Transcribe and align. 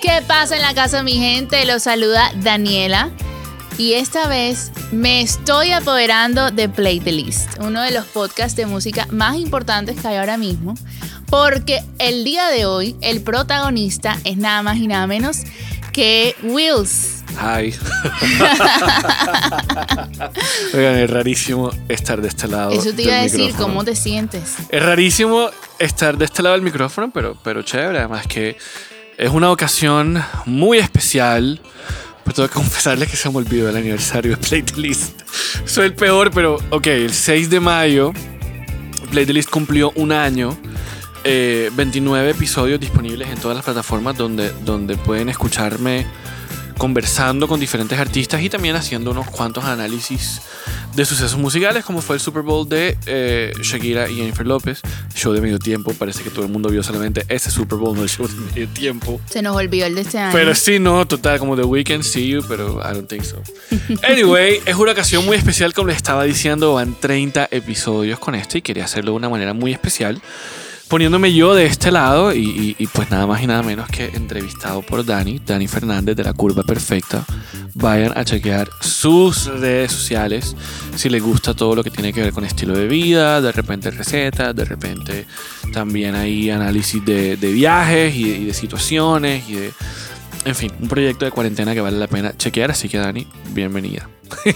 ¿Qué 0.00 0.22
pasa 0.28 0.54
en 0.54 0.62
la 0.62 0.74
casa, 0.74 1.02
mi 1.02 1.14
gente? 1.14 1.64
Los 1.64 1.82
saluda 1.82 2.30
Daniela. 2.36 3.10
Y 3.78 3.94
esta 3.94 4.28
vez 4.28 4.70
me 4.92 5.22
estoy 5.22 5.72
apoderando 5.72 6.52
de 6.52 6.68
Play 6.68 7.00
the 7.00 7.10
List, 7.10 7.58
uno 7.60 7.82
de 7.82 7.90
los 7.90 8.04
podcasts 8.06 8.56
de 8.56 8.66
música 8.66 9.08
más 9.10 9.36
importantes 9.36 10.00
que 10.00 10.06
hay 10.06 10.16
ahora 10.16 10.36
mismo, 10.36 10.74
porque 11.26 11.82
el 11.98 12.22
día 12.22 12.48
de 12.48 12.64
hoy 12.64 12.96
el 13.00 13.22
protagonista 13.22 14.16
es 14.24 14.36
nada 14.36 14.62
más 14.62 14.76
y 14.76 14.86
nada 14.86 15.08
menos 15.08 15.38
que 15.92 16.36
Wills. 16.44 17.24
Hi. 17.40 17.72
Oigan, 20.74 20.98
es 20.98 21.10
rarísimo 21.10 21.70
estar 21.88 22.20
de 22.20 22.28
este 22.28 22.46
lado. 22.46 22.70
Eso 22.70 22.92
te 22.92 23.02
iba 23.02 23.14
a 23.14 23.22
decir, 23.22 23.40
micrófono. 23.40 23.66
¿cómo 23.66 23.84
te 23.84 23.96
sientes? 23.96 24.54
Es 24.70 24.82
rarísimo 24.82 25.50
estar 25.78 26.16
de 26.16 26.24
este 26.24 26.42
lado 26.42 26.54
del 26.54 26.62
micrófono, 26.62 27.10
pero, 27.12 27.36
pero 27.42 27.62
chévere. 27.62 27.98
Además 27.98 28.26
que 28.26 28.56
es 29.18 29.30
una 29.30 29.50
ocasión 29.50 30.22
muy 30.46 30.78
especial. 30.78 31.60
Pero 32.24 32.34
tengo 32.34 32.48
que 32.48 32.54
confesarles 32.54 33.10
que 33.10 33.16
se 33.16 33.28
me 33.30 33.36
olvidó 33.38 33.68
el 33.68 33.76
aniversario 33.76 34.32
de 34.32 34.36
Play 34.36 34.62
the 34.62 34.80
List. 34.80 35.22
Soy 35.64 35.86
el 35.86 35.94
peor, 35.94 36.30
pero 36.30 36.58
ok, 36.70 36.86
el 36.86 37.12
6 37.12 37.50
de 37.50 37.60
mayo 37.60 38.12
Play 39.10 39.26
the 39.26 39.32
List 39.32 39.50
cumplió 39.50 39.92
un 39.96 40.12
año. 40.12 40.56
eh, 41.24 41.70
29 41.74 42.30
episodios 42.30 42.78
disponibles 42.78 43.28
en 43.28 43.38
todas 43.38 43.56
las 43.56 43.64
plataformas 43.64 44.16
donde, 44.16 44.52
donde 44.64 44.96
pueden 44.96 45.28
escucharme 45.28 46.06
conversando 46.78 47.48
con 47.48 47.60
diferentes 47.60 47.98
artistas 47.98 48.40
y 48.40 48.48
también 48.48 48.76
haciendo 48.76 49.10
unos 49.10 49.28
cuantos 49.28 49.64
análisis 49.64 50.40
de 50.94 51.04
sucesos 51.04 51.38
musicales, 51.38 51.84
como 51.84 52.00
fue 52.00 52.16
el 52.16 52.20
Super 52.20 52.42
Bowl 52.42 52.68
de 52.68 52.96
eh, 53.06 53.52
Shakira 53.62 54.08
y 54.08 54.16
Jennifer 54.16 54.46
López, 54.46 54.80
show 55.14 55.32
de 55.32 55.40
medio 55.40 55.58
tiempo. 55.58 55.92
Parece 55.92 56.22
que 56.22 56.30
todo 56.30 56.44
el 56.44 56.50
mundo 56.50 56.70
vio 56.70 56.82
solamente 56.82 57.24
ese 57.28 57.50
Super 57.50 57.78
Bowl, 57.78 57.96
no 57.96 58.02
el 58.02 58.08
show 58.08 58.26
de 58.26 58.34
medio 58.34 58.68
tiempo. 58.68 59.20
Se 59.28 59.42
nos 59.42 59.56
olvidó 59.56 59.86
el 59.86 59.94
de 59.94 60.00
este 60.02 60.18
año. 60.18 60.32
Pero 60.32 60.54
sí, 60.54 60.78
no, 60.78 61.06
total, 61.06 61.38
como 61.38 61.56
The 61.56 61.64
Weeknd, 61.64 62.02
see 62.02 62.28
you, 62.28 62.42
pero 62.48 62.80
I 62.80 62.94
don't 62.94 63.08
think 63.08 63.24
so. 63.24 63.42
Anyway, 64.02 64.60
es 64.64 64.74
una 64.76 64.92
ocasión 64.92 65.24
muy 65.24 65.36
especial, 65.36 65.72
como 65.74 65.88
les 65.88 65.96
estaba 65.96 66.24
diciendo, 66.24 66.74
van 66.74 66.94
30 66.98 67.48
episodios 67.50 68.18
con 68.18 68.34
esto 68.34 68.58
y 68.58 68.62
quería 68.62 68.84
hacerlo 68.84 69.12
de 69.12 69.16
una 69.16 69.28
manera 69.28 69.52
muy 69.52 69.72
especial. 69.72 70.20
Poniéndome 70.88 71.34
yo 71.34 71.54
de 71.54 71.66
este 71.66 71.90
lado 71.90 72.32
y, 72.34 72.74
pues 72.94 73.10
nada 73.10 73.26
más 73.26 73.42
y 73.42 73.46
nada 73.46 73.62
menos 73.62 73.88
que 73.88 74.06
entrevistado 74.06 74.80
por 74.80 75.04
Dani, 75.04 75.38
Dani 75.38 75.68
Fernández 75.68 76.16
de 76.16 76.24
la 76.24 76.32
Curva 76.32 76.62
Perfecta. 76.62 77.26
Vayan 77.74 78.16
a 78.16 78.24
chequear 78.24 78.70
sus 78.80 79.46
redes 79.46 79.92
sociales 79.92 80.56
si 80.96 81.10
les 81.10 81.22
gusta 81.22 81.54
todo 81.54 81.76
lo 81.76 81.84
que 81.84 81.90
tiene 81.90 82.12
que 82.12 82.22
ver 82.22 82.32
con 82.32 82.44
estilo 82.44 82.76
de 82.76 82.88
vida, 82.88 83.42
de 83.42 83.52
repente 83.52 83.90
recetas, 83.90 84.56
de 84.56 84.64
repente 84.64 85.26
también 85.74 86.14
hay 86.14 86.50
análisis 86.50 87.04
de, 87.04 87.36
de 87.36 87.52
viajes 87.52 88.14
y 88.14 88.24
de, 88.24 88.36
y 88.38 88.44
de 88.46 88.54
situaciones 88.54 89.48
y 89.48 89.54
de... 89.54 89.72
En 90.46 90.54
fin, 90.54 90.72
un 90.80 90.88
proyecto 90.88 91.26
de 91.26 91.30
cuarentena 91.30 91.74
que 91.74 91.82
vale 91.82 91.98
la 91.98 92.06
pena 92.06 92.34
chequear, 92.36 92.70
así 92.70 92.88
que 92.88 92.96
Dani, 92.96 93.26
bienvenida. 93.50 94.08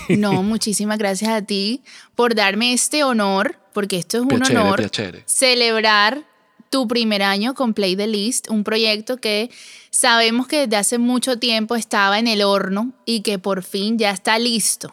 No, 0.08 0.42
muchísimas 0.42 0.98
gracias 0.98 1.30
a 1.30 1.42
ti 1.42 1.83
por 2.14 2.34
darme 2.34 2.72
este 2.72 3.05
honor, 3.05 3.58
porque 3.73 3.97
esto 3.98 4.19
es 4.19 4.23
un 4.23 4.28
Piacere, 4.28 4.59
honor 4.59 4.78
piacere. 4.78 5.23
celebrar 5.27 6.25
tu 6.70 6.89
primer 6.89 7.23
año 7.23 7.55
con 7.55 7.75
Play 7.75 7.97
the 7.97 8.06
List, 8.06 8.48
un 8.48 8.64
proyecto 8.64 9.19
que 9.19 9.51
sabemos 9.91 10.47
que 10.47 10.61
desde 10.61 10.77
hace 10.77 10.98
mucho 10.98 11.39
tiempo 11.39 11.77
estaba 11.77 12.19
en 12.19 12.27
el 12.29 12.42
horno 12.42 12.92
y 13.05 13.20
que 13.20 13.39
por 13.39 13.62
fin 13.62 13.98
ya 13.98 14.11
está 14.11 14.39
listo. 14.39 14.92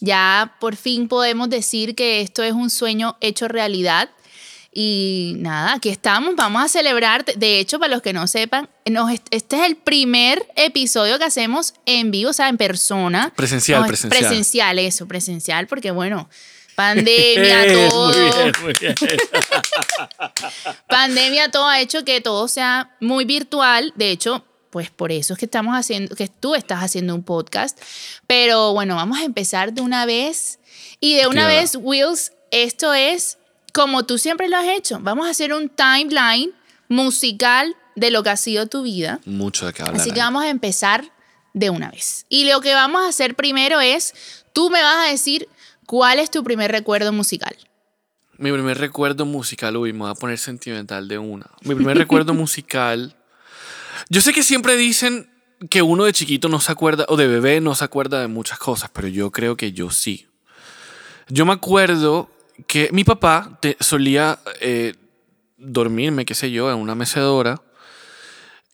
Ya 0.00 0.56
por 0.58 0.74
fin 0.76 1.08
podemos 1.08 1.48
decir 1.50 1.94
que 1.94 2.22
esto 2.22 2.42
es 2.42 2.52
un 2.52 2.70
sueño 2.70 3.16
hecho 3.20 3.46
realidad. 3.48 4.10
Y 4.74 5.34
nada, 5.36 5.74
aquí 5.74 5.90
estamos, 5.90 6.34
vamos 6.34 6.64
a 6.64 6.68
celebrar. 6.68 7.26
De 7.26 7.60
hecho, 7.60 7.78
para 7.78 7.92
los 7.92 8.00
que 8.00 8.14
no 8.14 8.26
sepan, 8.26 8.70
nos- 8.90 9.10
este 9.30 9.56
es 9.60 9.66
el 9.66 9.76
primer 9.76 10.46
episodio 10.56 11.18
que 11.18 11.24
hacemos 11.26 11.74
en 11.84 12.10
vivo, 12.10 12.30
o 12.30 12.32
sea, 12.32 12.48
en 12.48 12.56
persona. 12.56 13.32
Presencial, 13.36 13.82
No, 13.82 13.86
presencial. 13.86 14.24
Presencial, 14.24 14.78
eso, 14.78 15.06
presencial, 15.06 15.66
porque 15.66 15.90
bueno, 15.90 16.30
pandemia, 16.74 17.66
todo. 17.90 18.12
Muy 18.12 18.30
bien, 18.30 18.52
muy 18.62 18.72
bien. 18.80 18.94
Pandemia 20.88 21.50
todo 21.50 21.66
ha 21.66 21.80
hecho 21.80 22.04
que 22.04 22.20
todo 22.20 22.48
sea 22.48 22.96
muy 23.00 23.24
virtual. 23.24 23.92
De 23.96 24.10
hecho, 24.10 24.44
pues 24.70 24.90
por 24.90 25.12
eso 25.12 25.34
es 25.34 25.38
que 25.38 25.44
estamos 25.44 25.74
haciendo, 25.74 26.14
que 26.16 26.28
tú 26.28 26.54
estás 26.54 26.80
haciendo 26.82 27.14
un 27.14 27.22
podcast. 27.22 27.78
Pero 28.26 28.72
bueno, 28.72 28.96
vamos 28.96 29.18
a 29.18 29.24
empezar 29.24 29.72
de 29.72 29.82
una 29.82 30.06
vez. 30.06 30.58
Y 31.00 31.16
de 31.16 31.26
una 31.26 31.46
vez, 31.46 31.76
Wills, 31.80 32.32
esto 32.50 32.94
es 32.94 33.38
como 33.72 34.04
tú 34.04 34.18
siempre 34.18 34.48
lo 34.48 34.56
has 34.56 34.68
hecho. 34.68 34.98
Vamos 35.00 35.26
a 35.26 35.30
hacer 35.30 35.52
un 35.52 35.68
timeline 35.68 36.52
musical 36.88 37.74
de 37.96 38.10
lo 38.10 38.22
que 38.22 38.30
ha 38.30 38.36
sido 38.36 38.66
tu 38.66 38.82
vida. 38.82 39.20
Mucho 39.24 39.66
de 39.66 39.72
qué 39.72 39.82
hablar. 39.82 40.00
Así 40.00 40.10
que 40.10 40.20
vamos 40.20 40.44
a 40.44 40.48
empezar 40.48 41.12
de 41.52 41.70
una 41.70 41.90
vez. 41.90 42.26
Y 42.28 42.44
lo 42.44 42.60
que 42.60 42.74
vamos 42.74 43.02
a 43.02 43.08
hacer 43.08 43.34
primero 43.34 43.80
es, 43.80 44.14
tú 44.52 44.70
me 44.70 44.82
vas 44.82 45.06
a 45.06 45.10
decir 45.10 45.48
cuál 45.86 46.18
es 46.18 46.30
tu 46.30 46.42
primer 46.44 46.70
recuerdo 46.70 47.12
musical. 47.12 47.56
Mi 48.38 48.50
primer 48.50 48.78
recuerdo 48.78 49.24
musical, 49.26 49.76
uy, 49.76 49.92
me 49.92 50.00
voy 50.00 50.10
a 50.10 50.14
poner 50.14 50.38
sentimental 50.38 51.06
de 51.08 51.18
una. 51.18 51.46
Mi 51.62 51.74
primer 51.74 51.96
recuerdo 51.98 52.34
musical. 52.34 53.16
Yo 54.08 54.20
sé 54.20 54.32
que 54.32 54.42
siempre 54.42 54.76
dicen 54.76 55.30
que 55.70 55.82
uno 55.82 56.04
de 56.04 56.12
chiquito 56.12 56.48
no 56.48 56.58
se 56.60 56.72
acuerda, 56.72 57.04
o 57.08 57.16
de 57.16 57.28
bebé 57.28 57.60
no 57.60 57.74
se 57.74 57.84
acuerda 57.84 58.20
de 58.20 58.26
muchas 58.28 58.58
cosas, 58.58 58.90
pero 58.92 59.06
yo 59.08 59.30
creo 59.30 59.56
que 59.56 59.72
yo 59.72 59.90
sí. 59.90 60.26
Yo 61.28 61.46
me 61.46 61.52
acuerdo 61.52 62.28
que 62.66 62.88
mi 62.92 63.04
papá 63.04 63.58
te- 63.60 63.76
solía 63.80 64.40
eh, 64.60 64.94
dormirme, 65.56 66.24
qué 66.24 66.34
sé 66.34 66.50
yo, 66.50 66.70
en 66.72 66.78
una 66.78 66.94
mecedora. 66.96 67.62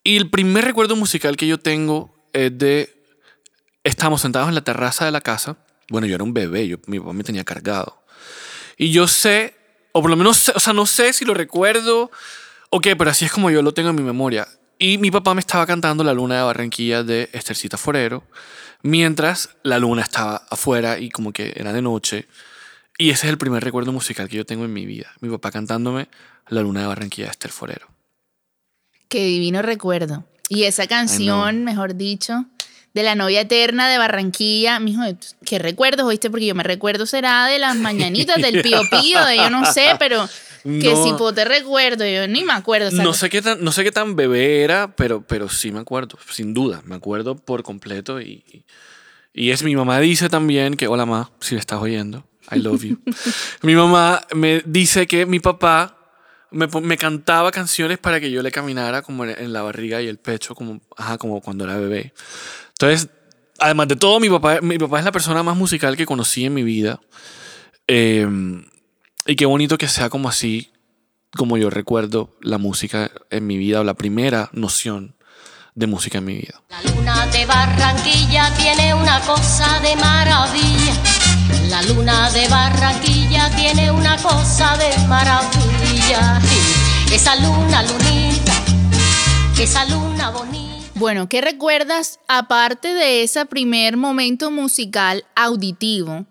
Y 0.02 0.16
el 0.16 0.30
primer 0.30 0.64
recuerdo 0.64 0.96
musical 0.96 1.36
que 1.36 1.46
yo 1.46 1.58
tengo 1.58 2.14
es 2.32 2.56
de. 2.56 2.94
Estamos 3.84 4.22
sentados 4.22 4.48
en 4.48 4.54
la 4.54 4.62
terraza 4.62 5.04
de 5.04 5.10
la 5.10 5.20
casa. 5.20 5.56
Bueno, 5.90 6.06
yo 6.06 6.14
era 6.14 6.24
un 6.24 6.34
bebé, 6.34 6.68
yo, 6.68 6.76
mi 6.86 6.98
papá 6.98 7.12
me 7.12 7.24
tenía 7.24 7.44
cargado. 7.44 8.02
Y 8.76 8.90
yo 8.92 9.08
sé, 9.08 9.54
o 9.92 10.00
por 10.00 10.10
lo 10.10 10.16
menos, 10.16 10.50
o 10.54 10.60
sea, 10.60 10.72
no 10.72 10.86
sé 10.86 11.12
si 11.12 11.24
lo 11.24 11.34
recuerdo 11.34 12.10
o 12.70 12.80
qué, 12.80 12.94
pero 12.96 13.10
así 13.10 13.24
es 13.24 13.32
como 13.32 13.50
yo 13.50 13.62
lo 13.62 13.72
tengo 13.72 13.90
en 13.90 13.96
mi 13.96 14.02
memoria. 14.02 14.46
Y 14.78 14.98
mi 14.98 15.10
papá 15.10 15.34
me 15.34 15.40
estaba 15.40 15.66
cantando 15.66 16.04
La 16.04 16.12
Luna 16.12 16.36
de 16.36 16.42
Barranquilla 16.42 17.02
de 17.02 17.28
Estercita 17.32 17.76
Forero, 17.76 18.22
mientras 18.82 19.56
la 19.64 19.78
luna 19.78 20.02
estaba 20.02 20.46
afuera 20.50 20.98
y 21.00 21.10
como 21.10 21.32
que 21.32 21.52
era 21.56 21.72
de 21.72 21.82
noche. 21.82 22.28
Y 22.96 23.10
ese 23.10 23.26
es 23.26 23.30
el 23.30 23.38
primer 23.38 23.64
recuerdo 23.64 23.92
musical 23.92 24.28
que 24.28 24.36
yo 24.36 24.46
tengo 24.46 24.64
en 24.64 24.72
mi 24.72 24.86
vida. 24.86 25.12
Mi 25.20 25.28
papá 25.30 25.50
cantándome 25.50 26.08
La 26.48 26.62
Luna 26.62 26.82
de 26.82 26.86
Barranquilla 26.86 27.26
de 27.26 27.32
Esther 27.32 27.50
Forero. 27.50 27.88
Qué 29.08 29.24
divino 29.24 29.62
recuerdo. 29.62 30.24
Y 30.48 30.64
esa 30.64 30.86
canción, 30.86 31.64
mejor 31.64 31.96
dicho, 31.96 32.46
de 32.98 33.04
la 33.04 33.14
novia 33.14 33.42
eterna 33.42 33.88
de 33.88 33.96
Barranquilla, 33.96 34.80
mijo, 34.80 35.02
qué 35.44 35.58
recuerdos, 35.60 36.04
oíste, 36.06 36.30
porque 36.30 36.46
yo 36.46 36.54
me 36.56 36.64
recuerdo 36.64 37.06
será 37.06 37.46
de 37.46 37.58
las 37.60 37.76
mañanitas 37.76 38.42
del 38.42 38.60
pío 38.60 38.80
pío, 38.90 39.24
de 39.24 39.36
yo 39.36 39.50
no 39.50 39.64
sé, 39.72 39.90
pero 40.00 40.28
que 40.64 40.92
No. 40.94 41.04
si 41.04 41.12
po 41.12 41.32
te 41.32 41.44
recuerdo, 41.44 42.04
yo 42.04 42.26
ni 42.26 42.42
me 42.44 42.52
acuerdo. 42.52 42.90
No 42.90 43.14
sé 43.14 43.30
qué 43.30 43.40
tan, 43.40 43.62
no 43.62 43.70
sé 43.70 43.84
qué 43.84 43.92
tan 43.92 44.16
bebé 44.16 44.62
era, 44.64 44.94
pero, 44.96 45.22
pero 45.26 45.48
sí 45.48 45.70
me 45.70 45.78
acuerdo, 45.80 46.18
sin 46.30 46.52
duda, 46.52 46.82
me 46.84 46.96
acuerdo 46.96 47.36
por 47.36 47.62
completo. 47.62 48.20
Y, 48.20 48.42
y- 48.52 48.64
y 49.32 49.50
es 49.52 49.62
mi 49.62 49.76
mamá 49.76 50.00
dice 50.00 50.28
también 50.28 50.74
que, 50.74 50.88
hola 50.88 51.06
ma, 51.06 51.30
si 51.40 51.54
me 51.54 51.60
estás 51.60 51.80
oyendo, 51.80 52.26
I 52.50 52.58
love 52.58 52.82
you. 52.82 52.98
mi 53.62 53.74
mamá 53.76 54.26
me 54.34 54.62
dice 54.66 55.06
que 55.06 55.26
mi 55.26 55.38
papá 55.38 55.94
me, 56.50 56.66
me 56.66 56.96
cantaba 56.96 57.52
canciones 57.52 57.98
para 57.98 58.18
que 58.20 58.30
yo 58.30 58.42
le 58.42 58.50
caminara 58.50 59.02
como 59.02 59.24
en, 59.24 59.30
en 59.38 59.52
la 59.52 59.60
barriga 59.62 60.00
y 60.02 60.08
el 60.08 60.16
pecho, 60.18 60.54
como, 60.54 60.80
ajá, 60.96 61.18
como 61.18 61.40
cuando 61.40 61.64
era 61.64 61.76
bebé. 61.76 62.14
Entonces, 62.80 63.08
además 63.58 63.88
de 63.88 63.96
todo, 63.96 64.20
mi 64.20 64.30
papá, 64.30 64.60
es 64.60 65.04
la 65.04 65.10
persona 65.10 65.42
más 65.42 65.56
musical 65.56 65.96
que 65.96 66.06
conocí 66.06 66.44
en 66.44 66.54
mi 66.54 66.62
vida. 66.62 67.00
Eh, 67.88 68.24
y 69.26 69.34
qué 69.34 69.46
bonito 69.46 69.76
que 69.76 69.88
sea 69.88 70.08
como 70.08 70.28
así, 70.28 70.70
como 71.36 71.56
yo 71.56 71.70
recuerdo 71.70 72.36
la 72.40 72.56
música 72.56 73.10
en 73.30 73.48
mi 73.48 73.58
vida, 73.58 73.80
o 73.80 73.84
la 73.84 73.94
primera 73.94 74.48
noción 74.52 75.16
de 75.74 75.88
música 75.88 76.18
en 76.18 76.24
mi 76.26 76.34
vida. 76.36 76.62
La 76.68 76.82
luna 76.82 77.26
de 77.26 77.46
Barranquilla 77.46 78.54
tiene 78.56 78.94
una 78.94 79.20
cosa 79.22 79.80
de 79.80 79.96
maravilla. 79.96 80.94
La 81.68 81.82
luna 81.82 82.30
de 82.30 82.46
Barranquilla 82.46 83.50
tiene 83.56 83.90
una 83.90 84.16
cosa 84.18 84.76
de 84.76 84.96
maravilla. 85.08 86.40
Esa 87.12 87.34
luna, 87.36 87.82
lunita, 87.82 88.52
esa 89.58 89.84
luna 89.86 90.30
bonita. 90.30 90.57
Bueno, 90.98 91.28
¿qué 91.28 91.40
recuerdas 91.40 92.18
aparte 92.28 92.92
de 92.94 93.22
ese 93.22 93.46
primer 93.46 93.96
momento 93.96 94.50
musical 94.50 95.24
auditivo? 95.36 96.26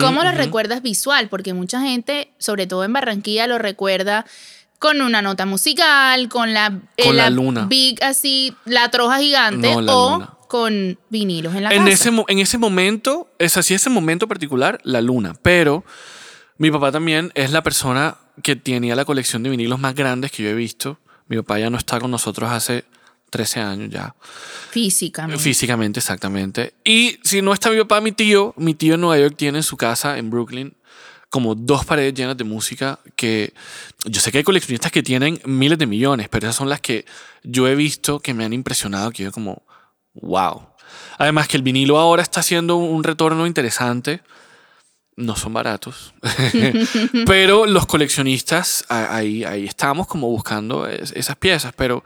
¿Cómo 0.00 0.22
lo 0.22 0.32
recuerdas 0.32 0.82
visual? 0.82 1.30
Porque 1.30 1.54
mucha 1.54 1.80
gente, 1.80 2.30
sobre 2.36 2.66
todo 2.66 2.84
en 2.84 2.92
Barranquilla, 2.92 3.46
lo 3.46 3.56
recuerda 3.58 4.26
con 4.78 5.00
una 5.00 5.22
nota 5.22 5.46
musical, 5.46 6.28
con 6.28 6.52
la, 6.52 6.78
eh, 6.98 7.04
Con 7.06 7.16
la 7.16 7.30
luna. 7.30 7.64
big 7.66 8.02
así, 8.04 8.54
la 8.66 8.90
troja 8.90 9.18
gigante 9.20 9.72
No, 9.72 9.80
la 9.80 9.96
o 9.96 10.10
luna. 10.18 10.30
con 10.46 10.98
vinilos 11.08 11.54
en 11.54 11.62
la 11.62 11.70
En 11.70 11.84
casa. 11.86 12.10
ese, 12.10 12.24
en 12.28 12.38
ese 12.38 12.58
momento, 12.58 13.30
es 13.38 13.56
así, 13.56 13.72
ese 13.72 13.88
momento 13.88 14.28
particular, 14.28 14.78
la 14.82 15.00
luna. 15.00 15.34
Pero 15.40 15.84
mi 16.58 16.70
papá 16.70 16.92
también 16.92 17.32
es 17.34 17.50
la 17.50 17.62
persona 17.62 18.18
que 18.42 18.56
tenía 18.56 18.94
la 18.94 19.06
colección 19.06 19.42
de 19.42 19.48
vinilos 19.50 19.78
más 19.78 19.94
grandes 19.94 20.32
que 20.32 20.42
yo 20.42 20.50
he 20.50 20.54
visto. 20.54 20.98
Mi 21.28 21.36
papá 21.38 21.58
ya 21.60 21.70
no 21.70 21.78
está 21.78 21.98
con 21.98 22.10
nosotros 22.10 22.50
hace 22.50 22.84
13 23.32 23.60
años 23.60 23.90
ya. 23.90 24.14
Físicamente. 24.70 25.42
Físicamente, 25.42 26.00
exactamente. 26.00 26.74
Y 26.84 27.18
si 27.24 27.40
no 27.40 27.54
está 27.54 27.70
mi 27.70 27.78
papá, 27.78 28.02
mi 28.02 28.12
tío, 28.12 28.52
mi 28.58 28.74
tío 28.74 28.94
en 28.94 29.00
Nueva 29.00 29.18
York 29.18 29.34
tiene 29.38 29.58
en 29.58 29.64
su 29.64 29.78
casa 29.78 30.18
en 30.18 30.30
Brooklyn 30.30 30.76
como 31.30 31.54
dos 31.54 31.86
paredes 31.86 32.12
llenas 32.12 32.36
de 32.36 32.44
música 32.44 32.98
que 33.16 33.54
yo 34.04 34.20
sé 34.20 34.30
que 34.30 34.38
hay 34.38 34.44
coleccionistas 34.44 34.92
que 34.92 35.02
tienen 35.02 35.40
miles 35.46 35.78
de 35.78 35.86
millones, 35.86 36.28
pero 36.28 36.46
esas 36.46 36.56
son 36.56 36.68
las 36.68 36.82
que 36.82 37.06
yo 37.42 37.66
he 37.66 37.74
visto 37.74 38.20
que 38.20 38.34
me 38.34 38.44
han 38.44 38.52
impresionado, 38.52 39.10
que 39.12 39.22
yo 39.22 39.32
como, 39.32 39.62
wow. 40.12 40.68
Además 41.16 41.48
que 41.48 41.56
el 41.56 41.62
vinilo 41.62 41.98
ahora 41.98 42.22
está 42.22 42.40
haciendo 42.40 42.76
un 42.76 43.02
retorno 43.02 43.46
interesante. 43.46 44.20
No 45.16 45.34
son 45.36 45.54
baratos, 45.54 46.14
pero 47.26 47.64
los 47.66 47.86
coleccionistas 47.86 48.84
ahí, 48.88 49.44
ahí 49.44 49.64
estamos 49.64 50.06
como 50.06 50.28
buscando 50.28 50.86
esas 50.86 51.36
piezas. 51.36 51.72
Pero 51.74 52.02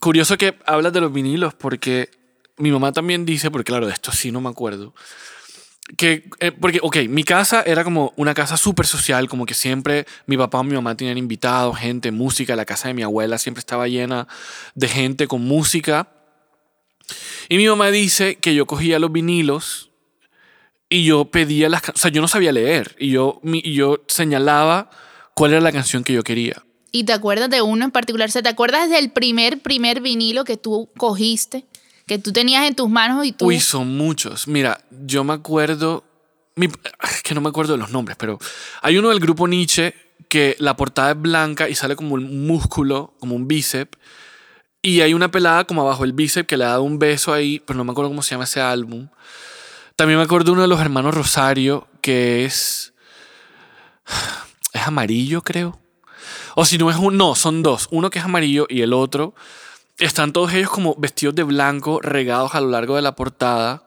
curioso 0.00 0.36
que 0.36 0.58
hablas 0.66 0.92
de 0.92 1.00
los 1.00 1.12
vinilos 1.12 1.54
porque 1.54 2.10
mi 2.56 2.70
mamá 2.70 2.92
también 2.92 3.24
dice, 3.24 3.50
porque 3.50 3.70
claro, 3.70 3.86
de 3.86 3.92
esto 3.92 4.12
sí 4.12 4.30
no 4.30 4.40
me 4.40 4.48
acuerdo, 4.48 4.94
que, 5.98 6.30
eh, 6.40 6.50
porque, 6.52 6.78
ok, 6.82 6.96
mi 7.08 7.24
casa 7.24 7.62
era 7.62 7.84
como 7.84 8.14
una 8.16 8.32
casa 8.32 8.56
súper 8.56 8.86
social, 8.86 9.28
como 9.28 9.44
que 9.44 9.52
siempre 9.52 10.06
mi 10.26 10.36
papá 10.36 10.60
o 10.60 10.64
mi 10.64 10.74
mamá 10.74 10.96
tenían 10.96 11.18
invitados, 11.18 11.78
gente, 11.78 12.10
música, 12.10 12.56
la 12.56 12.64
casa 12.64 12.88
de 12.88 12.94
mi 12.94 13.02
abuela 13.02 13.36
siempre 13.36 13.58
estaba 13.58 13.86
llena 13.86 14.26
de 14.74 14.88
gente 14.88 15.26
con 15.26 15.42
música. 15.42 16.08
Y 17.50 17.58
mi 17.58 17.68
mamá 17.68 17.90
dice 17.90 18.36
que 18.36 18.54
yo 18.54 18.66
cogía 18.66 18.98
los 18.98 19.12
vinilos 19.12 19.90
y 20.88 21.04
yo 21.04 21.26
pedía 21.26 21.68
las 21.68 21.86
o 21.90 21.96
sea, 21.96 22.10
yo 22.10 22.22
no 22.22 22.28
sabía 22.28 22.52
leer 22.52 22.96
y 22.98 23.10
yo, 23.10 23.40
y 23.42 23.74
yo 23.74 24.04
señalaba 24.08 24.88
cuál 25.34 25.52
era 25.52 25.60
la 25.60 25.72
canción 25.72 26.02
que 26.02 26.14
yo 26.14 26.22
quería. 26.22 26.64
¿Y 26.96 27.02
te 27.02 27.12
acuerdas 27.12 27.50
de 27.50 27.60
uno 27.60 27.84
en 27.84 27.90
particular? 27.90 28.30
¿Se 28.30 28.40
te 28.40 28.48
acuerdas 28.48 28.88
del 28.88 29.10
primer, 29.10 29.60
primer 29.60 30.00
vinilo 30.00 30.44
que 30.44 30.56
tú 30.56 30.88
cogiste? 30.96 31.66
que 32.06 32.18
tú 32.18 32.32
tenías 32.32 32.66
en 32.66 32.74
tus 32.74 32.88
manos 32.88 33.24
y 33.24 33.32
tú... 33.32 33.46
Uy, 33.46 33.58
son 33.60 33.96
muchos. 33.96 34.46
Mira, 34.46 34.80
yo 34.90 35.24
me 35.24 35.32
acuerdo, 35.32 36.04
es 36.56 37.22
que 37.22 37.34
no 37.34 37.40
me 37.40 37.48
acuerdo 37.48 37.72
de 37.72 37.78
los 37.78 37.90
nombres, 37.90 38.16
pero 38.16 38.38
hay 38.82 38.98
uno 38.98 39.08
del 39.08 39.20
grupo 39.20 39.48
Nietzsche 39.48 39.94
que 40.28 40.54
la 40.58 40.76
portada 40.76 41.12
es 41.12 41.20
blanca 41.20 41.68
y 41.68 41.74
sale 41.74 41.96
como 41.96 42.14
un 42.14 42.46
músculo, 42.46 43.14
como 43.18 43.34
un 43.34 43.48
bíceps. 43.48 43.98
Y 44.82 45.00
hay 45.00 45.14
una 45.14 45.30
pelada 45.30 45.64
como 45.64 45.80
abajo 45.80 46.04
el 46.04 46.12
bíceps 46.12 46.46
que 46.46 46.58
le 46.58 46.64
ha 46.64 46.68
dado 46.68 46.82
un 46.82 46.98
beso 46.98 47.32
ahí, 47.32 47.60
pero 47.66 47.76
no 47.76 47.84
me 47.84 47.92
acuerdo 47.92 48.10
cómo 48.10 48.22
se 48.22 48.32
llama 48.32 48.44
ese 48.44 48.60
álbum. 48.60 49.08
También 49.96 50.18
me 50.18 50.24
acuerdo 50.24 50.46
de 50.46 50.52
uno 50.52 50.62
de 50.62 50.68
los 50.68 50.80
hermanos 50.80 51.14
Rosario, 51.14 51.88
que 52.00 52.44
es... 52.44 52.92
Es 54.72 54.82
amarillo, 54.86 55.40
creo. 55.40 55.80
O 56.54 56.64
si 56.64 56.78
no 56.78 56.90
es 56.90 56.96
un... 56.96 57.16
No, 57.16 57.34
son 57.34 57.62
dos. 57.62 57.88
Uno 57.90 58.10
que 58.10 58.18
es 58.18 58.24
amarillo 58.24 58.66
y 58.68 58.82
el 58.82 58.92
otro 58.92 59.34
están 59.98 60.32
todos 60.32 60.52
ellos 60.52 60.70
como 60.70 60.94
vestidos 60.96 61.34
de 61.34 61.44
blanco, 61.44 62.00
regados 62.02 62.54
a 62.54 62.60
lo 62.60 62.68
largo 62.68 62.96
de 62.96 63.02
la 63.02 63.14
portada 63.14 63.84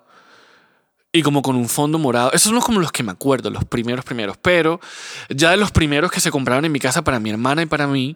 y 1.12 1.22
como 1.22 1.42
con 1.42 1.56
un 1.56 1.70
fondo 1.70 1.98
morado. 1.98 2.32
Esos 2.34 2.52
son 2.52 2.62
como 2.62 2.80
los 2.80 2.92
que 2.92 3.04
me 3.04 3.12
acuerdo, 3.12 3.50
los 3.50 3.66
primeros 3.66 4.06
primeros. 4.06 4.38
Pero 4.38 4.80
ya 5.30 5.52
de 5.52 5.58
los 5.58 5.72
primeros 5.72 6.12
que 6.12 6.20
se 6.20 6.32
compraron 6.32 6.66
en 6.66 6.72
mi 6.72 6.80
casa 6.80 7.04
para 7.04 7.20
mi 7.20 7.30
hermana 7.30 7.64
y 7.64 7.66
para 7.66 7.88
mí. 7.88 8.16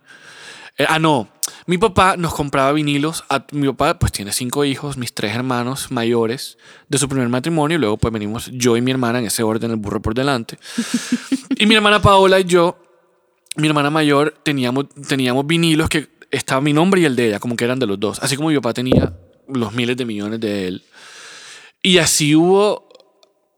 Eh, 0.78 0.86
ah, 0.88 1.00
no. 1.00 1.28
Mi 1.66 1.78
papá 1.78 2.16
nos 2.18 2.34
compraba 2.34 2.72
vinilos. 2.72 3.24
A, 3.30 3.46
mi 3.52 3.68
papá 3.68 3.98
pues 4.00 4.12
tiene 4.12 4.32
cinco 4.32 4.66
hijos, 4.66 4.98
mis 4.98 5.14
tres 5.14 5.36
hermanos 5.36 5.92
mayores 5.92 6.58
de 6.90 6.98
su 6.98 7.10
primer 7.10 7.30
matrimonio. 7.30 7.78
Y 7.78 7.80
luego 7.80 7.98
pues 7.98 8.14
venimos 8.14 8.50
yo 8.54 8.78
y 8.78 8.82
mi 8.82 8.92
hermana 8.92 9.20
en 9.20 9.26
ese 9.26 9.44
orden, 9.44 9.72
el 9.72 9.78
burro 9.78 10.02
por 10.02 10.14
delante. 10.14 10.58
y 11.58 11.66
mi 11.66 11.76
hermana 11.76 12.02
Paola 12.02 12.40
y 12.40 12.46
yo, 12.46 12.78
mi 13.56 13.68
hermana 13.68 13.90
mayor, 13.90 14.36
teníamos, 14.44 14.86
teníamos 15.08 15.46
vinilos 15.46 15.90
que 15.90 16.10
estaba 16.32 16.62
mi 16.62 16.74
nombre 16.74 17.02
y 17.02 17.06
el 17.06 17.16
de 17.16 17.28
ella, 17.28 17.40
como 17.40 17.56
que 17.56 17.66
eran 17.66 17.80
de 17.80 17.88
los 17.88 18.00
dos. 18.00 18.20
Así 18.20 18.36
como 18.36 18.50
mi 18.50 18.56
papá 18.56 18.74
tenía 18.74 19.14
los 19.48 19.74
miles 19.74 19.98
de 19.98 20.06
millones 20.06 20.40
de 20.40 20.68
él. 20.68 20.84
Y 21.84 21.98
así 21.98 22.36
hubo 22.36 22.88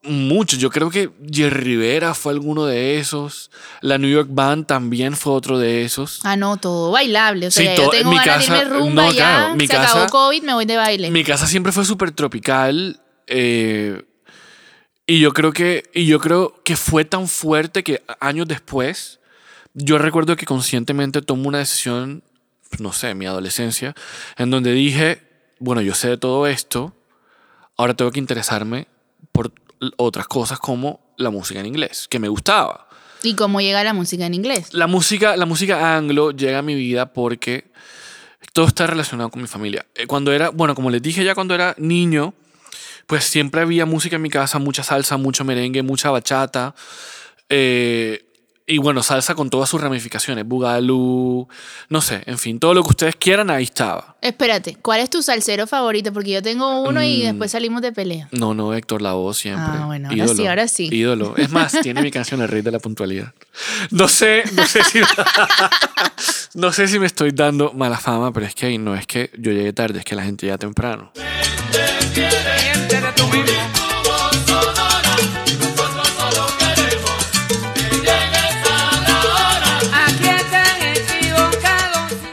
muchos. 0.03 0.59
Yo 0.59 0.69
creo 0.69 0.89
que 0.89 1.11
Jerry 1.31 1.61
Rivera 1.61 2.13
fue 2.13 2.33
alguno 2.33 2.65
de 2.65 2.99
esos. 2.99 3.51
La 3.81 3.97
New 3.97 4.09
York 4.09 4.29
Band 4.31 4.65
también 4.65 5.15
fue 5.15 5.33
otro 5.33 5.59
de 5.59 5.83
esos. 5.83 6.21
Ah, 6.23 6.35
no, 6.35 6.57
todo 6.57 6.91
bailable. 6.91 7.47
O 7.47 7.51
sea, 7.51 7.75
yo 7.75 7.89
tengo 7.89 8.11
mi 8.11 8.17
casa, 8.17 8.55
de 8.55 8.65
rumba 8.65 9.05
no, 9.05 9.11
ya. 9.11 9.53
mi 9.55 9.67
se 9.67 9.73
casa, 9.73 10.03
acabó 10.03 10.09
COVID, 10.09 10.43
me 10.43 10.53
voy 10.53 10.65
de 10.65 10.77
baile. 10.77 11.11
Mi 11.11 11.23
casa 11.23 11.47
siempre 11.47 11.71
fue 11.71 11.85
súper 11.85 12.11
tropical. 12.11 12.99
Eh, 13.27 14.03
y 15.05 15.19
yo 15.19 15.33
creo 15.33 15.51
que 15.51 15.83
y 15.93 16.05
yo 16.05 16.19
creo 16.19 16.61
que 16.63 16.75
fue 16.75 17.05
tan 17.05 17.27
fuerte 17.27 17.83
que 17.83 18.03
años 18.19 18.47
después 18.47 19.19
yo 19.73 19.97
recuerdo 19.97 20.35
que 20.35 20.45
conscientemente 20.45 21.21
tomo 21.21 21.47
una 21.47 21.59
decisión 21.59 22.23
no 22.79 22.93
sé, 22.93 23.13
mi 23.15 23.25
adolescencia, 23.25 23.95
en 24.37 24.49
donde 24.49 24.71
dije, 24.71 25.21
bueno, 25.59 25.81
yo 25.81 25.93
sé 25.93 26.09
de 26.09 26.17
todo 26.17 26.47
esto, 26.47 26.95
ahora 27.77 27.93
tengo 27.93 28.11
que 28.11 28.19
interesarme 28.19 28.87
por 29.31 29.51
otras 29.97 30.27
cosas 30.27 30.59
como 30.59 30.99
la 31.17 31.29
música 31.29 31.59
en 31.59 31.65
inglés, 31.65 32.07
que 32.09 32.19
me 32.19 32.27
gustaba. 32.27 32.87
¿Y 33.21 33.35
cómo 33.35 33.61
llega 33.61 33.83
la 33.83 33.93
música 33.93 34.25
en 34.25 34.33
inglés? 34.33 34.73
La 34.73 34.87
música, 34.87 35.37
la 35.37 35.45
música 35.45 35.95
anglo 35.95 36.31
llega 36.31 36.59
a 36.59 36.61
mi 36.61 36.75
vida 36.75 37.13
porque 37.13 37.71
todo 38.51 38.67
está 38.67 38.85
relacionado 38.87 39.29
con 39.29 39.41
mi 39.41 39.47
familia. 39.47 39.85
Eh, 39.95 40.07
cuando 40.07 40.33
era, 40.33 40.49
bueno, 40.49 40.75
como 40.75 40.89
les 40.89 41.01
dije 41.01 41.23
ya 41.23 41.33
cuando 41.33 41.55
era 41.55 41.73
niño, 41.77 42.33
pues 43.07 43.23
siempre 43.23 43.61
había 43.61 43.85
música 43.85 44.17
en 44.17 44.21
mi 44.21 44.29
casa, 44.29 44.59
mucha 44.59 44.83
salsa, 44.83 45.17
mucho 45.17 45.45
merengue, 45.45 45.83
mucha 45.83 46.09
bachata. 46.09 46.75
Eh, 47.49 48.22
y 48.65 48.77
bueno, 48.77 49.03
salsa 49.03 49.35
con 49.35 49.49
todas 49.49 49.69
sus 49.69 49.81
ramificaciones, 49.81 50.45
bugalú, 50.45 51.47
no 51.89 52.01
sé, 52.01 52.23
en 52.25 52.37
fin, 52.37 52.59
todo 52.59 52.73
lo 52.73 52.81
que 52.83 52.89
ustedes 52.89 53.15
quieran, 53.17 53.49
ahí 53.49 53.65
estaba. 53.65 54.15
Espérate, 54.21 54.77
¿cuál 54.81 55.01
es 55.01 55.09
tu 55.09 55.21
salsero 55.21 55.67
favorito? 55.67 56.13
Porque 56.13 56.31
yo 56.31 56.41
tengo 56.41 56.81
uno 56.81 57.03
y 57.03 57.19
mm. 57.19 57.25
después 57.25 57.51
salimos 57.51 57.81
de 57.81 57.91
pelea. 57.91 58.29
No, 58.31 58.53
no, 58.53 58.73
Héctor 58.73 59.01
Lavoe 59.01 59.33
siempre. 59.33 59.65
Ah, 59.67 59.85
bueno, 59.85 60.09
ahora 60.09 60.27
sí, 60.29 60.47
ahora 60.47 60.67
sí. 60.69 60.89
Ídolo. 60.91 61.35
Es 61.35 61.49
más, 61.49 61.77
tiene 61.83 62.01
mi 62.01 62.11
canción 62.11 62.41
El 62.41 62.47
Rey 62.47 62.61
de 62.61 62.71
la 62.71 62.79
Puntualidad. 62.79 63.33
No 63.91 64.07
sé, 64.07 64.43
no 64.53 64.65
sé 64.65 64.81
si... 64.85 65.01
no 66.53 66.71
sé 66.71 66.87
si 66.87 66.99
me 66.99 67.05
estoy 67.05 67.31
dando 67.31 67.73
mala 67.73 67.97
fama, 67.97 68.31
pero 68.31 68.45
es 68.45 68.55
que 68.55 68.67
ahí 68.67 68.77
no 68.77 68.95
es 68.95 69.05
que 69.05 69.29
yo 69.37 69.51
llegue 69.51 69.73
tarde, 69.73 69.99
es 69.99 70.05
que 70.05 70.15
la 70.15 70.23
gente 70.23 70.47
ya 70.47 70.57
temprano. 70.57 71.11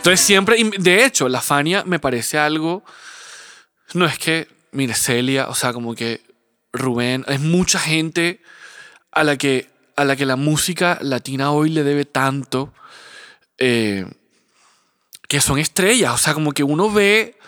Entonces 0.01 0.21
siempre, 0.23 0.57
de 0.79 1.05
hecho, 1.05 1.29
la 1.29 1.43
Fania 1.43 1.85
me 1.85 1.99
parece 1.99 2.39
algo, 2.39 2.83
no 3.93 4.07
es 4.07 4.19
que, 4.19 4.49
mire, 4.73 4.95
Celia, 4.95 5.49
o 5.49 5.55
sea, 5.55 5.75
como 5.75 5.95
que 5.95 6.23
Rubén, 6.73 7.23
es 7.29 7.39
mucha 7.39 7.79
gente 7.79 8.41
a 9.13 9.25
la 9.25 9.37
que, 9.37 9.69
a 9.97 10.07
la, 10.07 10.17
que 10.17 10.25
la 10.25 10.37
música 10.37 10.97
latina 11.03 11.51
hoy 11.51 11.69
le 11.69 11.85
debe 11.85 12.07
tanto, 12.07 12.73
eh, 13.59 14.07
que 15.29 15.43
son 15.43 15.59
estrellas, 15.59 16.15
o 16.15 16.17
sea, 16.17 16.33
como 16.33 16.53
que 16.53 16.65
uno 16.65 16.91
ve 16.91 17.39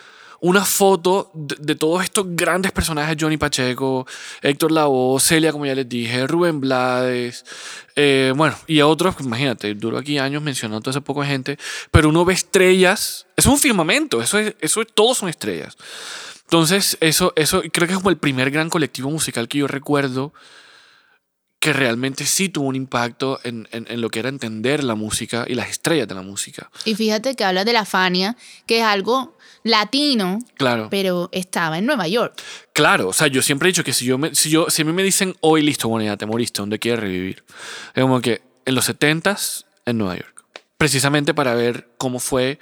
una 0.43 0.65
foto 0.65 1.31
de, 1.33 1.75
todos 1.75 2.03
estos 2.03 2.25
grandes 2.35 2.73
personajes, 2.73 3.15
Johnny 3.17 3.37
Pacheco, 3.37 4.05
Héctor 4.41 4.73
Lavoe, 4.73 5.17
Celia, 5.21 5.53
como 5.53 5.65
ya 5.65 5.73
les 5.73 5.87
dije, 5.87 6.27
Rubén 6.27 6.59
Blades, 6.59 7.45
eh, 7.95 8.33
bueno, 8.35 8.53
y 8.67 8.81
a 8.81 8.87
otros, 8.87 9.15
imagínate, 9.21 9.73
duro 9.73 9.97
aquí 9.97 10.17
años 10.17 10.43
mencionando 10.43 10.89
a 10.89 10.91
esa 10.91 10.99
poca 10.99 11.25
gente, 11.25 11.57
pero 11.91 12.09
uno 12.09 12.25
ve 12.25 12.33
estrellas, 12.33 13.25
es 13.37 13.45
un 13.45 13.57
firmamento, 13.57 14.21
eso 14.21 14.37
es, 14.37 14.53
eso 14.59 14.83
todos 14.83 15.19
son 15.19 15.29
estrellas. 15.29 15.77
Entonces, 16.41 16.97
eso, 16.99 17.31
eso 17.37 17.63
creo 17.71 17.87
que 17.87 17.93
es 17.93 17.99
como 17.99 18.09
el 18.09 18.17
primer 18.17 18.51
gran 18.51 18.69
colectivo 18.69 19.09
musical 19.09 19.47
que 19.47 19.59
yo 19.59 19.67
recuerdo 19.67 20.33
que 21.63 21.71
realmente 21.71 22.25
sí 22.25 22.49
tuvo 22.49 22.67
un 22.67 22.75
impacto 22.75 23.39
en, 23.45 23.69
en, 23.71 24.01
lo 24.01 24.09
que 24.09 24.19
era 24.19 24.27
entender 24.27 24.83
la 24.83 24.95
música 24.95 25.45
y 25.47 25.55
las 25.55 25.69
estrellas 25.69 26.09
de 26.09 26.15
la 26.15 26.21
música. 26.21 26.69
Y 26.83 26.95
fíjate 26.95 27.35
que 27.35 27.45
hablas 27.45 27.63
de 27.63 27.71
la 27.71 27.85
Fania, 27.85 28.35
que 28.65 28.79
es 28.79 28.83
algo 28.83 29.32
latino, 29.63 30.39
claro. 30.55 30.87
pero 30.89 31.29
estaba 31.31 31.77
en 31.77 31.85
Nueva 31.85 32.07
York. 32.07 32.41
Claro, 32.73 33.09
o 33.09 33.13
sea, 33.13 33.27
yo 33.27 33.41
siempre 33.41 33.67
he 33.67 33.71
dicho 33.71 33.83
que 33.83 33.93
si, 33.93 34.05
yo 34.05 34.17
me, 34.17 34.35
si, 34.35 34.49
yo, 34.49 34.69
si 34.69 34.81
a 34.81 34.85
mí 34.85 34.93
me 34.93 35.03
dicen 35.03 35.35
hoy, 35.41 35.61
listo, 35.61 35.89
bueno, 35.89 36.05
ya 36.05 36.17
te 36.17 36.25
moriste, 36.25 36.61
¿dónde 36.61 36.79
quieres 36.79 36.99
revivir? 36.99 37.43
Es 37.93 38.01
como 38.01 38.21
que 38.21 38.41
en 38.65 38.75
los 38.75 38.89
70s 38.89 39.65
en 39.85 39.97
Nueva 39.97 40.17
York, 40.17 40.45
precisamente 40.77 41.33
para 41.33 41.55
ver 41.55 41.89
cómo 41.97 42.19
fue 42.19 42.59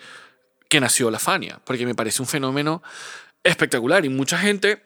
que 0.70 0.80
nació 0.80 1.12
la 1.12 1.20
Fania, 1.20 1.60
porque 1.66 1.86
me 1.86 1.96
parece 1.96 2.22
un 2.22 2.28
fenómeno 2.28 2.82
espectacular 3.44 4.06
y 4.06 4.10
mucha 4.10 4.38
gente, 4.38 4.82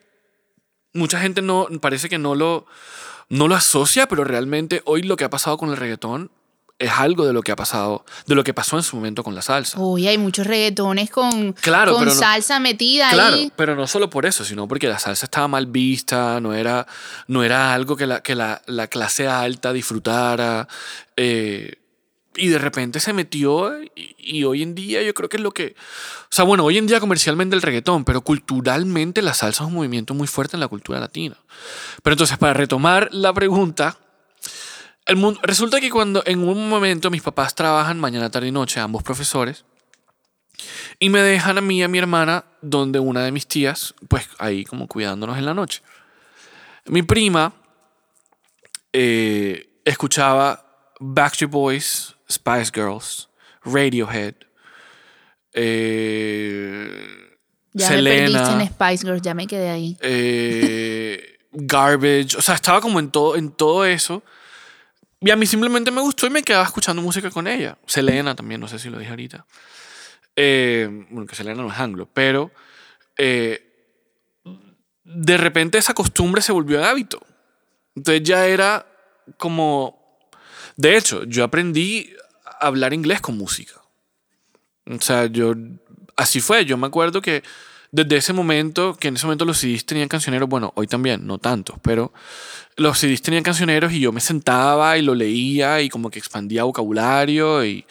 mucha 0.93 1.19
gente 1.19 1.41
no, 1.41 1.67
parece 1.81 2.09
que 2.09 2.17
no 2.17 2.35
lo 2.35 2.65
no 3.27 3.47
lo 3.47 3.55
asocia, 3.55 4.07
pero 4.07 4.23
realmente 4.23 4.81
hoy 4.85 5.01
lo 5.01 5.17
que 5.17 5.23
ha 5.23 5.29
pasado 5.29 5.57
con 5.57 5.69
el 5.69 5.77
reggaetón 5.77 6.31
es 6.77 6.91
algo 6.91 7.25
de 7.25 7.31
lo 7.31 7.41
que 7.41 7.51
ha 7.51 7.55
pasado, 7.55 8.03
de 8.25 8.35
lo 8.35 8.43
que 8.43 8.53
pasó 8.53 8.75
en 8.75 8.83
su 8.83 8.97
momento 8.97 9.23
con 9.23 9.33
la 9.33 9.41
salsa. 9.41 9.79
Uy, 9.79 10.07
hay 10.07 10.17
muchos 10.17 10.45
reggaetones 10.45 11.09
con, 11.09 11.53
con 11.53 12.11
salsa 12.11 12.59
metida 12.59 13.09
claro, 13.11 13.35
ahí. 13.35 13.51
pero 13.55 13.75
no 13.75 13.87
solo 13.87 14.09
por 14.09 14.25
eso, 14.25 14.43
sino 14.43 14.67
porque 14.67 14.87
la 14.87 14.99
salsa 14.99 15.25
estaba 15.25 15.47
mal 15.47 15.67
vista, 15.67 16.39
no 16.41 16.53
era, 16.53 16.85
no 17.27 17.43
era 17.43 17.73
algo 17.73 17.95
que 17.95 18.05
la, 18.05 18.21
que 18.21 18.35
la, 18.35 18.61
clase 18.89 19.27
alta 19.27 19.71
disfrutara. 19.71 20.67
Eh, 21.15 21.75
y 22.37 22.49
de 22.49 22.57
repente 22.57 22.99
se 22.99 23.13
metió 23.13 23.81
y, 23.81 24.15
y 24.17 24.43
hoy 24.43 24.61
en 24.61 24.75
día 24.75 25.01
yo 25.01 25.13
creo 25.13 25.29
que 25.29 25.37
es 25.37 25.43
lo 25.43 25.51
que... 25.51 25.75
O 26.23 26.35
sea, 26.35 26.43
bueno, 26.43 26.65
hoy 26.65 26.77
en 26.77 26.87
día 26.87 26.99
comercialmente 26.99 27.55
el 27.55 27.61
reggaetón, 27.61 28.03
pero 28.03 28.19
culturalmente 28.19 29.21
la 29.21 29.33
salsa 29.33 29.63
es 29.63 29.67
un 29.67 29.75
movimiento 29.75 30.13
muy 30.13 30.27
fuerte 30.27 30.57
en 30.57 30.59
la 30.59 30.67
cultura 30.67 30.99
latina. 30.99 31.37
Pero 32.03 32.15
entonces, 32.15 32.37
para 32.37 32.53
retomar 32.53 33.07
la 33.13 33.31
pregunta, 33.31 33.97
el 35.05 35.15
mundo, 35.17 35.39
resulta 35.43 35.79
que 35.79 35.89
cuando 35.89 36.23
en 36.25 36.47
un 36.47 36.67
momento 36.69 37.09
mis 37.11 37.21
papás 37.21 37.53
trabajan 37.55 37.99
mañana, 37.99 38.29
tarde 38.29 38.47
y 38.47 38.51
noche, 38.51 38.79
ambos 38.79 39.03
profesores, 39.03 39.65
y 40.99 41.09
me 41.09 41.21
dejan 41.21 41.57
a 41.57 41.61
mí 41.61 41.79
y 41.79 41.83
a 41.83 41.87
mi 41.87 41.97
hermana 41.97 42.45
donde 42.61 42.99
una 42.99 43.23
de 43.23 43.31
mis 43.31 43.47
tías, 43.47 43.93
pues 44.07 44.27
ahí 44.39 44.63
como 44.63 44.87
cuidándonos 44.87 45.37
en 45.37 45.45
la 45.45 45.53
noche. 45.53 45.81
Mi 46.85 47.01
prima 47.03 47.53
eh, 48.93 49.69
escuchaba 49.83 50.65
Backstreet 50.99 51.51
Boys, 51.51 52.15
Spice 52.29 52.71
Girls, 52.73 53.29
Radiohead, 53.63 54.35
eh, 55.53 57.37
Ya 57.73 57.89
me 57.89 57.95
Selena, 57.95 58.61
en 58.61 58.67
Spice 58.67 59.05
Girls, 59.05 59.21
ya 59.21 59.33
me 59.33 59.47
quedé 59.47 59.69
ahí. 59.69 59.97
eh, 60.01 61.37
Garbage, 61.51 62.35
o 62.37 62.41
sea, 62.41 62.55
estaba 62.55 62.81
como 62.81 62.99
en 62.99 63.09
todo, 63.11 63.35
en 63.35 63.51
todo 63.51 63.85
eso. 63.85 64.23
Y 65.19 65.31
a 65.31 65.35
mí 65.35 65.45
simplemente 65.45 65.91
me 65.91 66.01
gustó 66.01 66.27
y 66.27 66.29
me 66.29 66.43
quedaba 66.43 66.65
escuchando 66.65 67.01
música 67.01 67.29
con 67.31 67.47
ella. 67.47 67.77
Selena 67.85 68.35
también, 68.35 68.61
no 68.61 68.67
sé 68.67 68.79
si 68.79 68.89
lo 68.89 68.99
dije 68.99 69.11
ahorita. 69.11 69.45
Eh, 70.35 70.87
bueno, 71.09 71.25
que 71.25 71.35
Selena 71.35 71.61
no 71.61 71.71
es 71.71 71.79
anglo, 71.79 72.09
pero 72.13 72.51
eh, 73.17 73.61
de 75.03 75.37
repente 75.37 75.77
esa 75.77 75.93
costumbre 75.93 76.41
se 76.41 76.51
volvió 76.51 76.83
hábito. 76.83 77.25
Entonces 77.95 78.23
ya 78.23 78.45
era 78.45 78.85
como... 79.37 80.29
De 80.75 80.97
hecho, 80.97 81.23
yo 81.23 81.43
aprendí 81.43 82.13
a 82.43 82.67
hablar 82.67 82.93
inglés 82.93 83.21
con 83.21 83.37
música. 83.37 83.81
O 84.85 84.99
sea, 84.99 85.27
yo... 85.27 85.53
Así 86.17 86.41
fue. 86.41 86.65
Yo 86.65 86.77
me 86.77 86.87
acuerdo 86.87 87.21
que 87.21 87.43
desde 87.95 88.17
ese 88.17 88.33
momento, 88.33 88.95
que 88.95 89.07
en 89.07 89.15
ese 89.15 89.25
momento 89.25 89.45
los 89.45 89.57
CDs 89.57 89.85
tenían 89.85 90.09
cancioneros, 90.09 90.49
bueno, 90.49 90.73
hoy 90.75 90.85
también, 90.85 91.25
no 91.25 91.37
tantos, 91.37 91.77
pero 91.81 92.13
los 92.75 92.99
CDs 92.99 93.21
tenían 93.21 93.43
cancioneros 93.43 93.93
y 93.93 94.01
yo 94.01 94.11
me 94.11 94.19
sentaba 94.19 94.97
y 94.97 95.01
lo 95.01 95.15
leía 95.15 95.81
y 95.81 95.89
como 95.89 96.09
que 96.09 96.19
expandía 96.19 96.63
vocabulario 96.63 97.65
y... 97.65 97.85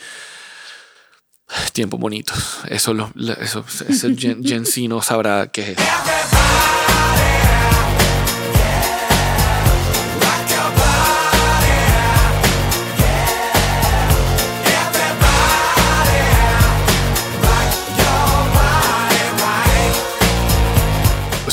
Tiempos 1.72 2.00
bonitos. 2.00 2.60
Eso, 2.68 2.94
lo, 2.94 3.12
eso, 3.40 3.64
ese 3.88 4.16
Gen, 4.16 4.42
Gen 4.42 4.64
no 4.88 5.00
sabrá 5.02 5.48
qué 5.52 5.62
es 5.62 5.68
eso. 5.78 6.33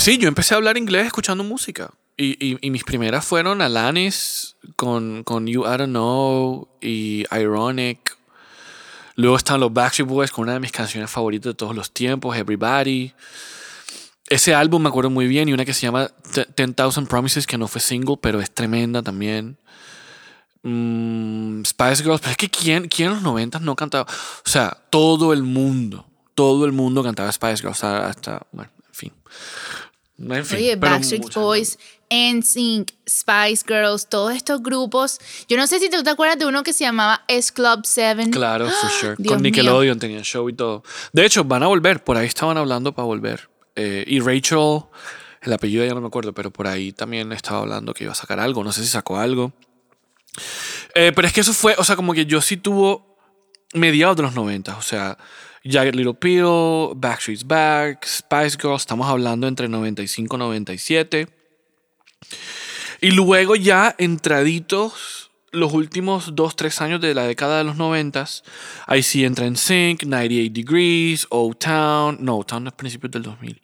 Sí, 0.01 0.17
yo 0.17 0.27
empecé 0.27 0.55
a 0.55 0.57
hablar 0.57 0.77
inglés 0.77 1.05
escuchando 1.05 1.43
música. 1.43 1.91
Y, 2.17 2.57
y- 2.59 2.69
mis 2.71 2.83
primeras 2.83 3.23
fueron 3.23 3.61
Alanis 3.61 4.55
con, 4.75 5.23
con 5.23 5.45
You 5.45 5.61
I 5.63 5.77
Don't 5.77 5.89
Know 5.89 6.67
y 6.81 7.23
Ironic. 7.31 8.17
Luego 9.15 9.37
estaban 9.37 9.59
los 9.61 9.71
Backstreet 9.71 10.07
Boys 10.09 10.31
con 10.31 10.43
una 10.43 10.53
de 10.53 10.59
mis 10.59 10.71
canciones 10.71 11.09
favoritas 11.11 11.51
de 11.51 11.53
todos 11.53 11.75
los 11.75 11.91
tiempos, 11.91 12.35
Everybody. 12.35 13.13
Ese 14.27 14.55
álbum 14.55 14.81
me 14.81 14.89
acuerdo 14.89 15.11
muy 15.11 15.27
bien 15.27 15.49
y 15.49 15.53
una 15.53 15.65
que 15.65 15.73
se 15.73 15.81
llama 15.81 16.07
Te- 16.33 16.47
10,000 16.55 17.07
Promises, 17.07 17.45
que 17.45 17.59
no 17.59 17.67
fue 17.67 17.79
single, 17.79 18.17
pero 18.19 18.39
es 18.39 18.49
tremenda 18.51 19.03
también. 19.03 19.57
Mm, 20.63 21.63
Spice 21.63 22.03
Girls, 22.03 22.21
pero 22.21 22.31
es 22.31 22.37
que 22.37 22.49
¿quién, 22.49 22.87
quién 22.87 23.09
en 23.09 23.13
los 23.15 23.23
90 23.23 23.59
no 23.59 23.75
cantaba? 23.75 24.03
O 24.45 24.49
sea, 24.49 24.77
todo 24.89 25.33
el 25.33 25.43
mundo, 25.43 26.07
todo 26.33 26.65
el 26.65 26.71
mundo 26.71 27.03
cantaba 27.03 27.31
Spice 27.31 27.57
Girls, 27.57 27.83
hasta- 27.83 28.47
bueno, 28.51 28.71
en 28.87 28.93
fin. 28.93 29.13
En 30.29 30.45
fin, 30.45 30.57
Oye, 30.57 30.75
Backstreet 30.75 31.33
Boys, 31.33 31.77
NSYNC, 32.09 32.91
Spice 33.07 33.63
Girls, 33.67 34.07
todos 34.07 34.33
estos 34.35 34.61
grupos. 34.61 35.19
Yo 35.47 35.57
no 35.57 35.65
sé 35.67 35.79
si 35.79 35.89
tú 35.89 36.03
te 36.03 36.09
acuerdas 36.09 36.37
de 36.37 36.45
uno 36.45 36.63
que 36.63 36.73
se 36.73 36.83
llamaba 36.83 37.23
S 37.27 37.51
Club 37.53 37.81
7. 37.85 38.29
Claro, 38.31 38.69
for 38.69 38.89
sure. 38.91 39.15
Dios 39.17 39.33
Con 39.33 39.41
mío. 39.41 39.51
Nickelodeon 39.51 39.99
tenía 39.99 40.21
show 40.21 40.47
y 40.49 40.53
todo. 40.53 40.83
De 41.13 41.25
hecho, 41.25 41.43
van 41.43 41.63
a 41.63 41.67
volver. 41.67 42.03
Por 42.03 42.17
ahí 42.17 42.27
estaban 42.27 42.57
hablando 42.57 42.93
para 42.93 43.05
volver. 43.05 43.49
Eh, 43.75 44.03
y 44.07 44.19
Rachel, 44.19 44.81
el 45.41 45.53
apellido 45.53 45.85
ya 45.85 45.93
no 45.93 46.01
me 46.01 46.07
acuerdo, 46.07 46.33
pero 46.33 46.51
por 46.51 46.67
ahí 46.67 46.91
también 46.91 47.31
estaba 47.31 47.59
hablando 47.59 47.93
que 47.93 48.03
iba 48.03 48.11
a 48.11 48.15
sacar 48.15 48.39
algo. 48.39 48.63
No 48.63 48.71
sé 48.71 48.81
si 48.81 48.89
sacó 48.89 49.17
algo. 49.17 49.53
Eh, 50.93 51.11
pero 51.15 51.27
es 51.27 51.33
que 51.33 51.41
eso 51.41 51.53
fue, 51.53 51.75
o 51.77 51.83
sea, 51.83 51.95
como 51.95 52.13
que 52.13 52.25
yo 52.25 52.41
sí 52.41 52.57
tuvo 52.57 53.17
mediados 53.73 54.17
de 54.17 54.23
los 54.23 54.35
90. 54.35 54.77
O 54.77 54.81
sea, 54.81 55.17
Jagged 55.63 55.95
Little 55.95 56.13
Pill, 56.13 56.95
Backstreet's 56.95 57.45
Back, 57.45 58.05
Spice 58.05 58.57
Girls. 58.61 58.81
Estamos 58.81 59.07
hablando 59.07 59.47
entre 59.47 59.67
95 59.67 60.35
y 60.35 60.39
97. 60.39 61.27
Y 63.01 63.11
luego 63.11 63.55
ya 63.55 63.95
entraditos 63.97 65.31
los 65.51 65.73
últimos 65.73 66.35
2, 66.35 66.55
3 66.55 66.81
años 66.81 67.01
de 67.01 67.13
la 67.13 67.23
década 67.23 67.57
de 67.57 67.63
los 67.65 67.75
90, 67.75 68.25
ahí 68.87 69.03
sí 69.03 69.25
entra 69.25 69.45
en 69.45 69.57
Sync, 69.57 70.03
98 70.03 70.51
Degrees, 70.53 71.27
O-Town, 71.29 72.17
no, 72.21 72.37
O-Town 72.37 72.67
es 72.67 72.73
principios 72.73 73.11
del 73.11 73.23
2000, 73.23 73.59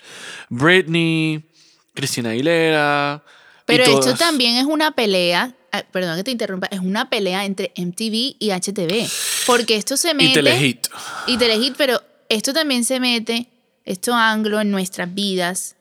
Britney, 0.50 1.46
Cristina 1.94 2.32
Aguilera. 2.32 3.24
Pero 3.66 3.84
esto 3.84 4.16
también 4.16 4.58
es 4.58 4.66
una 4.66 4.92
pelea, 4.92 5.56
perdón 5.92 6.18
que 6.18 6.24
te 6.24 6.32
interrumpa, 6.32 6.68
es 6.68 6.80
una 6.80 7.10
pelea 7.10 7.46
entre 7.46 7.72
MTV 7.76 8.36
y 8.40 8.52
HTV. 8.52 9.10
Porque 9.46 9.76
esto 9.76 9.98
se 9.98 10.14
mete. 10.14 10.32
Y 10.32 10.34
Telehit. 10.34 10.88
Y 11.28 11.38
Telehit, 11.38 11.76
pero 11.78 12.02
esto 12.30 12.54
también 12.54 12.84
se 12.84 13.00
mete, 13.00 13.48
esto 13.86 14.14
anglo 14.14 14.60
en 14.60 14.72
nuestras 14.72 15.14
vidas 15.14 15.76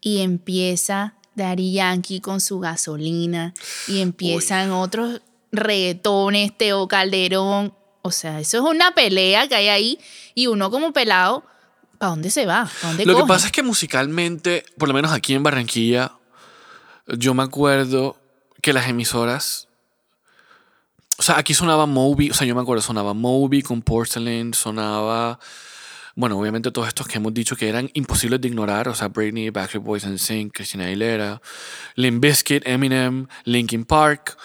y 0.00 0.20
empieza 0.20 1.14
Daddy 1.34 1.72
Yankee 1.72 2.20
con 2.20 2.40
su 2.40 2.58
gasolina 2.58 3.54
y 3.86 4.00
empiezan 4.00 4.72
otros 4.72 5.20
reggaetones, 5.52 6.56
Teo 6.56 6.88
Calderón. 6.88 7.74
O 8.02 8.10
sea, 8.10 8.40
eso 8.40 8.58
es 8.58 8.64
una 8.64 8.94
pelea 8.94 9.46
que 9.48 9.54
hay 9.54 9.68
ahí 9.68 9.98
y 10.34 10.46
uno 10.46 10.70
como 10.70 10.92
pelado, 10.92 11.44
¿para 11.98 12.10
dónde 12.10 12.30
se 12.30 12.46
va? 12.46 12.70
¿Para 12.80 12.94
dónde 12.94 13.06
Lo 13.06 13.16
que 13.16 13.24
pasa 13.24 13.46
es 13.46 13.52
que 13.52 13.62
musicalmente, 13.62 14.64
por 14.78 14.88
lo 14.88 14.94
menos 14.94 15.12
aquí 15.12 15.34
en 15.34 15.42
Barranquilla, 15.42 16.12
yo 17.06 17.34
me 17.34 17.42
acuerdo 17.42 18.16
que 18.62 18.72
las 18.72 18.88
emisoras. 18.88 19.68
O 21.18 21.22
sea, 21.22 21.38
aquí 21.38 21.52
sonaba 21.54 21.86
Moby, 21.86 22.30
o 22.30 22.34
sea, 22.34 22.46
yo 22.46 22.54
me 22.54 22.62
acuerdo, 22.62 22.82
sonaba 22.82 23.12
Moby 23.14 23.62
con 23.62 23.82
Porcelain, 23.82 24.54
sonaba. 24.54 25.38
Bueno, 26.16 26.38
obviamente 26.38 26.70
todos 26.70 26.88
estos 26.88 27.06
que 27.06 27.18
hemos 27.18 27.32
dicho 27.34 27.56
que 27.56 27.68
eran 27.68 27.90
imposibles 27.94 28.40
de 28.40 28.48
ignorar, 28.48 28.88
o 28.88 28.94
sea, 28.94 29.08
Britney, 29.08 29.50
Backstreet 29.50 29.84
Boys 29.84 30.04
and 30.04 30.18
Sync, 30.18 30.52
Christina 30.54 30.86
Aguilera, 30.86 31.40
Limp 31.94 32.22
Bizkit, 32.22 32.66
Eminem, 32.66 33.26
Linkin 33.44 33.84
Park. 33.84 34.36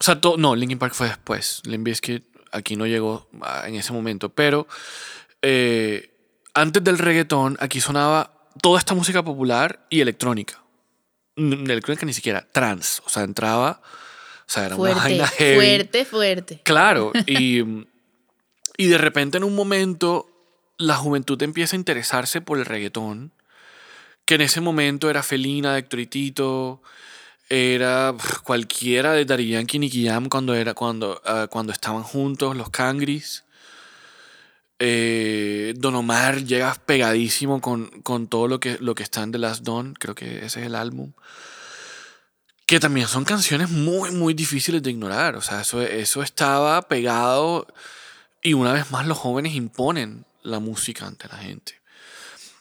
O 0.00 0.04
sea, 0.04 0.20
to- 0.20 0.36
no, 0.38 0.56
Linkin 0.56 0.78
Park 0.78 0.94
fue 0.94 1.08
después. 1.08 1.60
Limp 1.64 1.84
Bizkit 1.84 2.24
aquí 2.52 2.76
no 2.76 2.86
llegó 2.86 3.28
ah, 3.42 3.64
en 3.66 3.74
ese 3.74 3.92
momento, 3.92 4.28
pero 4.30 4.66
eh, 5.42 6.10
antes 6.54 6.82
del 6.82 6.98
reggaetón 6.98 7.56
aquí 7.60 7.80
sonaba 7.80 8.48
toda 8.62 8.78
esta 8.78 8.94
música 8.94 9.22
popular 9.22 9.84
y 9.90 10.00
electrónica. 10.00 10.63
N- 11.36 11.64
electrónica 11.64 12.06
ni 12.06 12.12
siquiera, 12.12 12.46
trans. 12.52 13.02
O 13.06 13.08
sea, 13.08 13.22
entraba, 13.24 13.80
o 13.82 14.50
sea, 14.50 14.66
era 14.66 14.76
una 14.76 14.92
Fuerte, 14.92 15.00
vaina 15.00 15.26
heavy. 15.28 15.54
fuerte, 15.56 16.04
fuerte. 16.04 16.60
Claro, 16.64 17.12
y, 17.26 17.62
y 18.76 18.86
de 18.86 18.98
repente 18.98 19.38
en 19.38 19.44
un 19.44 19.54
momento 19.54 20.30
la 20.76 20.96
juventud 20.96 21.40
empieza 21.42 21.76
a 21.76 21.78
interesarse 21.78 22.40
por 22.40 22.58
el 22.58 22.64
reggaetón, 22.66 23.32
que 24.24 24.34
en 24.36 24.40
ese 24.40 24.60
momento 24.60 25.10
era 25.10 25.22
Felina 25.22 25.72
de 25.74 25.80
Héctor 25.80 26.00
y 26.00 26.06
Tito, 26.06 26.82
era 27.50 28.14
cualquiera 28.42 29.12
de 29.12 29.24
Daddy 29.26 29.48
Yankee 29.50 29.76
y 29.76 29.80
Nicky 29.80 30.06
Jam 30.06 30.28
cuando, 30.28 30.54
era, 30.54 30.72
cuando, 30.74 31.20
ah, 31.26 31.46
cuando 31.50 31.72
estaban 31.72 32.02
juntos, 32.02 32.56
los 32.56 32.70
Cangris. 32.70 33.43
Eh, 34.78 35.74
Don 35.76 35.94
Omar 35.94 36.44
llega 36.44 36.74
pegadísimo 36.74 37.60
con, 37.60 37.86
con 38.02 38.26
todo 38.26 38.48
lo 38.48 38.60
que, 38.60 38.78
lo 38.80 38.94
que 38.94 39.02
está 39.02 39.22
en 39.22 39.32
The 39.32 39.38
Last 39.38 39.66
creo 39.98 40.14
que 40.14 40.44
ese 40.44 40.60
es 40.60 40.66
el 40.66 40.74
álbum. 40.74 41.12
Que 42.66 42.80
también 42.80 43.06
son 43.08 43.24
canciones 43.24 43.70
muy, 43.70 44.10
muy 44.10 44.34
difíciles 44.34 44.82
de 44.82 44.90
ignorar. 44.90 45.36
O 45.36 45.42
sea, 45.42 45.60
eso, 45.60 45.82
eso 45.82 46.22
estaba 46.22 46.82
pegado 46.88 47.66
y 48.42 48.54
una 48.54 48.72
vez 48.72 48.90
más 48.90 49.06
los 49.06 49.18
jóvenes 49.18 49.54
imponen 49.54 50.24
la 50.42 50.60
música 50.60 51.06
ante 51.06 51.28
la 51.28 51.38
gente. 51.38 51.80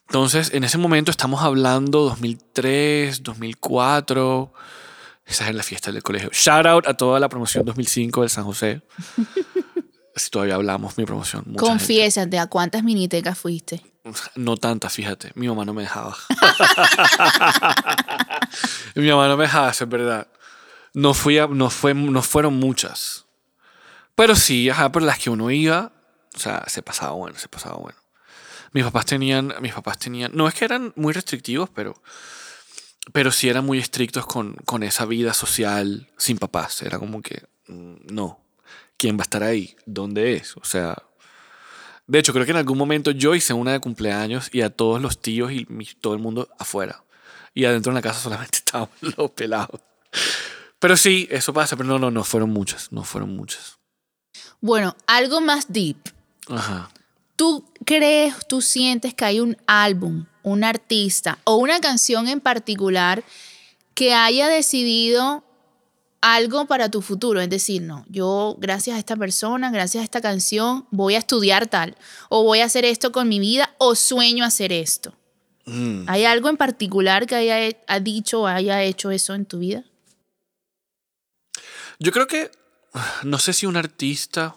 Entonces, 0.08 0.54
en 0.54 0.64
ese 0.64 0.78
momento 0.78 1.12
estamos 1.12 1.42
hablando 1.42 2.02
2003, 2.04 3.24
2004. 3.24 4.54
Esa 5.26 5.50
es 5.50 5.56
la 5.56 5.64
fiesta 5.64 5.92
del 5.92 6.04
colegio. 6.04 6.30
Shout 6.32 6.66
out 6.66 6.88
a 6.88 6.94
toda 6.96 7.20
la 7.20 7.30
promoción 7.30 7.66
2005 7.66 8.22
del 8.22 8.30
San 8.30 8.44
José. 8.44 8.82
si 10.16 10.30
todavía 10.30 10.56
hablamos 10.56 10.98
mi 10.98 11.06
promoción. 11.06 11.44
gente. 11.44 11.60
Confiésate, 11.60 12.40
¿a 12.40 12.48
cuántas 12.48 12.84
minitecas 12.84 13.38
fuiste? 13.38 13.84
No 14.36 14.58
tantas, 14.58 14.94
fíjate. 14.94 15.32
Mi 15.36 15.48
mamá 15.48 15.66
no 15.66 15.74
me 15.74 15.84
dejaba. 15.84 16.16
Mi 18.96 19.10
mamá 19.10 19.28
no 19.28 19.38
me 19.38 19.44
dejaba, 19.46 19.70
es 19.70 19.88
verdad. 19.90 20.28
No, 20.94 21.14
fui 21.14 21.38
a- 21.40 21.48
no, 21.48 21.70
fue, 21.70 21.94
no 21.94 22.22
fueron 22.22 22.56
muchas. 22.56 23.26
Pero 24.16 24.36
sí, 24.36 24.70
ajá, 24.70 24.92
pero 24.92 25.06
las 25.06 25.18
que 25.18 25.30
uno 25.30 25.50
iba, 25.50 25.92
o 26.36 26.40
sea, 26.40 26.64
se 26.68 26.82
pasaba 26.84 27.14
bueno, 27.14 27.38
se 27.40 27.48
pasaba 27.48 27.78
bueno. 27.78 27.98
Mis 28.72 28.84
papás 28.84 29.06
tenían, 29.06 29.54
mis 29.62 29.74
papás 29.74 29.98
tenían, 30.00 30.32
no 30.36 30.48
es 30.48 30.54
que 30.54 30.66
eran 30.66 30.94
muy 30.96 31.14
restrictivos, 31.14 31.70
pero, 31.74 31.96
pero 33.12 33.32
sí 33.32 33.50
eran 33.50 33.66
muy 33.66 33.80
estrictos 33.80 34.26
con, 34.26 34.54
con 34.66 34.84
esa 34.84 35.06
vida 35.06 35.34
social 35.34 36.10
sin 36.18 36.38
papás. 36.38 36.82
Era 36.84 37.00
como 37.00 37.22
que, 37.22 37.44
mm, 37.68 38.14
no, 38.14 38.40
¿quién 39.04 39.18
va 39.18 39.24
a 39.24 39.24
estar 39.24 39.44
ahí? 39.44 39.76
¿Dónde 39.86 40.36
es? 40.38 40.56
O 40.56 40.64
sea, 40.64 40.96
de 42.08 42.20
hecho, 42.20 42.32
creo 42.32 42.46
que 42.46 42.52
en 42.52 42.58
algún 42.58 42.78
momento 42.78 43.12
yo 43.12 43.36
hice 43.36 43.52
una 43.52 43.74
de 43.74 43.82
cumpleaños 43.82 44.50
y 44.54 44.62
a 44.62 44.70
todos 44.70 45.02
los 45.02 45.20
tíos 45.20 45.52
y 45.52 45.66
todo 46.00 46.14
el 46.14 46.22
mundo 46.22 46.48
afuera. 46.58 47.04
Y 47.54 47.66
adentro 47.66 47.92
en 47.92 47.96
la 47.96 48.02
casa 48.02 48.22
solamente 48.22 48.58
estaban 48.60 48.88
los 49.02 49.32
pelados. 49.32 49.82
Pero 50.80 50.96
sí, 50.96 51.28
eso 51.30 51.52
pasa, 51.52 51.76
pero 51.76 51.90
no, 51.90 52.00
no, 52.00 52.12
no 52.12 52.24
fueron 52.24 52.52
muchas, 52.52 52.94
no 52.94 53.04
fueron 53.04 53.36
muchas. 53.36 53.78
Bueno, 54.62 54.96
algo 55.06 55.42
más 55.42 55.66
deep. 55.68 55.98
Ajá. 56.48 56.90
¿Tú 57.36 57.66
crees, 57.86 58.36
tú 58.48 58.62
sientes 58.62 59.14
que 59.14 59.26
hay 59.26 59.42
un 59.42 59.58
álbum, 59.68 60.28
un 60.44 60.64
artista 60.64 61.40
o 61.44 61.58
una 61.58 61.82
canción 61.82 62.30
en 62.30 62.40
particular 62.40 63.26
que 63.96 64.14
haya 64.14 64.48
decidido 64.48 65.44
algo 66.24 66.66
para 66.68 66.90
tu 66.90 67.02
futuro? 67.02 67.42
Es 67.42 67.50
decir, 67.50 67.82
no, 67.82 68.06
yo 68.08 68.56
gracias 68.58 68.96
a 68.96 69.00
esta 69.00 69.18
persona, 69.18 69.70
gracias 69.72 70.02
a 70.02 70.06
esta 70.06 70.22
canción, 70.22 70.88
voy 70.90 71.16
a 71.16 71.20
estudiar 71.20 71.68
tal, 71.68 71.98
o 72.30 72.44
voy 72.44 72.62
a 72.62 72.66
hacer 72.66 72.86
esto 72.86 73.12
con 73.12 73.28
mi 73.28 73.40
vida, 73.40 73.76
o 73.78 73.94
sueño 73.94 74.46
hacer 74.46 74.72
esto. 74.72 75.14
Mm. 75.66 76.06
¿Hay 76.08 76.24
algo 76.24 76.50
en 76.50 76.56
particular 76.56 77.28
que 77.28 77.36
haya 77.36 77.78
ha 77.88 78.00
dicho 78.00 78.42
o 78.42 78.48
haya 78.48 78.82
hecho 78.84 79.12
eso 79.12 79.34
en 79.34 79.46
tu 79.46 79.60
vida? 79.60 79.84
Yo 82.00 82.14
creo 82.14 82.28
que, 82.28 82.52
no 83.24 83.38
sé 83.38 83.52
si 83.52 83.66
un 83.66 83.76
artista, 83.76 84.56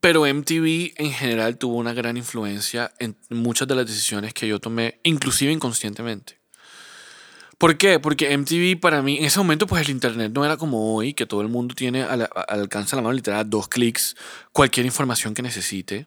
pero 0.00 0.26
MTV 0.26 0.92
en 0.96 1.12
general 1.12 1.56
tuvo 1.56 1.76
una 1.76 1.94
gran 1.94 2.18
influencia 2.18 2.92
en 2.98 3.16
muchas 3.30 3.66
de 3.66 3.76
las 3.76 3.86
decisiones 3.86 4.34
que 4.34 4.46
yo 4.46 4.60
tomé, 4.60 5.00
inclusive 5.04 5.52
inconscientemente. 5.52 6.39
¿Por 7.60 7.76
qué? 7.76 8.00
Porque 8.00 8.34
MTV 8.38 8.80
para 8.80 9.02
mí, 9.02 9.18
en 9.18 9.26
ese 9.26 9.38
momento 9.38 9.66
pues 9.66 9.82
el 9.82 9.90
internet 9.90 10.32
no 10.34 10.46
era 10.46 10.56
como 10.56 10.94
hoy, 10.94 11.12
que 11.12 11.26
todo 11.26 11.42
el 11.42 11.48
mundo 11.48 11.74
tiene 11.74 12.02
al, 12.02 12.22
al 12.22 12.60
alcance 12.60 12.92
de 12.92 12.96
la 12.96 13.02
mano 13.02 13.12
literal 13.12 13.50
dos 13.50 13.68
clics 13.68 14.16
cualquier 14.50 14.86
información 14.86 15.34
que 15.34 15.42
necesite. 15.42 16.06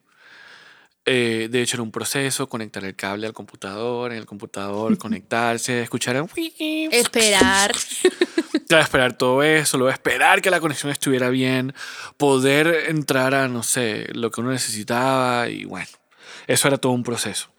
Eh, 1.06 1.50
de 1.52 1.62
hecho 1.62 1.76
era 1.76 1.84
un 1.84 1.92
proceso, 1.92 2.50
conectar 2.50 2.84
el 2.84 2.96
cable 2.96 3.28
al 3.28 3.34
computador, 3.34 4.14
en 4.14 4.18
el 4.18 4.26
computador 4.26 4.98
conectarse, 4.98 5.84
escuchar 5.84 6.16
el... 6.16 6.26
Esperar. 6.92 7.72
Claro, 8.68 8.84
esperar 8.84 9.14
todo 9.18 9.44
eso, 9.44 9.78
luego 9.78 9.92
esperar 9.92 10.42
que 10.42 10.50
la 10.50 10.60
conexión 10.60 10.92
estuviera 10.92 11.30
bien, 11.30 11.76
poder 12.18 12.86
entrar 12.88 13.36
a, 13.36 13.48
no 13.48 13.62
sé, 13.62 14.08
lo 14.14 14.32
que 14.32 14.42
uno 14.42 14.52
necesitaba 14.52 15.50
y 15.50 15.66
bueno, 15.66 15.86
eso 16.48 16.68
era 16.68 16.78
todo 16.78 16.94
un 16.94 17.04
proceso. 17.04 17.52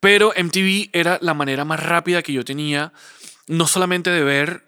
Pero 0.00 0.34
MTV 0.36 0.90
era 0.92 1.18
la 1.22 1.32
manera 1.32 1.64
más 1.64 1.80
rápida 1.80 2.22
que 2.22 2.32
yo 2.32 2.44
tenía, 2.44 2.92
no 3.48 3.66
solamente 3.66 4.10
de 4.10 4.22
ver 4.22 4.64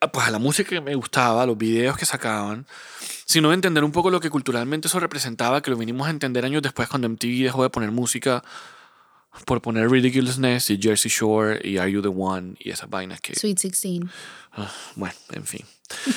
ah, 0.00 0.10
pues, 0.12 0.26
a 0.26 0.30
la 0.30 0.38
música 0.38 0.70
que 0.70 0.80
me 0.80 0.94
gustaba, 0.94 1.46
los 1.46 1.58
videos 1.58 1.96
que 1.96 2.06
sacaban, 2.06 2.66
sino 3.24 3.50
de 3.50 3.54
entender 3.54 3.84
un 3.84 3.92
poco 3.92 4.10
lo 4.10 4.20
que 4.20 4.30
culturalmente 4.30 4.88
eso 4.88 5.00
representaba, 5.00 5.62
que 5.62 5.70
lo 5.70 5.76
vinimos 5.76 6.06
a 6.06 6.10
entender 6.10 6.44
años 6.44 6.62
después 6.62 6.88
cuando 6.88 7.08
MTV 7.08 7.44
dejó 7.44 7.62
de 7.62 7.70
poner 7.70 7.90
música 7.90 8.42
por 9.44 9.62
poner 9.62 9.88
Ridiculousness 9.90 10.70
y 10.70 10.78
Jersey 10.80 11.10
Shore 11.10 11.60
y 11.62 11.78
Are 11.78 11.90
You 11.90 12.02
the 12.02 12.08
One 12.08 12.54
y 12.58 12.70
esas 12.70 12.90
vainas 12.90 13.20
que... 13.20 13.34
Sweet 13.34 13.60
16. 13.60 14.02
Ah, 14.52 14.72
bueno, 14.96 15.14
en 15.32 15.44
fin. 15.44 15.64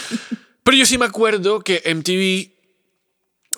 Pero 0.63 0.77
yo 0.77 0.85
sí 0.85 0.97
me 0.97 1.05
acuerdo 1.05 1.59
que 1.59 1.81
MTV 1.85 2.53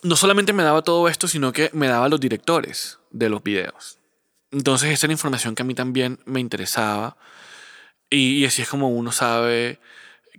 no 0.04 0.16
solamente 0.16 0.54
me 0.54 0.64
daba 0.64 0.82
todo 0.82 1.08
esto, 1.08 1.28
sino 1.28 1.54
que 1.54 1.70
me 1.74 1.88
daba 1.88 2.10
los 2.10 2.20
directores 2.20 3.00
de 3.12 3.30
los 3.30 3.44
videos. 3.44 3.98
Entonces 4.52 4.92
esa 4.92 5.08
era 5.08 5.14
información 5.14 5.56
que 5.56 5.64
a 5.64 5.66
mí 5.66 5.74
también 5.74 6.20
me 6.26 6.40
interesaba. 6.40 7.18
Y, 8.10 8.46
así 8.46 8.62
es 8.62 8.70
como 8.70 8.90
uno 8.90 9.12
sabe 9.12 9.80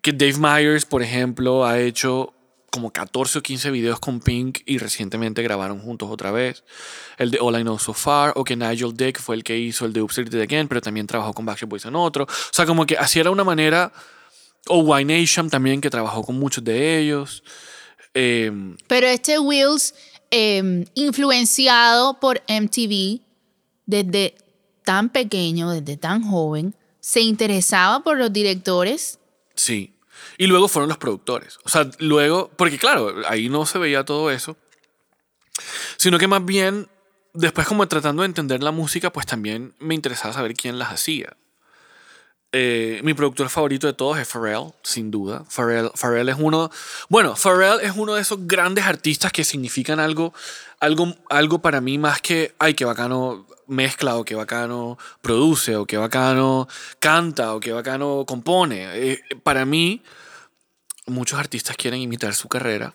que 0.02 0.12
Dave 0.12 0.38
Myers, 0.38 0.84
por 0.84 1.02
ejemplo, 1.02 1.66
ha 1.66 1.80
hecho 1.80 2.32
como 2.70 2.92
14 2.92 3.38
o 3.38 3.42
15 3.42 3.70
videos 3.70 3.98
con 4.00 4.20
Pink 4.20 4.60
y 4.66 4.78
recientemente 4.78 5.42
grabaron 5.42 5.80
juntos 5.80 6.08
otra 6.10 6.30
vez. 6.30 6.62
El 7.16 7.30
de 7.30 7.38
All 7.40 7.58
I 7.58 7.62
Know 7.62 7.78
So 7.78 7.94
Far, 7.94 8.32
o 8.36 8.44
que 8.44 8.54
Nigel 8.54 8.94
Dick 8.94 9.20
fue 9.20 9.34
el 9.34 9.42
que 9.42 9.58
hizo 9.58 9.86
el 9.86 9.92
de 9.92 10.02
It 10.02 10.34
Again, 10.34 10.68
pero 10.68 10.80
también 10.80 11.06
trabajó 11.06 11.32
con 11.32 11.46
Backstreet 11.46 11.70
Boys 11.70 11.84
en 11.86 11.96
otro. 11.96 12.24
O 12.24 12.52
sea, 12.52 12.66
como 12.66 12.84
que 12.84 12.96
así 12.96 13.18
era 13.18 13.30
una 13.30 13.44
manera 13.44 13.92
o 14.68 14.98
Nation 15.00 15.48
también, 15.48 15.80
que 15.80 15.90
trabajó 15.90 16.22
con 16.22 16.38
muchos 16.38 16.62
de 16.64 16.98
ellos. 16.98 17.42
Eh, 18.14 18.50
Pero 18.86 19.06
este 19.06 19.38
Wills, 19.38 19.94
eh, 20.30 20.84
influenciado 20.94 22.18
por 22.20 22.42
MTV 22.48 23.20
desde 23.86 24.34
tan 24.84 25.08
pequeño, 25.10 25.70
desde 25.70 25.96
tan 25.96 26.22
joven, 26.22 26.74
se 27.06 27.20
interesaba 27.20 28.02
por 28.02 28.18
los 28.18 28.32
directores. 28.32 29.20
sí. 29.54 29.92
Y 30.38 30.48
luego 30.48 30.68
fueron 30.68 30.88
los 30.88 30.98
productores. 30.98 31.58
O 31.64 31.68
sea, 31.68 31.88
luego, 31.98 32.50
porque 32.56 32.78
claro, 32.78 33.14
ahí 33.28 33.48
no 33.48 33.64
se 33.64 33.78
veía 33.78 34.04
todo 34.04 34.30
eso. 34.30 34.56
Sino 35.96 36.18
que 36.18 36.26
más 36.26 36.44
bien, 36.44 36.88
después 37.32 37.66
como 37.66 37.86
tratando 37.86 38.22
de 38.22 38.26
entender 38.26 38.62
la 38.62 38.70
música, 38.70 39.10
pues 39.12 39.24
también 39.24 39.74
me 39.78 39.94
interesaba 39.94 40.34
saber 40.34 40.54
quién 40.54 40.78
las 40.78 40.90
hacía. 40.92 41.36
Eh, 42.52 43.00
mi 43.02 43.14
productor 43.14 43.48
favorito 43.48 43.86
de 43.86 43.94
todos 43.94 44.18
es 44.18 44.28
Pharrell, 44.28 44.72
sin 44.82 45.10
duda. 45.10 45.44
Pharrell, 45.48 45.90
Pharrell 45.94 46.28
es 46.28 46.36
uno. 46.38 46.70
Bueno, 47.08 47.34
Pharrell 47.36 47.80
es 47.82 47.92
uno 47.96 48.14
de 48.14 48.22
esos 48.22 48.46
grandes 48.46 48.84
artistas 48.84 49.32
que 49.32 49.44
significan 49.44 50.00
algo, 50.00 50.34
algo, 50.80 51.14
algo 51.30 51.60
para 51.60 51.80
mí 51.80 51.96
más 51.98 52.20
que, 52.20 52.54
ay, 52.58 52.74
qué 52.74 52.84
bacano 52.84 53.46
mezcla, 53.66 54.16
o 54.16 54.24
qué 54.24 54.34
bacano 54.34 54.98
produce, 55.22 55.76
o 55.76 55.86
qué 55.86 55.96
bacano 55.96 56.68
canta, 57.00 57.54
o 57.54 57.60
qué 57.60 57.72
bacano 57.72 58.24
compone. 58.26 58.86
Eh, 58.94 59.20
para 59.42 59.64
mí, 59.64 60.02
muchos 61.06 61.38
artistas 61.38 61.76
quieren 61.76 62.00
imitar 62.00 62.34
su 62.34 62.48
carrera, 62.48 62.94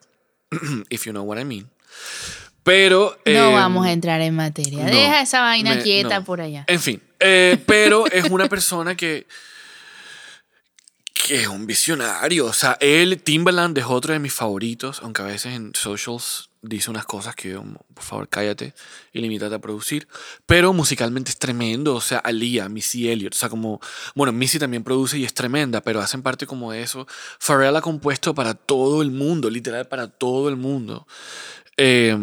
if 0.90 1.06
you 1.06 1.12
know 1.12 1.24
what 1.24 1.40
I 1.40 1.46
mean. 1.46 1.70
Pero. 2.64 3.18
No 3.26 3.32
eh, 3.32 3.54
vamos 3.54 3.86
a 3.88 3.92
entrar 3.92 4.22
en 4.22 4.36
materia. 4.36 4.84
no, 4.86 4.92
Deja 4.92 5.22
esa 5.22 5.42
vaina 5.42 5.76
me- 5.76 5.82
quieta 5.84 6.20
no. 6.20 6.26
por 6.26 6.42
allá. 6.42 6.64
En 6.68 6.80
fin, 6.80 7.02
eh, 7.20 7.58
pero 7.66 8.06
es 8.08 8.30
una 8.30 8.48
persona 8.48 8.96
que, 8.96 9.26
que 11.14 11.42
es 11.42 11.48
un 11.48 11.66
visionario. 11.66 12.46
O 12.46 12.54
sea, 12.54 12.78
él, 12.80 13.22
Timbaland, 13.24 13.76
es 13.80 13.86
otro 13.86 14.14
de 14.14 14.20
mis 14.20 14.34
favoritos, 14.34 15.00
aunque 15.02 15.24
a 15.24 15.26
veces 15.26 15.56
en 15.56 15.74
socials 15.74 16.51
dice 16.62 16.89
unas 16.91 17.06
cosas 17.06 17.36
que, 17.36 17.50
yo, 17.50 17.63
por 17.93 18.04
favor, 18.04 18.30
cállate 18.30 18.74
y 19.12 19.19
limítate 19.21 19.56
a 19.56 19.60
producir. 19.60 20.08
Pero 20.45 20.74
musicalmente 20.74 21.32
es 21.32 21.38
tremendo. 21.39 21.95
O 21.95 22.02
sea, 22.02 22.19
Alia, 22.19 22.69
Missy 22.69 23.10
Elliott. 23.10 23.34
O 23.34 23.38
sea, 23.38 23.50
como, 23.50 23.80
bueno, 24.15 24.32
Missy 24.32 24.60
también 24.60 24.84
produce 24.84 25.17
y 25.17 25.26
es 25.26 25.34
tremenda, 25.34 25.82
pero 25.82 26.00
hacen 26.02 26.21
parte 26.21 26.45
como 26.45 26.71
de 26.71 26.82
eso. 26.84 27.08
Pharrell 27.39 27.76
ha 27.76 27.82
compuesto 27.82 28.36
para 28.36 28.54
todo 28.54 29.02
el 29.02 29.12
mundo, 29.12 29.50
literal, 29.50 29.88
para 29.88 30.08
todo 30.08 30.50
el 30.50 30.56
mundo. 30.56 31.08
Eh, 31.78 32.15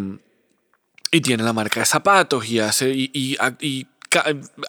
y 1.11 1.20
tiene 1.20 1.42
la 1.42 1.53
marca 1.53 1.81
de 1.81 1.87
zapatos 1.87 2.46
y 2.46 2.61
hace, 2.61 2.90
y, 2.90 3.11
y- 3.14 3.37
y 3.61 3.87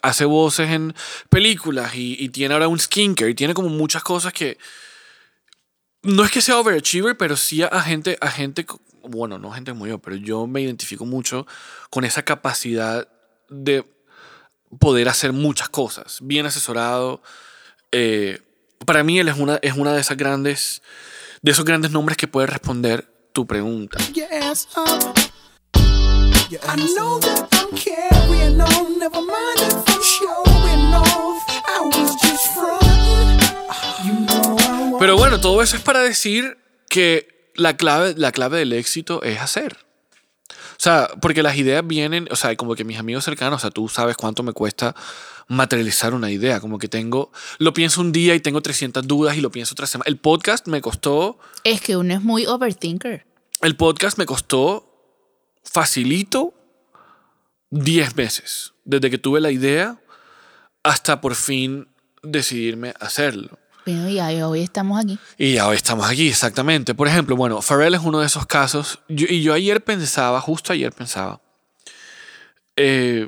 hace 0.01 0.25
voces 0.25 0.69
en 0.69 0.93
películas 1.29 1.95
y, 1.95 2.15
y 2.19 2.29
tiene 2.29 2.53
ahora 2.53 2.67
un 2.67 2.79
skincare 2.79 3.31
y 3.31 3.35
tiene 3.35 3.53
como 3.53 3.69
muchas 3.69 4.03
cosas 4.03 4.33
que 4.33 4.57
no 6.01 6.23
es 6.23 6.31
que 6.31 6.41
sea 6.41 6.57
overachiever, 6.57 7.17
pero 7.17 7.35
sí 7.35 7.61
a 7.61 7.81
gente, 7.81 8.17
a 8.21 8.31
gente, 8.31 8.65
bueno, 9.03 9.37
no 9.37 9.51
gente 9.51 9.71
como 9.71 9.87
yo, 9.87 9.99
pero 9.99 10.15
yo 10.15 10.47
me 10.47 10.61
identifico 10.61 11.05
mucho 11.05 11.45
con 11.89 12.03
esa 12.05 12.23
capacidad 12.23 13.07
de 13.49 13.85
poder 14.79 15.09
hacer 15.09 15.33
muchas 15.33 15.69
cosas, 15.69 16.19
bien 16.21 16.45
asesorado. 16.45 17.21
eh, 17.91 18.39
para 18.85 19.03
mí 19.03 19.19
él 19.19 19.27
es 19.27 19.37
una, 19.37 19.59
es 19.61 19.75
una 19.75 19.93
de 19.93 20.01
esas 20.01 20.17
grandes, 20.17 20.81
de 21.41 21.51
esos 21.51 21.65
grandes 21.65 21.91
nombres 21.91 22.17
que 22.17 22.27
puede 22.27 22.47
responder 22.47 23.11
tu 23.33 23.45
pregunta. 23.45 23.97
want 26.65 26.89
Pero 34.99 35.15
bueno, 35.15 35.39
todo 35.39 35.61
eso 35.61 35.77
es 35.77 35.81
para 35.81 36.01
decir 36.01 36.57
que 36.89 37.38
la 37.59 37.77
clave, 37.77 38.15
la 38.17 38.31
clave 38.31 38.59
del 38.59 38.73
éxito 38.73 39.21
es 39.23 39.39
hacer. 39.39 39.77
O 40.49 40.81
sea, 40.81 41.09
porque 41.21 41.43
las 41.43 41.57
ideas 41.57 41.85
vienen, 41.85 42.27
o 42.31 42.35
sea, 42.35 42.55
como 42.55 42.73
que 42.73 42.85
mis 42.85 42.97
amigos 42.97 43.25
cercanos, 43.25 43.57
o 43.57 43.61
sea, 43.61 43.69
tú 43.71 43.89
sabes 43.89 44.15
cuánto 44.15 44.43
me 44.43 44.53
cuesta 44.53 44.95
materializar 45.47 46.13
una 46.13 46.31
idea, 46.31 46.59
como 46.61 46.77
que 46.77 46.87
tengo, 46.87 47.31
lo 47.57 47.73
pienso 47.73 48.01
un 48.01 48.11
día 48.11 48.33
y 48.35 48.39
tengo 48.39 48.61
300 48.61 49.05
dudas 49.05 49.35
y 49.35 49.41
lo 49.41 49.51
pienso 49.51 49.73
otra 49.73 49.87
semana. 49.87 50.07
El 50.07 50.17
podcast 50.17 50.67
me 50.67 50.79
costó, 50.81 51.37
Es 51.63 51.81
que 51.81 51.97
uno 51.97 52.13
es 52.13 52.21
muy 52.21 52.45
overthinker. 52.45 53.25
el 53.61 53.75
podcast 53.75 54.17
me 54.17 54.25
costó 54.25 54.85
facilito 55.63 56.53
10 57.71 58.15
meses, 58.15 58.73
desde 58.85 59.09
que 59.09 59.17
tuve 59.17 59.41
la 59.41 59.51
idea 59.51 59.99
hasta 60.83 61.19
por 61.19 61.35
fin 61.35 61.89
decidirme 62.23 62.93
a 62.99 63.05
hacerlo. 63.05 63.59
Bueno, 63.95 64.31
y 64.31 64.41
hoy 64.41 64.61
estamos 64.61 64.99
aquí. 65.03 65.17
Y 65.37 65.53
ya 65.53 65.67
hoy 65.67 65.75
estamos 65.77 66.07
aquí, 66.09 66.27
exactamente. 66.27 66.93
Por 66.95 67.07
ejemplo, 67.07 67.35
bueno, 67.35 67.61
Pharrell 67.61 67.93
es 67.95 68.01
uno 68.01 68.19
de 68.19 68.25
esos 68.27 68.45
casos. 68.45 68.99
Yo- 69.07 69.27
y 69.29 69.41
yo 69.41 69.53
ayer 69.53 69.83
pensaba, 69.83 70.39
justo 70.41 70.73
ayer 70.73 70.91
pensaba, 70.93 71.41
eh, 72.75 73.27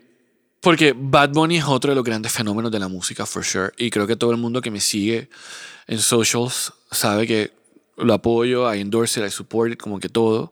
porque 0.62 0.93
Bad 0.95 1.30
Bunny 1.32 1.58
es 1.58 1.65
otro 1.65 1.91
de 1.91 1.95
los 1.95 2.04
grandes 2.04 2.32
fenómenos 2.32 2.71
de 2.71 2.80
la 2.80 2.88
música, 2.88 3.26
for 3.26 3.43
sure. 3.43 3.71
Y 3.78 3.89
creo 3.89 4.06
que 4.08 4.15
todo 4.15 4.32
el 4.32 4.38
mundo 4.38 4.62
que 4.62 4.69
me 4.71 4.80
sigue 4.80 5.30
en 5.88 6.00
socials 6.00 6.74
sabe 6.91 7.26
que 7.26 7.52
lo 7.97 8.13
apoyo, 8.13 8.74
I 8.74 8.80
endorse 8.82 9.19
it, 9.19 9.26
I 9.28 9.32
support 9.32 9.71
it, 9.74 9.80
como 9.80 10.00
que 10.00 10.10
todo. 10.10 10.52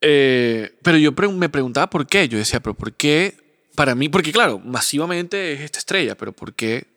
Eh, 0.00 0.76
pero 0.82 0.96
yo 0.98 1.14
pre- 1.14 1.28
me 1.28 1.48
preguntaba 1.48 1.88
por 1.90 2.06
qué. 2.06 2.28
Yo 2.28 2.38
decía, 2.38 2.60
pero 2.60 2.74
¿por 2.74 2.92
qué? 2.94 3.36
Para 3.74 3.94
mí, 3.94 4.08
porque 4.08 4.32
claro, 4.32 4.58
masivamente 4.58 5.52
es 5.52 5.60
esta 5.60 5.78
estrella, 5.78 6.16
pero 6.16 6.32
¿por 6.32 6.54
qué? 6.54 6.88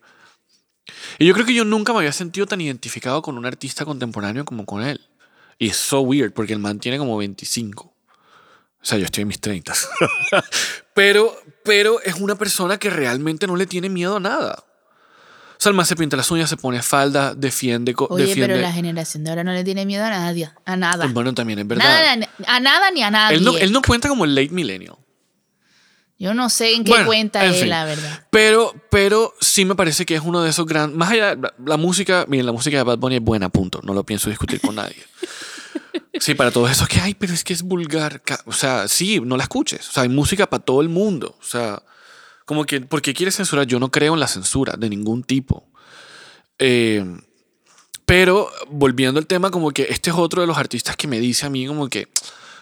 Y 1.19 1.25
yo 1.25 1.33
creo 1.33 1.45
que 1.45 1.53
yo 1.53 1.65
nunca 1.65 1.93
me 1.93 1.99
había 1.99 2.11
sentido 2.11 2.45
tan 2.45 2.61
identificado 2.61 3.21
con 3.21 3.37
un 3.37 3.45
artista 3.45 3.85
contemporáneo 3.85 4.45
como 4.45 4.65
con 4.65 4.83
él. 4.83 5.01
Y 5.59 5.69
es 5.69 5.77
so 5.77 6.01
weird, 6.01 6.33
porque 6.33 6.53
el 6.53 6.59
man 6.59 6.79
tiene 6.79 6.97
como 6.97 7.17
25. 7.17 7.85
O 7.85 8.85
sea, 8.85 8.97
yo 8.97 9.05
estoy 9.05 9.21
en 9.21 9.29
mis 9.29 9.39
30. 9.39 9.73
pero, 10.93 11.35
pero 11.63 12.01
es 12.01 12.15
una 12.15 12.35
persona 12.35 12.77
que 12.77 12.89
realmente 12.89 13.47
no 13.47 13.55
le 13.55 13.65
tiene 13.65 13.89
miedo 13.89 14.17
a 14.17 14.19
nada. 14.19 14.63
O 15.53 15.63
sea, 15.63 15.69
el 15.69 15.75
man 15.75 15.85
se 15.85 15.95
pinta 15.95 16.17
las 16.17 16.29
uñas, 16.29 16.49
se 16.49 16.57
pone 16.57 16.81
falda, 16.81 17.33
defiende... 17.33 17.95
Oye, 18.09 18.25
defiende 18.25 18.55
pero 18.55 18.61
la 18.61 18.73
generación 18.73 19.23
de 19.23 19.29
ahora 19.29 19.45
no 19.45 19.53
le 19.53 19.63
tiene 19.63 19.85
miedo 19.85 20.03
a 20.03 20.09
nadie, 20.09 20.51
a 20.65 20.75
nada. 20.75 21.07
Bueno, 21.07 21.33
también 21.33 21.59
es 21.59 21.67
verdad. 21.67 21.85
Nada, 21.85 22.29
a 22.45 22.59
nada 22.59 22.91
ni 22.91 23.03
a 23.03 23.09
nadie. 23.09 23.37
él, 23.37 23.45
no, 23.45 23.57
él 23.57 23.71
no 23.71 23.81
cuenta 23.81 24.09
como 24.09 24.25
el 24.25 24.35
late 24.35 24.49
millennial. 24.49 24.97
Yo 26.23 26.33
no 26.33 26.49
sé 26.49 26.73
en 26.73 26.85
qué 26.85 26.91
Bueno, 26.91 27.05
cuenta 27.05 27.43
en 27.45 27.53
fin. 27.53 27.69
la 27.69 27.83
verdad. 27.83 28.25
Pero, 28.29 28.73
pero 28.89 29.33
sí 29.41 29.65
me 29.65 29.75
parece 29.75 30.05
que 30.05 30.15
es 30.15 30.21
uno 30.23 30.41
de 30.41 30.51
esos 30.51 30.65
grandes. 30.65 30.97
Más 30.97 31.11
allá, 31.11 31.35
la, 31.35 31.53
la 31.65 31.75
música, 31.75 32.23
miren, 32.29 32.45
la 32.45 32.53
música 32.53 32.77
de 32.77 32.83
Bad 32.83 32.97
Bunny 32.97 33.15
es 33.17 33.21
buena, 33.21 33.49
punto. 33.49 33.81
No 33.83 33.93
lo 33.93 34.05
pienso 34.05 34.29
discutir 34.29 34.61
con 34.61 34.75
nadie. 34.75 34.95
Sí, 36.19 36.33
para 36.33 36.51
todos 36.51 36.71
esos 36.71 36.87
que, 36.87 37.01
ay, 37.01 37.13
pero 37.13 37.33
es 37.33 37.43
que 37.43 37.51
es 37.51 37.61
vulgar. 37.61 38.21
O 38.45 38.53
sea, 38.53 38.87
sí, 38.87 39.19
no 39.19 39.35
la 39.35 39.43
escuches. 39.43 39.89
O 39.89 39.91
sea, 39.91 40.03
hay 40.03 40.09
música 40.09 40.49
para 40.49 40.63
todo 40.63 40.79
el 40.79 40.87
mundo. 40.87 41.35
O 41.41 41.43
sea, 41.43 41.83
como 42.45 42.63
que, 42.65 42.79
¿por 42.79 43.01
qué 43.01 43.13
quieres 43.13 43.35
censurar? 43.35 43.65
Yo 43.67 43.77
no 43.79 43.91
creo 43.91 44.13
en 44.13 44.19
la 44.21 44.27
censura 44.27 44.75
de 44.77 44.89
ningún 44.89 45.23
tipo. 45.23 45.67
Eh, 46.57 47.03
pero 48.05 48.49
volviendo 48.69 49.19
al 49.19 49.27
tema, 49.27 49.51
como 49.51 49.71
que 49.71 49.87
este 49.89 50.09
es 50.09 50.15
otro 50.15 50.41
de 50.41 50.47
los 50.47 50.57
artistas 50.57 50.95
que 50.95 51.07
me 51.07 51.19
dice 51.19 51.45
a 51.45 51.49
mí, 51.49 51.65
como 51.67 51.89
que 51.89 52.07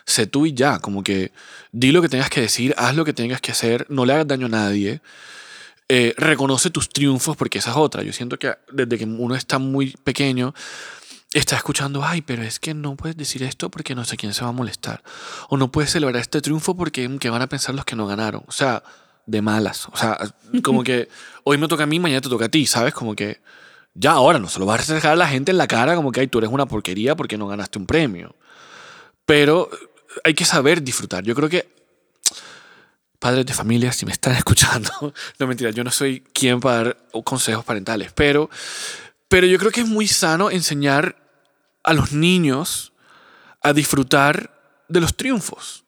sé 0.05 0.27
tú 0.27 0.45
y 0.45 0.53
ya, 0.53 0.79
como 0.79 1.03
que 1.03 1.31
di 1.71 1.91
lo 1.91 2.01
que 2.01 2.09
tengas 2.09 2.29
que 2.29 2.41
decir, 2.41 2.73
haz 2.77 2.95
lo 2.95 3.05
que 3.05 3.13
tengas 3.13 3.41
que 3.41 3.51
hacer, 3.51 3.85
no 3.89 4.05
le 4.05 4.13
hagas 4.13 4.27
daño 4.27 4.47
a 4.47 4.49
nadie. 4.49 5.01
Eh, 5.89 6.13
reconoce 6.17 6.69
tus 6.69 6.87
triunfos, 6.89 7.35
porque 7.35 7.57
esa 7.59 7.71
es 7.71 7.77
otra. 7.77 8.03
Yo 8.03 8.13
siento 8.13 8.39
que 8.39 8.55
desde 8.71 8.97
que 8.97 9.05
uno 9.05 9.35
está 9.35 9.59
muy 9.59 9.91
pequeño, 10.03 10.53
está 11.33 11.55
escuchando, 11.55 12.03
ay, 12.03 12.21
pero 12.21 12.43
es 12.43 12.59
que 12.59 12.73
no 12.73 12.95
puedes 12.95 13.17
decir 13.17 13.43
esto 13.43 13.69
porque 13.69 13.95
no 13.95 14.05
sé 14.05 14.17
quién 14.17 14.33
se 14.33 14.43
va 14.43 14.49
a 14.49 14.53
molestar. 14.53 15.03
O 15.49 15.57
no 15.57 15.71
puedes 15.71 15.91
celebrar 15.91 16.21
este 16.21 16.41
triunfo 16.41 16.75
porque 16.75 17.09
¿qué 17.19 17.29
van 17.29 17.41
a 17.41 17.47
pensar 17.47 17.75
los 17.75 17.85
que 17.85 17.95
no 17.95 18.07
ganaron. 18.07 18.43
O 18.47 18.51
sea, 18.51 18.83
de 19.25 19.41
malas. 19.41 19.87
O 19.91 19.97
sea, 19.97 20.17
como 20.63 20.83
que 20.83 21.09
hoy 21.43 21.57
me 21.57 21.67
toca 21.67 21.83
a 21.83 21.87
mí, 21.87 21.99
mañana 21.99 22.21
te 22.21 22.29
toca 22.29 22.45
a 22.45 22.49
ti, 22.49 22.65
¿sabes? 22.65 22.93
Como 22.93 23.15
que 23.15 23.41
ya 23.93 24.11
ahora 24.11 24.39
no 24.39 24.47
se 24.47 24.59
lo 24.59 24.65
vas 24.65 24.89
a 24.89 24.93
dejar 24.93 25.13
a 25.13 25.15
la 25.15 25.27
gente 25.27 25.51
en 25.51 25.57
la 25.57 25.67
cara 25.67 25.95
como 25.95 26.11
que 26.11 26.21
ay, 26.21 26.27
tú 26.27 26.37
eres 26.37 26.49
una 26.49 26.65
porquería 26.65 27.15
porque 27.15 27.37
no 27.37 27.47
ganaste 27.47 27.79
un 27.79 27.85
premio. 27.85 28.35
Pero 29.25 29.69
hay 30.23 30.33
que 30.33 30.45
saber 30.45 30.81
disfrutar. 30.81 31.23
Yo 31.23 31.35
creo 31.35 31.49
que 31.49 31.69
padres 33.19 33.45
de 33.45 33.53
familia, 33.53 33.93
si 33.93 34.05
me 34.05 34.11
están 34.11 34.33
escuchando, 34.37 35.13
no 35.39 35.47
mentira, 35.47 35.69
yo 35.71 35.83
no 35.83 35.91
soy 35.91 36.21
quien 36.33 36.59
para 36.59 36.83
dar 36.83 36.97
consejos 37.23 37.63
parentales, 37.63 38.11
pero, 38.13 38.49
pero 39.27 39.47
yo 39.47 39.57
creo 39.59 39.71
que 39.71 39.81
es 39.81 39.87
muy 39.87 40.07
sano 40.07 40.49
enseñar 40.49 41.15
a 41.83 41.93
los 41.93 42.11
niños 42.11 42.93
a 43.61 43.73
disfrutar 43.73 44.59
de 44.87 45.01
los 45.01 45.15
triunfos, 45.15 45.85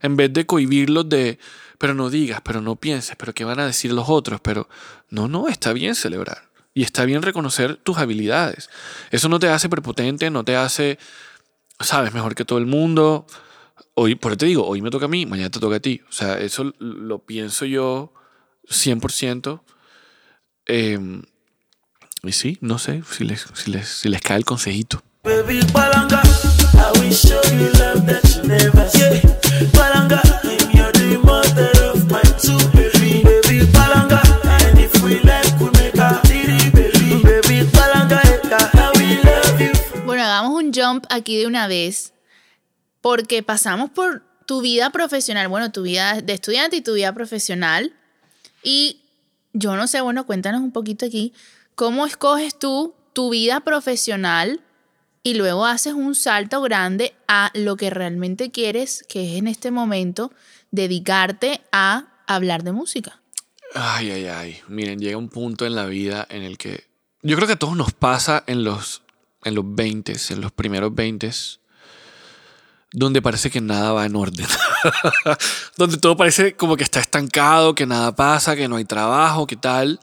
en 0.00 0.16
vez 0.16 0.32
de 0.32 0.46
cohibirlos 0.46 1.08
de, 1.08 1.38
pero 1.78 1.94
no 1.94 2.10
digas, 2.10 2.40
pero 2.42 2.60
no 2.60 2.76
pienses, 2.76 3.14
pero 3.16 3.34
qué 3.34 3.44
van 3.44 3.60
a 3.60 3.66
decir 3.66 3.92
los 3.92 4.08
otros, 4.08 4.40
pero 4.40 4.68
no, 5.10 5.28
no, 5.28 5.48
está 5.48 5.72
bien 5.72 5.94
celebrar 5.94 6.50
y 6.72 6.82
está 6.82 7.04
bien 7.04 7.22
reconocer 7.22 7.76
tus 7.76 7.98
habilidades. 7.98 8.70
Eso 9.10 9.28
no 9.28 9.38
te 9.38 9.48
hace 9.48 9.68
prepotente, 9.68 10.30
no 10.30 10.44
te 10.44 10.56
hace, 10.56 10.98
sabes, 11.80 12.14
mejor 12.14 12.34
que 12.34 12.44
todo 12.44 12.58
el 12.58 12.66
mundo. 12.66 13.26
Hoy, 13.94 14.14
por 14.14 14.32
eso 14.32 14.38
te 14.38 14.46
digo, 14.46 14.66
hoy 14.66 14.82
me 14.82 14.90
toca 14.90 15.06
a 15.06 15.08
mí, 15.08 15.26
mañana 15.26 15.50
te 15.50 15.60
toca 15.60 15.76
a 15.76 15.80
ti. 15.80 16.00
O 16.08 16.12
sea, 16.12 16.38
eso 16.38 16.72
lo 16.78 17.18
pienso 17.24 17.64
yo 17.66 18.12
100%. 18.68 19.62
Eh, 20.66 20.98
y 22.22 22.32
sí, 22.32 22.58
no 22.60 22.78
sé 22.78 23.02
si 23.10 23.24
les, 23.24 23.46
si 23.54 23.70
les, 23.70 23.88
si 23.88 24.08
les 24.08 24.20
cae 24.20 24.36
el 24.36 24.44
consejito. 24.44 25.02
Baby 25.22 25.60
Palanga, 25.72 26.22
I 26.74 26.98
will 26.98 27.12
show 27.12 27.40
you 27.52 27.70
love 27.78 28.06
that 28.06 28.24
you 28.36 28.42
never 28.48 28.88
see. 28.88 29.20
Palanga, 29.72 30.20
I'm 30.44 30.70
your 30.74 30.92
the 30.92 31.18
mother 31.22 31.70
of 31.92 32.10
my 32.10 32.22
two 32.40 32.56
baby. 32.72 33.22
Baby 33.22 33.66
Palanga, 33.72 34.20
and 34.64 34.78
if 34.78 35.02
we 35.02 35.20
like, 35.20 35.52
we 35.60 35.70
make 35.78 35.96
a 35.98 36.20
titty 36.24 36.70
baby. 36.70 37.22
Baby 37.22 37.68
Palanga, 37.70 38.20
I 38.74 38.92
will 38.96 39.20
love 39.24 39.60
you. 39.60 39.72
Bueno, 40.06 40.22
hagamos 40.24 40.52
un 40.62 40.72
jump 40.72 41.04
aquí 41.10 41.36
de 41.38 41.46
una 41.46 41.66
vez, 41.68 42.12
porque 43.00 43.42
pasamos 43.42 43.90
por 43.90 44.22
tu 44.46 44.60
vida 44.60 44.90
profesional, 44.90 45.48
bueno, 45.48 45.70
tu 45.72 45.82
vida 45.82 46.20
de 46.20 46.32
estudiante 46.32 46.76
y 46.76 46.80
tu 46.80 46.94
vida 46.94 47.12
profesional. 47.14 47.92
Y 48.62 49.00
yo 49.52 49.76
no 49.76 49.86
sé, 49.86 50.00
bueno, 50.00 50.26
cuéntanos 50.26 50.60
un 50.60 50.72
poquito 50.72 51.06
aquí, 51.06 51.32
¿cómo 51.74 52.06
escoges 52.06 52.58
tú 52.58 52.94
tu 53.12 53.30
vida 53.30 53.60
profesional 53.60 54.60
y 55.22 55.34
luego 55.34 55.66
haces 55.66 55.94
un 55.94 56.14
salto 56.14 56.60
grande 56.62 57.14
a 57.28 57.50
lo 57.54 57.76
que 57.76 57.90
realmente 57.90 58.50
quieres, 58.50 59.04
que 59.08 59.30
es 59.30 59.38
en 59.38 59.48
este 59.48 59.70
momento 59.70 60.32
dedicarte 60.70 61.60
a 61.72 62.08
hablar 62.26 62.64
de 62.64 62.72
música? 62.72 63.20
Ay, 63.74 64.10
ay, 64.10 64.26
ay. 64.26 64.58
Miren, 64.68 64.98
llega 64.98 65.16
un 65.16 65.28
punto 65.28 65.66
en 65.66 65.74
la 65.74 65.86
vida 65.86 66.26
en 66.28 66.42
el 66.42 66.58
que 66.58 66.90
yo 67.22 67.36
creo 67.36 67.46
que 67.46 67.54
a 67.54 67.58
todos 67.58 67.76
nos 67.76 67.92
pasa 67.92 68.42
en 68.46 68.64
los, 68.64 69.02
en 69.44 69.54
los 69.54 69.64
20, 69.74 70.14
en 70.30 70.40
los 70.40 70.52
primeros 70.52 70.94
20, 70.94 71.30
donde 72.92 73.22
parece 73.22 73.50
que 73.50 73.60
nada 73.60 73.92
va 73.92 74.06
en 74.06 74.16
orden. 74.16 74.46
donde 75.76 75.96
todo 75.98 76.16
parece 76.16 76.54
como 76.54 76.76
que 76.76 76.84
está 76.84 77.00
estancado, 77.00 77.74
que 77.74 77.86
nada 77.86 78.14
pasa, 78.14 78.56
que 78.56 78.68
no 78.68 78.76
hay 78.76 78.84
trabajo, 78.84 79.46
que 79.46 79.56
tal. 79.56 80.00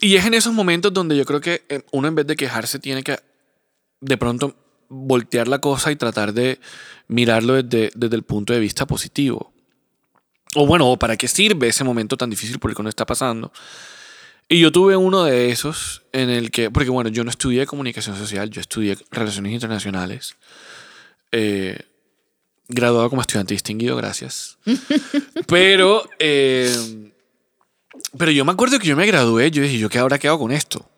Y 0.00 0.16
es 0.16 0.26
en 0.26 0.34
esos 0.34 0.52
momentos 0.52 0.92
donde 0.92 1.16
yo 1.16 1.24
creo 1.24 1.40
que 1.40 1.64
eh, 1.68 1.82
uno 1.92 2.08
en 2.08 2.14
vez 2.14 2.26
de 2.26 2.36
quejarse 2.36 2.78
tiene 2.78 3.02
que 3.02 3.18
de 4.00 4.16
pronto 4.16 4.54
voltear 4.88 5.48
la 5.48 5.60
cosa 5.60 5.90
y 5.90 5.96
tratar 5.96 6.32
de 6.32 6.60
mirarlo 7.08 7.54
desde, 7.54 7.90
desde 7.94 8.16
el 8.16 8.22
punto 8.22 8.52
de 8.52 8.60
vista 8.60 8.86
positivo. 8.86 9.52
O 10.54 10.66
bueno, 10.66 10.96
¿para 10.96 11.16
qué 11.16 11.28
sirve 11.28 11.68
ese 11.68 11.84
momento 11.84 12.16
tan 12.16 12.30
difícil 12.30 12.58
por 12.58 12.70
el 12.70 12.74
que 12.74 12.82
uno 12.82 12.88
está 12.88 13.04
pasando? 13.04 13.52
Y 14.48 14.60
yo 14.60 14.72
tuve 14.72 14.96
uno 14.96 15.24
de 15.24 15.50
esos 15.50 16.02
en 16.12 16.30
el 16.30 16.50
que, 16.50 16.70
porque 16.70 16.88
bueno, 16.88 17.10
yo 17.10 17.22
no 17.22 17.30
estudié 17.30 17.66
comunicación 17.66 18.16
social, 18.16 18.48
yo 18.48 18.62
estudié 18.62 18.96
relaciones 19.10 19.52
internacionales. 19.52 20.36
Eh, 21.32 21.78
graduado 22.68 23.08
como 23.10 23.22
estudiante 23.22 23.54
distinguido, 23.54 23.96
gracias. 23.96 24.58
pero, 25.46 26.08
eh, 26.18 27.10
pero 28.16 28.30
yo 28.30 28.44
me 28.44 28.52
acuerdo 28.52 28.78
que 28.78 28.86
yo 28.88 28.96
me 28.96 29.06
gradué, 29.06 29.50
yo 29.50 29.62
dije, 29.62 29.78
¿yo 29.78 29.88
qué 29.88 29.98
ahora 29.98 30.18
qué 30.18 30.28
hago 30.28 30.38
con 30.40 30.52
esto? 30.52 30.88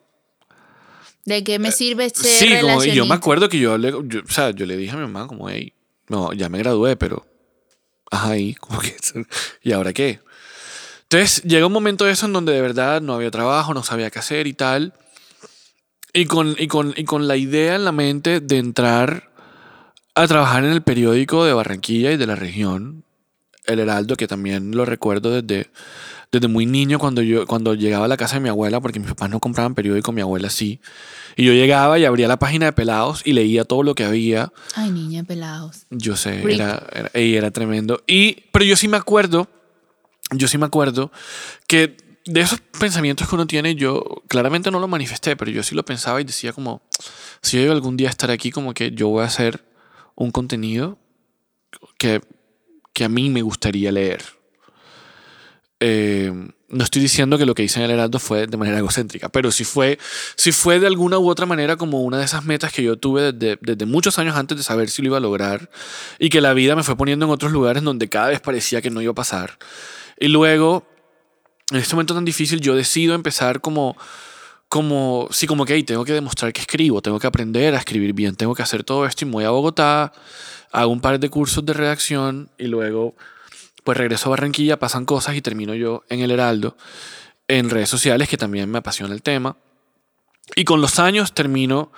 ¿De 1.24 1.44
qué 1.44 1.58
me 1.58 1.70
sirve 1.72 2.10
ser 2.10 2.26
Eh, 2.26 2.38
Sí, 2.56 2.60
como, 2.60 2.84
y 2.84 2.92
yo 2.94 3.06
me 3.06 3.14
acuerdo 3.14 3.48
que 3.48 3.58
yo 3.58 3.72
hablé, 3.72 3.90
yo- 4.04 4.20
o 4.26 4.32
sea, 4.32 4.50
yo 4.50 4.66
le 4.66 4.76
dije 4.76 4.92
a 4.92 4.96
mi 4.96 5.02
mamá 5.02 5.26
como, 5.26 5.48
hey, 5.48 5.72
no, 6.08 6.32
ya 6.32 6.48
me 6.48 6.58
gradué, 6.58 6.96
pero, 6.96 7.26
ajá, 8.10 8.36
y 8.36 8.54
como 8.54 8.80
que, 8.80 8.96
¿y 9.62 9.72
ahora 9.72 9.92
qué? 9.92 10.20
Entonces 11.02 11.42
llega 11.42 11.66
un 11.66 11.72
momento 11.72 12.04
de 12.04 12.12
eso 12.12 12.26
en 12.26 12.32
donde 12.32 12.52
de 12.52 12.60
verdad 12.60 13.00
no 13.00 13.14
había 13.14 13.30
trabajo, 13.30 13.74
no 13.74 13.82
sabía 13.82 14.10
qué 14.10 14.18
hacer 14.20 14.46
y 14.46 14.54
tal. 14.54 14.94
Y 16.12 16.24
con, 16.26 16.56
y 16.58 16.66
con, 16.66 16.92
y 16.96 17.04
con 17.04 17.28
la 17.28 17.36
idea 17.36 17.76
en 17.76 17.84
la 17.84 17.92
mente 17.92 18.40
de 18.40 18.58
entrar 18.58 19.29
a 20.22 20.28
trabajar 20.28 20.64
en 20.64 20.70
el 20.70 20.82
periódico 20.82 21.44
de 21.44 21.52
Barranquilla 21.52 22.12
y 22.12 22.16
de 22.16 22.26
la 22.26 22.36
región, 22.36 23.04
El 23.66 23.80
Heraldo, 23.80 24.16
que 24.16 24.26
también 24.26 24.76
lo 24.76 24.84
recuerdo 24.84 25.40
desde, 25.40 25.70
desde 26.32 26.48
muy 26.48 26.66
niño 26.66 26.98
cuando 26.98 27.22
yo 27.22 27.46
cuando 27.46 27.74
llegaba 27.74 28.04
a 28.04 28.08
la 28.08 28.16
casa 28.16 28.36
de 28.36 28.40
mi 28.40 28.48
abuela, 28.48 28.80
porque 28.80 29.00
mis 29.00 29.08
papás 29.08 29.30
no 29.30 29.40
compraban 29.40 29.74
periódico, 29.74 30.12
mi 30.12 30.20
abuela 30.20 30.50
sí. 30.50 30.80
Y 31.36 31.44
yo 31.44 31.52
llegaba 31.52 31.98
y 31.98 32.04
abría 32.04 32.28
la 32.28 32.38
página 32.38 32.66
de 32.66 32.72
Pelados 32.72 33.22
y 33.24 33.32
leía 33.32 33.64
todo 33.64 33.82
lo 33.82 33.94
que 33.94 34.04
había. 34.04 34.52
Ay, 34.74 34.90
niña, 34.90 35.22
pelados. 35.22 35.86
Yo 35.90 36.16
sé, 36.16 36.42
era, 36.52 36.86
era, 37.14 37.50
tremendo. 37.50 38.02
Y, 38.06 38.44
pero 38.52 38.64
yo 38.64 38.76
sí 38.76 38.88
me 38.88 38.96
acuerdo, 38.96 39.48
yo 40.32 40.48
sí 40.48 40.58
me 40.58 40.66
acuerdo 40.66 41.12
que 41.66 41.96
de 42.26 42.40
esos 42.40 42.60
pensamientos 42.78 43.28
que 43.28 43.34
uno 43.34 43.46
tiene, 43.46 43.74
yo 43.74 44.22
claramente 44.28 44.70
no 44.70 44.80
lo 44.80 44.88
manifesté, 44.88 45.36
pero 45.36 45.50
yo 45.50 45.62
sí 45.62 45.74
lo 45.74 45.84
pensaba 45.84 46.20
y 46.20 46.24
decía 46.24 46.52
como, 46.52 46.82
si 47.42 47.62
yo 47.62 47.72
algún 47.72 47.96
día 47.96 48.08
a 48.08 48.10
estar 48.10 48.30
aquí, 48.30 48.50
como 48.50 48.74
que 48.74 48.90
yo 48.92 49.08
voy 49.08 49.22
a 49.22 49.26
hacer 49.26 49.69
un 50.20 50.30
contenido 50.32 50.98
que, 51.96 52.20
que 52.92 53.04
a 53.04 53.08
mí 53.08 53.30
me 53.30 53.40
gustaría 53.40 53.90
leer. 53.90 54.22
Eh, 55.80 56.30
no 56.68 56.84
estoy 56.84 57.00
diciendo 57.00 57.38
que 57.38 57.46
lo 57.46 57.54
que 57.54 57.62
hice 57.62 57.78
en 57.78 57.86
el 57.86 57.92
Heraldo 57.92 58.18
fue 58.18 58.46
de 58.46 58.56
manera 58.58 58.78
egocéntrica, 58.78 59.30
pero 59.30 59.50
sí 59.50 59.64
fue, 59.64 59.98
sí 60.36 60.52
fue 60.52 60.78
de 60.78 60.86
alguna 60.86 61.18
u 61.18 61.30
otra 61.30 61.46
manera 61.46 61.76
como 61.76 62.02
una 62.02 62.18
de 62.18 62.26
esas 62.26 62.44
metas 62.44 62.70
que 62.70 62.82
yo 62.82 62.98
tuve 62.98 63.32
desde, 63.32 63.58
desde 63.62 63.86
muchos 63.86 64.18
años 64.18 64.36
antes 64.36 64.58
de 64.58 64.62
saber 64.62 64.90
si 64.90 65.00
lo 65.00 65.08
iba 65.08 65.16
a 65.16 65.20
lograr 65.20 65.70
y 66.18 66.28
que 66.28 66.42
la 66.42 66.52
vida 66.52 66.76
me 66.76 66.82
fue 66.82 66.98
poniendo 66.98 67.24
en 67.24 67.32
otros 67.32 67.50
lugares 67.50 67.82
donde 67.82 68.10
cada 68.10 68.28
vez 68.28 68.40
parecía 68.40 68.82
que 68.82 68.90
no 68.90 69.00
iba 69.00 69.12
a 69.12 69.14
pasar. 69.14 69.58
Y 70.18 70.28
luego, 70.28 70.86
en 71.70 71.78
este 71.78 71.94
momento 71.94 72.14
tan 72.14 72.26
difícil, 72.26 72.60
yo 72.60 72.76
decido 72.76 73.14
empezar 73.14 73.62
como, 73.62 73.96
como, 74.70 75.26
sí, 75.32 75.48
como 75.48 75.66
que 75.66 75.74
hey, 75.74 75.82
tengo 75.82 76.04
que 76.04 76.12
demostrar 76.12 76.52
que 76.52 76.60
escribo, 76.60 77.02
tengo 77.02 77.18
que 77.18 77.26
aprender 77.26 77.74
a 77.74 77.78
escribir 77.78 78.12
bien, 78.12 78.36
tengo 78.36 78.54
que 78.54 78.62
hacer 78.62 78.84
todo 78.84 79.04
esto 79.04 79.24
y 79.26 79.28
voy 79.28 79.42
a 79.42 79.50
Bogotá, 79.50 80.12
hago 80.70 80.92
un 80.92 81.00
par 81.00 81.18
de 81.18 81.28
cursos 81.28 81.66
de 81.66 81.72
redacción 81.72 82.50
y 82.56 82.66
luego 82.68 83.16
pues 83.82 83.98
regreso 83.98 84.28
a 84.28 84.30
Barranquilla, 84.30 84.78
pasan 84.78 85.06
cosas 85.06 85.34
y 85.34 85.42
termino 85.42 85.74
yo 85.74 86.04
en 86.08 86.20
el 86.20 86.30
Heraldo, 86.30 86.76
en 87.48 87.68
redes 87.68 87.88
sociales, 87.88 88.28
que 88.28 88.36
también 88.36 88.70
me 88.70 88.78
apasiona 88.78 89.12
el 89.12 89.22
tema. 89.22 89.56
Y 90.54 90.62
con 90.62 90.80
los 90.80 91.00
años 91.00 91.34
termino, 91.34 91.90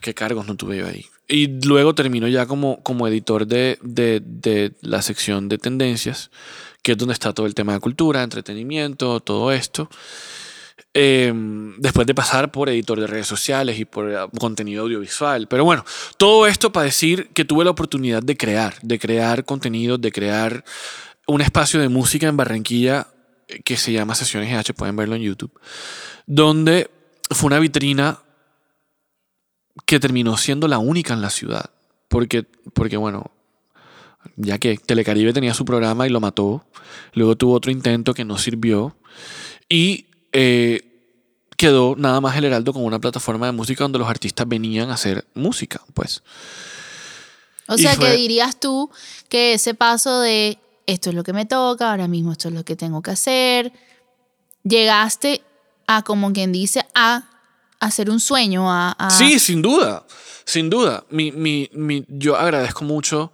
qué 0.00 0.14
cargos 0.14 0.46
no 0.46 0.56
tuve 0.56 0.78
yo 0.78 0.86
ahí. 0.86 1.04
Y 1.28 1.60
luego 1.66 1.94
termino 1.94 2.26
ya 2.26 2.46
como, 2.46 2.82
como 2.82 3.06
editor 3.06 3.46
de, 3.46 3.78
de, 3.82 4.22
de 4.24 4.72
la 4.80 5.02
sección 5.02 5.50
de 5.50 5.58
tendencias, 5.58 6.30
que 6.80 6.92
es 6.92 6.98
donde 6.98 7.12
está 7.12 7.34
todo 7.34 7.44
el 7.44 7.54
tema 7.54 7.74
de 7.74 7.80
cultura, 7.80 8.22
entretenimiento, 8.22 9.20
todo 9.20 9.52
esto. 9.52 9.90
Eh, 10.94 11.32
después 11.78 12.06
de 12.06 12.14
pasar 12.14 12.52
por 12.52 12.68
editor 12.68 13.00
de 13.00 13.06
redes 13.06 13.26
sociales 13.26 13.78
y 13.78 13.86
por 13.86 14.10
eh, 14.10 14.16
contenido 14.38 14.82
audiovisual. 14.82 15.48
Pero 15.48 15.64
bueno, 15.64 15.86
todo 16.18 16.46
esto 16.46 16.70
para 16.70 16.84
decir 16.84 17.30
que 17.32 17.46
tuve 17.46 17.64
la 17.64 17.70
oportunidad 17.70 18.22
de 18.22 18.36
crear, 18.36 18.74
de 18.82 18.98
crear 18.98 19.46
contenido, 19.46 19.96
de 19.96 20.12
crear 20.12 20.64
un 21.26 21.40
espacio 21.40 21.80
de 21.80 21.88
música 21.88 22.28
en 22.28 22.36
Barranquilla 22.36 23.08
eh, 23.48 23.62
que 23.62 23.78
se 23.78 23.92
llama 23.92 24.14
Sesiones 24.14 24.54
H, 24.54 24.74
pueden 24.74 24.96
verlo 24.96 25.14
en 25.14 25.22
YouTube, 25.22 25.58
donde 26.26 26.90
fue 27.30 27.46
una 27.46 27.58
vitrina 27.58 28.18
que 29.86 29.98
terminó 29.98 30.36
siendo 30.36 30.68
la 30.68 30.78
única 30.78 31.14
en 31.14 31.22
la 31.22 31.30
ciudad. 31.30 31.70
Porque, 32.08 32.42
porque 32.74 32.98
bueno, 32.98 33.30
ya 34.36 34.58
que 34.58 34.76
Telecaribe 34.76 35.32
tenía 35.32 35.54
su 35.54 35.64
programa 35.64 36.06
y 36.06 36.10
lo 36.10 36.20
mató, 36.20 36.66
luego 37.14 37.36
tuvo 37.36 37.54
otro 37.54 37.72
intento 37.72 38.12
que 38.12 38.26
no 38.26 38.36
sirvió. 38.36 38.94
Y 39.70 40.08
eh, 40.32 40.80
quedó 41.56 41.94
nada 41.96 42.20
más 42.20 42.36
el 42.36 42.44
Heraldo 42.44 42.72
como 42.72 42.86
una 42.86 42.98
plataforma 43.00 43.46
de 43.46 43.52
música 43.52 43.84
donde 43.84 43.98
los 43.98 44.08
artistas 44.08 44.48
venían 44.48 44.90
a 44.90 44.94
hacer 44.94 45.24
música, 45.34 45.80
pues. 45.94 46.22
O 47.68 47.74
Y 47.76 47.82
sea, 47.82 47.94
fue- 47.94 48.10
que 48.10 48.16
dirías 48.16 48.58
tú 48.58 48.90
que 49.28 49.54
ese 49.54 49.74
paso 49.74 50.20
de 50.20 50.58
esto 50.86 51.10
es 51.10 51.14
lo 51.16 51.22
que 51.22 51.32
me 51.32 51.46
toca, 51.46 51.90
ahora 51.90 52.08
mismo 52.08 52.32
esto 52.32 52.48
es 52.48 52.54
lo 52.54 52.64
que 52.64 52.74
tengo 52.76 53.00
que 53.02 53.12
hacer, 53.12 53.72
llegaste 54.64 55.42
a, 55.86 56.02
como 56.02 56.32
quien 56.32 56.52
dice, 56.52 56.84
a 56.94 57.24
hacer 57.80 58.10
un 58.10 58.20
sueño, 58.20 58.70
a... 58.70 58.92
a- 58.98 59.10
Sí, 59.10 59.38
sin 59.38 59.62
duda, 59.62 60.04
sin 60.44 60.70
duda. 60.70 61.04
Mi, 61.10 61.32
mi, 61.32 61.68
mi- 61.72 62.04
yo 62.08 62.36
agradezco 62.36 62.84
mucho 62.84 63.32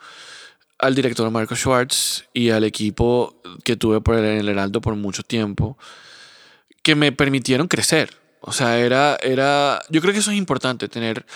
al 0.78 0.94
director 0.94 1.30
Marco 1.30 1.54
Schwartz 1.56 2.24
y 2.32 2.50
al 2.50 2.64
equipo 2.64 3.40
que 3.64 3.76
tuve 3.76 4.00
por 4.00 4.14
el, 4.16 4.48
Heraldo 4.48 4.80
por 4.80 4.94
mucho 4.94 5.22
tiempo, 5.22 5.76
que 6.88 6.94
me 6.94 7.12
permitieron 7.12 7.68
crecer. 7.68 8.16
O 8.40 8.51
sea, 8.51 8.79
era, 8.79 9.18
era, 9.20 9.83
yo 9.90 10.01
creo 10.01 10.14
que 10.14 10.20
eso 10.20 10.31
es 10.31 10.38
importante, 10.38 10.88
tener, 10.88 11.27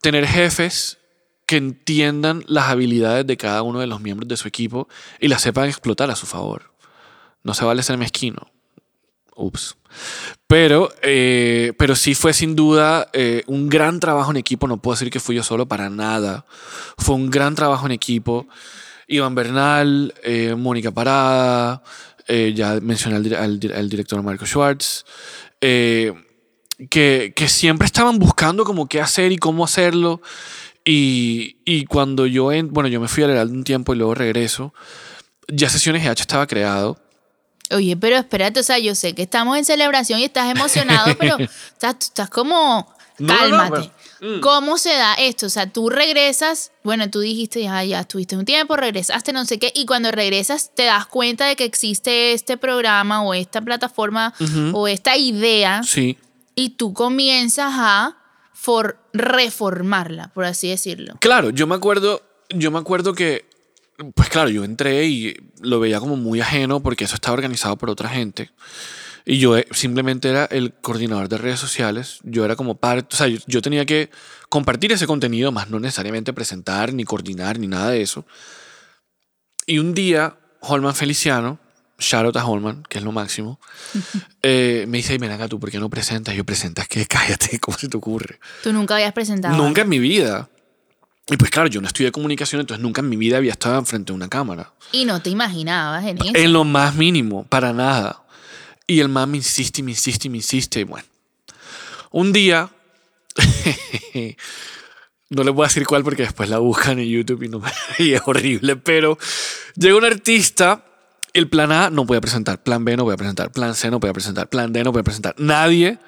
tener 0.00 0.26
jefes 0.26 0.96
que 1.44 1.58
entiendan 1.58 2.42
las 2.46 2.70
habilidades 2.70 3.26
de 3.26 3.36
cada 3.36 3.60
uno 3.60 3.78
de 3.80 3.86
los 3.86 4.00
miembros 4.00 4.26
de 4.26 4.38
su 4.38 4.48
equipo 4.48 4.88
y 5.20 5.28
las 5.28 5.42
sepan 5.42 5.68
explotar 5.68 6.10
a 6.10 6.16
su 6.16 6.24
favor. 6.24 6.72
No 7.42 7.52
se 7.52 7.66
vale 7.66 7.82
ser 7.82 7.98
mezquino. 7.98 8.50
Ups. 9.36 9.76
Pero, 10.46 10.90
eh, 11.02 11.74
pero 11.76 11.94
sí 11.94 12.14
fue 12.14 12.32
sin 12.32 12.56
duda 12.56 13.10
eh, 13.12 13.42
un 13.48 13.68
gran 13.68 14.00
trabajo 14.00 14.30
en 14.30 14.38
equipo. 14.38 14.66
No 14.66 14.78
puedo 14.78 14.94
decir 14.94 15.10
que 15.10 15.20
fui 15.20 15.36
yo 15.36 15.42
solo 15.42 15.68
para 15.68 15.90
nada. 15.90 16.46
Fue 16.96 17.16
un 17.16 17.28
gran 17.28 17.54
trabajo 17.54 17.84
en 17.84 17.92
equipo. 17.92 18.48
Iván 19.08 19.34
Bernal, 19.34 20.14
eh, 20.22 20.54
Mónica 20.56 20.90
Parada, 20.90 21.82
eh, 22.28 22.52
ya 22.54 22.78
mencioné 22.80 23.16
al, 23.16 23.24
dir- 23.24 23.36
al 23.36 23.58
dir- 23.60 23.74
al 23.74 23.88
director 23.88 24.22
Marco 24.22 24.46
Schwartz, 24.46 25.04
eh, 25.60 26.12
que, 26.90 27.32
que 27.36 27.48
siempre 27.48 27.86
estaban 27.86 28.18
buscando 28.18 28.64
como 28.64 28.88
qué 28.88 29.00
hacer 29.00 29.32
y 29.32 29.38
cómo 29.38 29.64
hacerlo. 29.64 30.20
Y, 30.84 31.58
y 31.64 31.84
cuando 31.84 32.26
yo, 32.26 32.50
en, 32.52 32.72
bueno, 32.72 32.88
yo 32.88 33.00
me 33.00 33.06
fui 33.08 33.22
al 33.22 33.30
Heraldo 33.30 33.54
un 33.54 33.64
tiempo 33.64 33.94
y 33.94 33.96
luego 33.98 34.14
regreso, 34.14 34.74
ya 35.48 35.68
Sesiones 35.68 36.02
GH 36.04 36.20
estaba 36.22 36.46
creado. 36.46 36.98
Oye, 37.70 37.96
pero 37.96 38.16
espérate, 38.16 38.60
o 38.60 38.62
sea, 38.62 38.78
yo 38.78 38.94
sé 38.94 39.14
que 39.14 39.22
estamos 39.22 39.56
en 39.56 39.64
celebración 39.64 40.18
y 40.18 40.24
estás 40.24 40.50
emocionado, 40.50 41.14
pero 41.18 41.38
estás, 41.38 42.28
como, 42.30 42.92
No, 43.18 43.34
no, 43.34 43.48
no, 43.48 43.56
cálmate. 43.58 43.90
Mm. 44.22 44.40
¿Cómo 44.40 44.78
se 44.78 44.90
da 44.94 45.12
esto? 45.14 45.46
O 45.46 45.50
sea, 45.50 45.66
tú 45.70 45.90
regresas, 45.90 46.72
bueno, 46.84 47.10
tú 47.10 47.20
dijiste, 47.20 47.62
ya, 47.62 47.84
ya 47.84 48.00
estuviste 48.00 48.36
un 48.36 48.44
tiempo, 48.46 48.76
regresaste, 48.76 49.32
no 49.34 49.44
sé 49.44 49.58
qué, 49.58 49.70
y 49.74 49.84
cuando 49.84 50.10
regresas 50.12 50.70
te 50.74 50.84
das 50.84 51.04
cuenta 51.06 51.46
de 51.46 51.56
que 51.56 51.64
existe 51.64 52.32
este 52.32 52.56
programa 52.56 53.22
o 53.22 53.34
esta 53.34 53.60
plataforma 53.60 54.32
o 54.72 54.88
esta 54.88 55.16
idea 55.18 55.82
Sí. 55.82 56.16
y 56.54 56.70
tú 56.70 56.94
comienzas 56.94 57.72
a 57.76 58.16
for- 58.54 58.96
reformarla, 59.12 60.28
por 60.32 60.44
así 60.44 60.68
decirlo. 60.68 61.14
Claro, 61.20 61.50
yo 61.50 61.66
me 61.66 61.74
acuerdo, 61.74 62.22
yo 62.48 62.70
me 62.70 62.78
acuerdo 62.78 63.12
que, 63.14 63.44
pues 64.14 64.28
claro, 64.28 64.48
yo 64.50 64.64
entré 64.64 65.04
y 65.06 65.34
lo 65.60 65.80
veía 65.80 66.00
como 66.00 66.16
muy 66.16 66.40
ajeno 66.40 66.80
porque 66.80 67.04
eso 67.04 67.14
estaba 67.16 67.34
organizado 67.34 67.76
por 67.76 67.90
otra 67.90 68.08
gente. 68.08 68.50
Y 69.24 69.38
yo 69.38 69.56
eh, 69.56 69.66
simplemente 69.70 70.28
era 70.28 70.44
el 70.46 70.72
coordinador 70.74 71.28
de 71.28 71.38
redes 71.38 71.60
sociales. 71.60 72.18
Yo 72.22 72.44
era 72.44 72.56
como 72.56 72.76
parte, 72.76 73.14
o 73.14 73.18
sea, 73.18 73.28
yo, 73.28 73.38
yo 73.46 73.62
tenía 73.62 73.86
que 73.86 74.10
compartir 74.48 74.92
ese 74.92 75.06
contenido, 75.06 75.52
más 75.52 75.70
no 75.70 75.78
necesariamente 75.80 76.32
presentar, 76.32 76.92
ni 76.92 77.04
coordinar, 77.04 77.58
ni 77.58 77.66
nada 77.68 77.90
de 77.90 78.02
eso. 78.02 78.26
Y 79.66 79.78
un 79.78 79.94
día, 79.94 80.36
Holman 80.60 80.94
Feliciano, 80.94 81.58
shout 81.98 82.26
out 82.26 82.36
a 82.36 82.44
Holman, 82.44 82.82
que 82.88 82.98
es 82.98 83.04
lo 83.04 83.12
máximo, 83.12 83.60
eh, 84.42 84.84
me 84.88 84.98
dice, 84.98 85.12
"Ay, 85.12 85.18
ven 85.18 85.30
acá 85.30 85.48
tú, 85.48 85.60
¿por 85.60 85.70
qué 85.70 85.78
no 85.78 85.88
presentas? 85.88 86.34
Yo, 86.34 86.44
¿presentas 86.44 86.88
qué? 86.88 87.06
Cállate, 87.08 87.58
¿cómo 87.60 87.78
se 87.78 87.88
te 87.88 87.96
ocurre? 87.96 88.40
Tú 88.62 88.72
nunca 88.72 88.94
habías 88.94 89.12
presentado. 89.12 89.56
Nunca 89.56 89.82
en 89.82 89.88
mi 89.88 89.98
vida. 89.98 90.48
Y 91.28 91.36
pues 91.36 91.50
claro, 91.52 91.68
yo 91.68 91.80
no 91.80 91.86
estudié 91.86 92.10
comunicación, 92.10 92.60
entonces 92.60 92.82
nunca 92.82 93.00
en 93.00 93.08
mi 93.08 93.16
vida 93.16 93.36
había 93.36 93.52
estado 93.52 93.84
frente 93.84 94.12
a 94.12 94.14
una 94.14 94.28
cámara. 94.28 94.72
Y 94.90 95.04
no 95.04 95.22
te 95.22 95.30
imaginabas 95.30 96.04
en 96.04 96.18
eso. 96.18 96.32
En 96.34 96.52
lo 96.52 96.64
más 96.64 96.96
mínimo, 96.96 97.44
para 97.44 97.72
nada. 97.72 98.21
Y 98.92 99.00
el 99.00 99.08
man 99.08 99.30
me 99.30 99.38
insiste 99.38 99.82
me 99.82 99.92
insiste 99.92 100.28
me 100.28 100.36
insiste. 100.36 100.80
Y 100.80 100.84
bueno, 100.84 101.06
un 102.10 102.30
día, 102.30 102.68
no 105.30 105.44
les 105.44 105.54
voy 105.54 105.64
a 105.64 105.68
decir 105.68 105.86
cuál 105.86 106.04
porque 106.04 106.24
después 106.24 106.50
la 106.50 106.58
buscan 106.58 106.98
en 106.98 107.08
YouTube 107.08 107.42
y, 107.42 107.48
no 107.48 107.62
es 107.98 108.22
horrible, 108.26 108.76
pero 108.76 109.16
llega 109.76 109.96
un 109.96 110.04
artista, 110.04 110.84
el 111.32 111.48
plan 111.48 111.72
A 111.72 111.88
no 111.88 112.04
voy 112.04 112.18
a 112.18 112.20
presentar, 112.20 112.62
plan 112.62 112.84
B 112.84 112.98
no 112.98 113.04
voy 113.04 113.14
a 113.14 113.16
presentar, 113.16 113.50
plan 113.50 113.74
C 113.74 113.90
no 113.90 113.98
voy 113.98 114.10
a 114.10 114.12
presentar, 114.12 114.50
plan 114.50 114.74
D 114.74 114.84
no 114.84 114.92
voy 114.92 115.00
a 115.00 115.04
presentar, 115.04 115.34
nadie. 115.38 115.98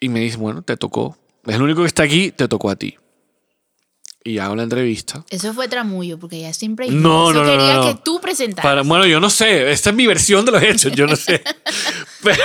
Y 0.00 0.08
me 0.08 0.20
dice, 0.20 0.38
bueno, 0.38 0.62
te 0.62 0.78
tocó. 0.78 1.18
Es 1.44 1.56
el 1.56 1.62
único 1.62 1.82
que 1.82 1.88
está 1.88 2.04
aquí, 2.04 2.32
te 2.32 2.48
tocó 2.48 2.70
a 2.70 2.76
ti. 2.76 2.96
Y 4.24 4.38
hago 4.38 4.54
la 4.54 4.62
entrevista. 4.62 5.24
Eso 5.30 5.52
fue 5.52 5.66
tramullo, 5.68 6.18
porque 6.18 6.36
ella 6.36 6.52
siempre 6.52 6.88
No, 6.90 7.30
eso 7.30 7.40
no, 7.40 7.44
no, 7.44 7.50
quería 7.50 7.74
no, 7.74 7.86
que 7.88 7.94
tú 8.04 8.20
presentaras. 8.20 8.62
Para, 8.62 8.82
bueno, 8.82 9.04
yo 9.06 9.18
no 9.18 9.28
sé. 9.30 9.72
Esta 9.72 9.90
es 9.90 9.96
mi 9.96 10.06
versión 10.06 10.44
de 10.44 10.52
los 10.52 10.62
hechos. 10.62 10.92
Yo 10.92 11.06
no 11.06 11.16
sé. 11.16 11.42
pero, 12.22 12.44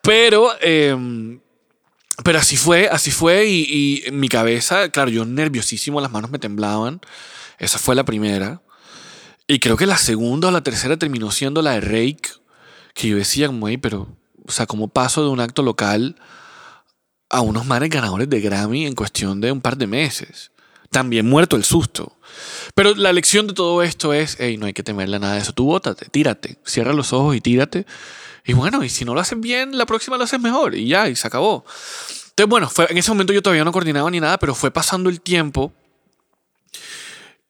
pero, 0.00 0.50
em, 0.60 1.40
pero 2.22 2.38
así 2.38 2.56
fue, 2.56 2.88
así 2.88 3.10
fue. 3.10 3.46
Y, 3.48 3.66
y 3.68 4.02
en 4.06 4.20
mi 4.20 4.28
cabeza, 4.28 4.88
claro, 4.90 5.10
yo 5.10 5.24
nerviosísimo, 5.24 6.00
las 6.00 6.12
manos 6.12 6.30
me 6.30 6.38
temblaban. 6.38 7.00
Esa 7.58 7.78
fue 7.78 7.96
la 7.96 8.04
primera. 8.04 8.62
Y 9.48 9.58
creo 9.58 9.76
que 9.76 9.86
la 9.86 9.96
segunda 9.96 10.48
o 10.48 10.50
la 10.52 10.62
tercera 10.62 10.96
terminó 10.96 11.32
siendo 11.32 11.62
la 11.62 11.72
de 11.72 11.80
Rake. 11.80 12.30
Que 12.94 13.08
yo 13.08 13.16
decía, 13.16 13.48
como, 13.48 13.66
"Ey, 13.68 13.76
pero, 13.76 14.08
o 14.46 14.52
sea, 14.52 14.66
¿cómo 14.66 14.86
paso 14.88 15.22
de 15.22 15.30
un 15.30 15.40
acto 15.40 15.62
local 15.62 16.16
a 17.28 17.40
unos 17.40 17.66
manes 17.66 17.90
ganadores 17.90 18.30
de 18.30 18.40
Grammy 18.40 18.86
en 18.86 18.94
cuestión 18.94 19.40
de 19.40 19.50
un 19.50 19.60
par 19.60 19.76
de 19.76 19.88
meses? 19.88 20.52
También 20.90 21.28
muerto 21.28 21.56
el 21.56 21.64
susto. 21.64 22.16
Pero 22.74 22.94
la 22.94 23.12
lección 23.12 23.46
de 23.46 23.54
todo 23.54 23.82
esto 23.82 24.12
es, 24.12 24.36
hey, 24.38 24.56
no 24.56 24.66
hay 24.66 24.72
que 24.72 24.82
temerle 24.82 25.16
a 25.16 25.18
nada 25.18 25.34
de 25.34 25.40
eso. 25.40 25.52
Tú 25.52 25.64
bótate, 25.64 26.06
tírate, 26.06 26.58
cierra 26.64 26.92
los 26.92 27.12
ojos 27.12 27.36
y 27.36 27.40
tírate. 27.40 27.86
Y 28.44 28.52
bueno, 28.52 28.84
y 28.84 28.88
si 28.88 29.04
no 29.04 29.14
lo 29.14 29.20
haces 29.20 29.40
bien, 29.40 29.76
la 29.76 29.86
próxima 29.86 30.16
lo 30.16 30.24
haces 30.24 30.40
mejor. 30.40 30.74
Y 30.74 30.88
ya, 30.88 31.08
y 31.08 31.16
se 31.16 31.26
acabó. 31.26 31.64
Entonces, 32.30 32.48
bueno, 32.48 32.68
fue, 32.68 32.86
en 32.90 32.98
ese 32.98 33.10
momento 33.10 33.32
yo 33.32 33.42
todavía 33.42 33.64
no 33.64 33.72
coordinaba 33.72 34.10
ni 34.10 34.20
nada, 34.20 34.38
pero 34.38 34.54
fue 34.54 34.70
pasando 34.70 35.10
el 35.10 35.20
tiempo. 35.20 35.72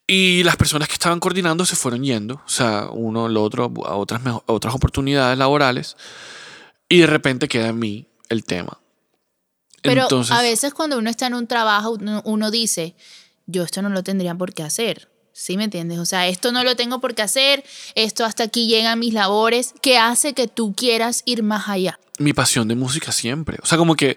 Y 0.06 0.44
las 0.44 0.56
personas 0.56 0.88
que 0.88 0.94
estaban 0.94 1.18
coordinando 1.18 1.66
se 1.66 1.74
fueron 1.74 2.04
yendo. 2.04 2.34
O 2.46 2.48
sea, 2.48 2.88
uno, 2.92 3.26
el 3.26 3.36
otro, 3.36 3.72
a 3.84 3.96
otras, 3.96 4.24
a 4.24 4.40
otras 4.46 4.74
oportunidades 4.74 5.36
laborales. 5.36 5.96
Y 6.88 7.00
de 7.00 7.08
repente 7.08 7.48
queda 7.48 7.68
en 7.68 7.78
mí 7.78 8.06
el 8.28 8.44
tema. 8.44 8.78
Pero 9.82 10.02
Entonces, 10.02 10.34
a 10.34 10.42
veces 10.42 10.72
cuando 10.72 10.98
uno 10.98 11.10
está 11.10 11.26
en 11.26 11.34
un 11.34 11.46
trabajo, 11.46 11.90
uno, 11.90 12.22
uno 12.24 12.50
dice, 12.50 12.94
yo 13.46 13.62
esto 13.62 13.82
no 13.82 13.88
lo 13.88 14.02
tendría 14.02 14.34
por 14.34 14.54
qué 14.54 14.62
hacer. 14.62 15.08
¿Sí 15.32 15.56
me 15.58 15.64
entiendes? 15.64 15.98
O 15.98 16.06
sea, 16.06 16.28
esto 16.28 16.50
no 16.50 16.64
lo 16.64 16.76
tengo 16.76 17.00
por 17.00 17.14
qué 17.14 17.22
hacer, 17.22 17.62
esto 17.94 18.24
hasta 18.24 18.44
aquí 18.44 18.68
llegan 18.68 18.98
mis 18.98 19.12
labores, 19.12 19.74
que 19.82 19.98
hace 19.98 20.32
que 20.32 20.48
tú 20.48 20.74
quieras 20.74 21.22
ir 21.26 21.42
más 21.42 21.68
allá. 21.68 22.00
Mi 22.18 22.32
pasión 22.32 22.68
de 22.68 22.74
música 22.74 23.12
siempre. 23.12 23.58
O 23.62 23.66
sea, 23.66 23.76
como 23.76 23.96
que 23.96 24.16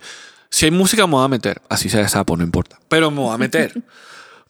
si 0.49 0.65
hay 0.65 0.71
música 0.71 1.05
me 1.05 1.13
voy 1.13 1.25
a 1.25 1.27
meter. 1.27 1.61
Así 1.69 1.89
sea 1.89 2.01
de 2.01 2.07
sapo, 2.07 2.37
no 2.37 2.43
importa. 2.43 2.79
Pero 2.87 3.11
me 3.11 3.19
voy 3.19 3.33
a 3.33 3.37
meter. 3.37 3.73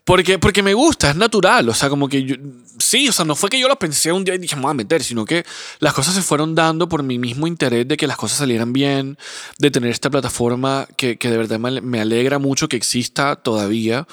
Porque, 0.09 0.39
porque 0.39 0.63
me 0.63 0.73
gusta, 0.73 1.11
es 1.11 1.15
natural. 1.15 1.69
O 1.69 1.73
sea, 1.75 1.87
como 1.87 2.09
que 2.09 2.23
yo. 2.23 2.35
Sí, 2.79 3.07
o 3.07 3.11
sea, 3.11 3.25
no 3.25 3.35
fue 3.35 3.47
que 3.47 3.59
yo 3.59 3.67
lo 3.67 3.77
pensé 3.77 4.11
un 4.11 4.23
día 4.23 4.33
y 4.33 4.39
dije, 4.39 4.55
me 4.55 4.63
voy 4.63 4.71
a 4.71 4.73
meter, 4.73 5.03
sino 5.03 5.23
que 5.23 5.45
las 5.77 5.93
cosas 5.93 6.15
se 6.15 6.23
fueron 6.23 6.55
dando 6.55 6.89
por 6.89 7.03
mi 7.03 7.19
mismo 7.19 7.45
interés 7.45 7.87
de 7.87 7.95
que 7.95 8.07
las 8.07 8.17
cosas 8.17 8.39
salieran 8.39 8.73
bien, 8.73 9.19
de 9.59 9.69
tener 9.69 9.91
esta 9.91 10.09
plataforma 10.09 10.87
que, 10.97 11.19
que 11.19 11.29
de 11.29 11.37
verdad 11.37 11.59
me, 11.59 11.79
me 11.81 12.01
alegra 12.01 12.39
mucho 12.39 12.67
que 12.67 12.75
exista 12.75 13.35
todavía. 13.35 14.07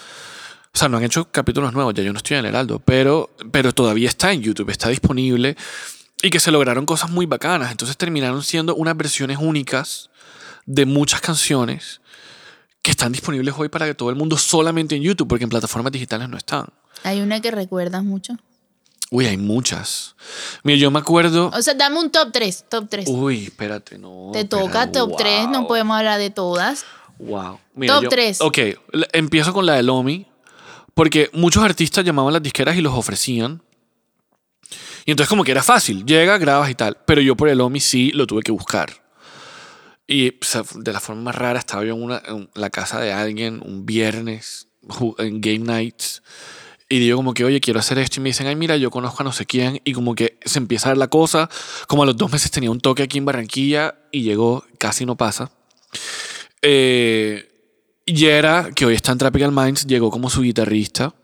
O 0.77 0.79
sea, 0.79 0.91
no 0.91 0.99
han 0.99 1.05
hecho 1.05 1.31
capítulos 1.31 1.73
nuevos, 1.73 1.95
ya 1.95 2.03
yo 2.03 2.13
no 2.13 2.19
estoy 2.19 2.37
en 2.37 2.45
el 2.45 2.51
Heraldo, 2.51 2.81
pero, 2.81 3.31
pero 3.51 3.73
todavía 3.73 4.11
está 4.11 4.31
en 4.35 4.43
YouTube, 4.43 4.69
está 4.69 4.91
disponible 4.91 5.57
y 6.23 6.29
que 6.29 6.39
se 6.39 6.51
lograron 6.51 6.85
cosas 6.85 7.09
muy 7.09 7.25
bacanas. 7.25 7.71
Entonces 7.71 7.97
terminaron 7.97 8.43
siendo 8.43 8.75
unas 8.75 8.95
versiones 8.95 9.39
únicas 9.41 10.11
de 10.67 10.85
muchas 10.85 11.23
canciones 11.23 12.03
que 12.83 12.91
están 12.91 13.11
disponibles 13.11 13.55
hoy 13.57 13.71
para 13.71 13.87
que 13.87 13.95
todo 13.95 14.11
el 14.11 14.17
mundo 14.17 14.37
solamente 14.37 14.95
en 14.97 15.03
YouTube, 15.03 15.27
porque 15.29 15.45
en 15.45 15.49
plataformas 15.49 15.93
digitales 15.93 16.29
no 16.29 16.37
están. 16.37 16.67
Hay 17.05 17.23
una 17.23 17.41
que 17.41 17.51
recuerdas 17.51 18.05
mucho. 18.05 18.35
Uy, 19.11 19.25
hay 19.25 19.39
muchas. 19.39 20.15
Mira, 20.63 20.77
yo 20.79 20.91
me 20.91 20.99
acuerdo. 20.99 21.51
O 21.55 21.63
sea, 21.63 21.73
dame 21.73 21.99
un 22.01 22.11
top 22.11 22.33
3, 22.35 22.65
top 22.69 22.87
3. 22.91 23.09
Uy, 23.09 23.45
espérate, 23.45 23.97
no. 23.97 24.29
Te 24.35 24.45
toca 24.45 24.83
espera, 24.83 24.93
top 24.93 25.17
3, 25.17 25.49
no 25.49 25.61
wow. 25.61 25.69
podemos 25.69 25.97
hablar 25.97 26.19
de 26.19 26.29
todas. 26.29 26.85
Wow. 27.19 27.59
Top 27.87 28.03
yo- 28.03 28.09
tres. 28.11 28.43
Ok, 28.43 28.59
l- 28.59 28.77
empiezo 29.15 29.55
con 29.55 29.65
la 29.65 29.73
de 29.73 29.83
Lomi, 29.83 30.27
porque 30.97 31.29
muchos 31.35 31.63
artistas 31.63 32.07
llamaban 32.07 32.33
las 32.33 32.43
disqueras 32.43 32.75
y 32.75 32.81
los 32.81 32.95
ofrecían. 32.95 33.63
Y 35.05 35.11
entonces 35.11 35.29
como 35.29 35.45
que 35.45 35.51
era 35.51 35.63
fácil, 35.63 36.07
llega, 36.07 36.39
grabas 36.39 36.71
y 36.71 36.75
tal. 36.75 36.97
Pero 37.07 37.21
yo 37.21 37.37
por 37.37 37.51
el 37.51 37.59
Lomi 37.59 37.81
sí 37.81 38.13
lo 38.13 38.27
tuve 38.27 38.41
que 38.41 38.51
buscar. 38.51 39.05
Y 40.07 40.31
de 40.31 40.93
la 40.93 41.01
forma 41.01 41.21
más 41.21 41.35
rara 41.35 41.59
estaba 41.59 41.85
yo 41.85 41.95
en, 41.95 42.03
una, 42.03 42.23
en 42.27 42.49
la 42.55 42.71
casa 42.71 42.99
de 42.99 43.13
alguien 43.13 43.61
un 43.63 43.85
viernes 43.85 44.69
en 45.19 45.43
Game 45.43 45.59
Nights. 45.59 46.23
Y 46.89 46.99
digo 46.99 47.19
como 47.19 47.35
que, 47.35 47.45
oye, 47.45 47.61
quiero 47.61 47.79
hacer 47.79 47.99
esto. 47.99 48.19
Y 48.19 48.23
me 48.23 48.31
dicen, 48.31 48.47
ay, 48.47 48.57
mira, 48.57 48.79
yo 48.79 48.91
conozco 48.91 49.23
a 49.23 49.25
no 49.25 49.33
sé 49.33 49.45
quién. 49.45 49.83
Y 49.85 49.93
como 49.93 50.15
que 50.15 50.39
se 50.47 50.59
empieza 50.59 50.89
a 50.89 50.91
dar 50.93 50.97
la 50.97 51.09
cosa. 51.09 51.51
Como 51.89 52.05
a 52.05 52.07
los 52.07 52.17
dos 52.17 52.33
meses 52.33 52.51
tenía 52.51 52.71
un 52.71 52.81
toque 52.81 53.03
aquí 53.03 53.19
en 53.19 53.27
Barranquilla 53.27 53.97
y 54.13 54.23
llegó, 54.23 54.65
casi 54.79 55.05
no 55.05 55.15
pasa. 55.19 55.51
Eh, 56.63 57.56
Yera, 58.07 58.71
que 58.75 58.87
hoy 58.87 58.95
está 58.95 59.13
en 59.13 59.19
Tropical 59.19 59.53
Minds, 59.53 59.87
llegó 59.87 60.11
como 60.11 60.31
su 60.31 60.43
guitarrista. 60.43 61.15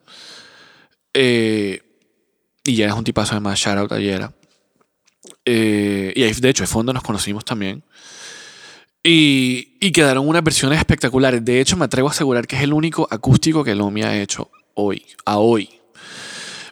Eh, 1.15 1.81
y 2.65 2.75
Yera 2.75 2.93
es 2.93 2.99
un 2.99 3.05
tipazo 3.05 3.33
además, 3.33 3.59
shout 3.59 3.79
out 3.79 3.93
a 3.93 3.99
Yera. 3.99 4.33
Eh, 5.45 6.13
y 6.15 6.23
ahí, 6.23 6.33
de 6.33 6.49
hecho, 6.49 6.63
de 6.63 6.67
fondo 6.67 6.93
nos 6.93 7.03
conocimos 7.03 7.45
también. 7.45 7.83
Y, 9.05 9.77
y 9.81 9.91
quedaron 9.91 10.29
unas 10.29 10.45
versiones 10.45 10.79
espectaculares. 10.79 11.45
De 11.45 11.61
hecho, 11.61 11.77
me 11.77 11.85
atrevo 11.85 12.09
a 12.09 12.13
asegurar 12.13 12.47
que 12.47 12.57
es 12.57 12.63
el 12.63 12.73
único 12.73 13.09
acústico 13.11 13.65
que 13.65 13.75
Lomi 13.75 14.03
ha 14.03 14.21
hecho 14.21 14.51
hoy, 14.75 15.05
a 15.25 15.39
hoy. 15.39 15.69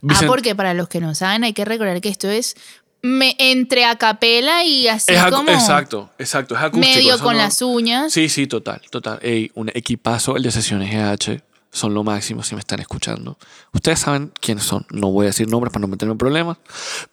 Ah, 0.08 0.22
porque 0.26 0.54
para 0.54 0.74
los 0.74 0.88
que 0.88 1.00
no 1.00 1.14
saben, 1.14 1.44
hay 1.44 1.52
que 1.52 1.64
recordar 1.64 2.00
que 2.00 2.08
esto 2.08 2.28
es 2.28 2.56
me, 3.02 3.34
entre 3.38 3.84
a 3.84 3.96
capela 3.96 4.64
y 4.64 4.88
así 4.88 5.12
es 5.12 5.24
como 5.26 5.50
exacto, 5.50 6.10
exacto, 6.18 6.54
es 6.54 6.60
acústico. 6.62 6.94
medio 6.96 7.18
con 7.18 7.34
no- 7.34 7.42
las 7.42 7.62
uñas. 7.62 8.12
Sí, 8.12 8.28
sí, 8.28 8.46
total, 8.46 8.80
total. 8.90 9.18
Ey, 9.22 9.50
un 9.54 9.70
equipazo, 9.70 10.36
el 10.36 10.42
de 10.42 10.50
Sesiones 10.50 10.90
GH. 10.92 11.42
Son 11.72 11.94
lo 11.94 12.02
máximo 12.02 12.42
si 12.42 12.56
me 12.56 12.60
están 12.60 12.80
escuchando. 12.80 13.38
Ustedes 13.72 14.00
saben 14.00 14.32
quiénes 14.40 14.64
son. 14.64 14.84
No 14.90 15.12
voy 15.12 15.26
a 15.26 15.28
decir 15.28 15.46
nombres 15.46 15.72
para 15.72 15.82
no 15.82 15.86
meterme 15.86 16.10
en 16.12 16.18
problemas. 16.18 16.56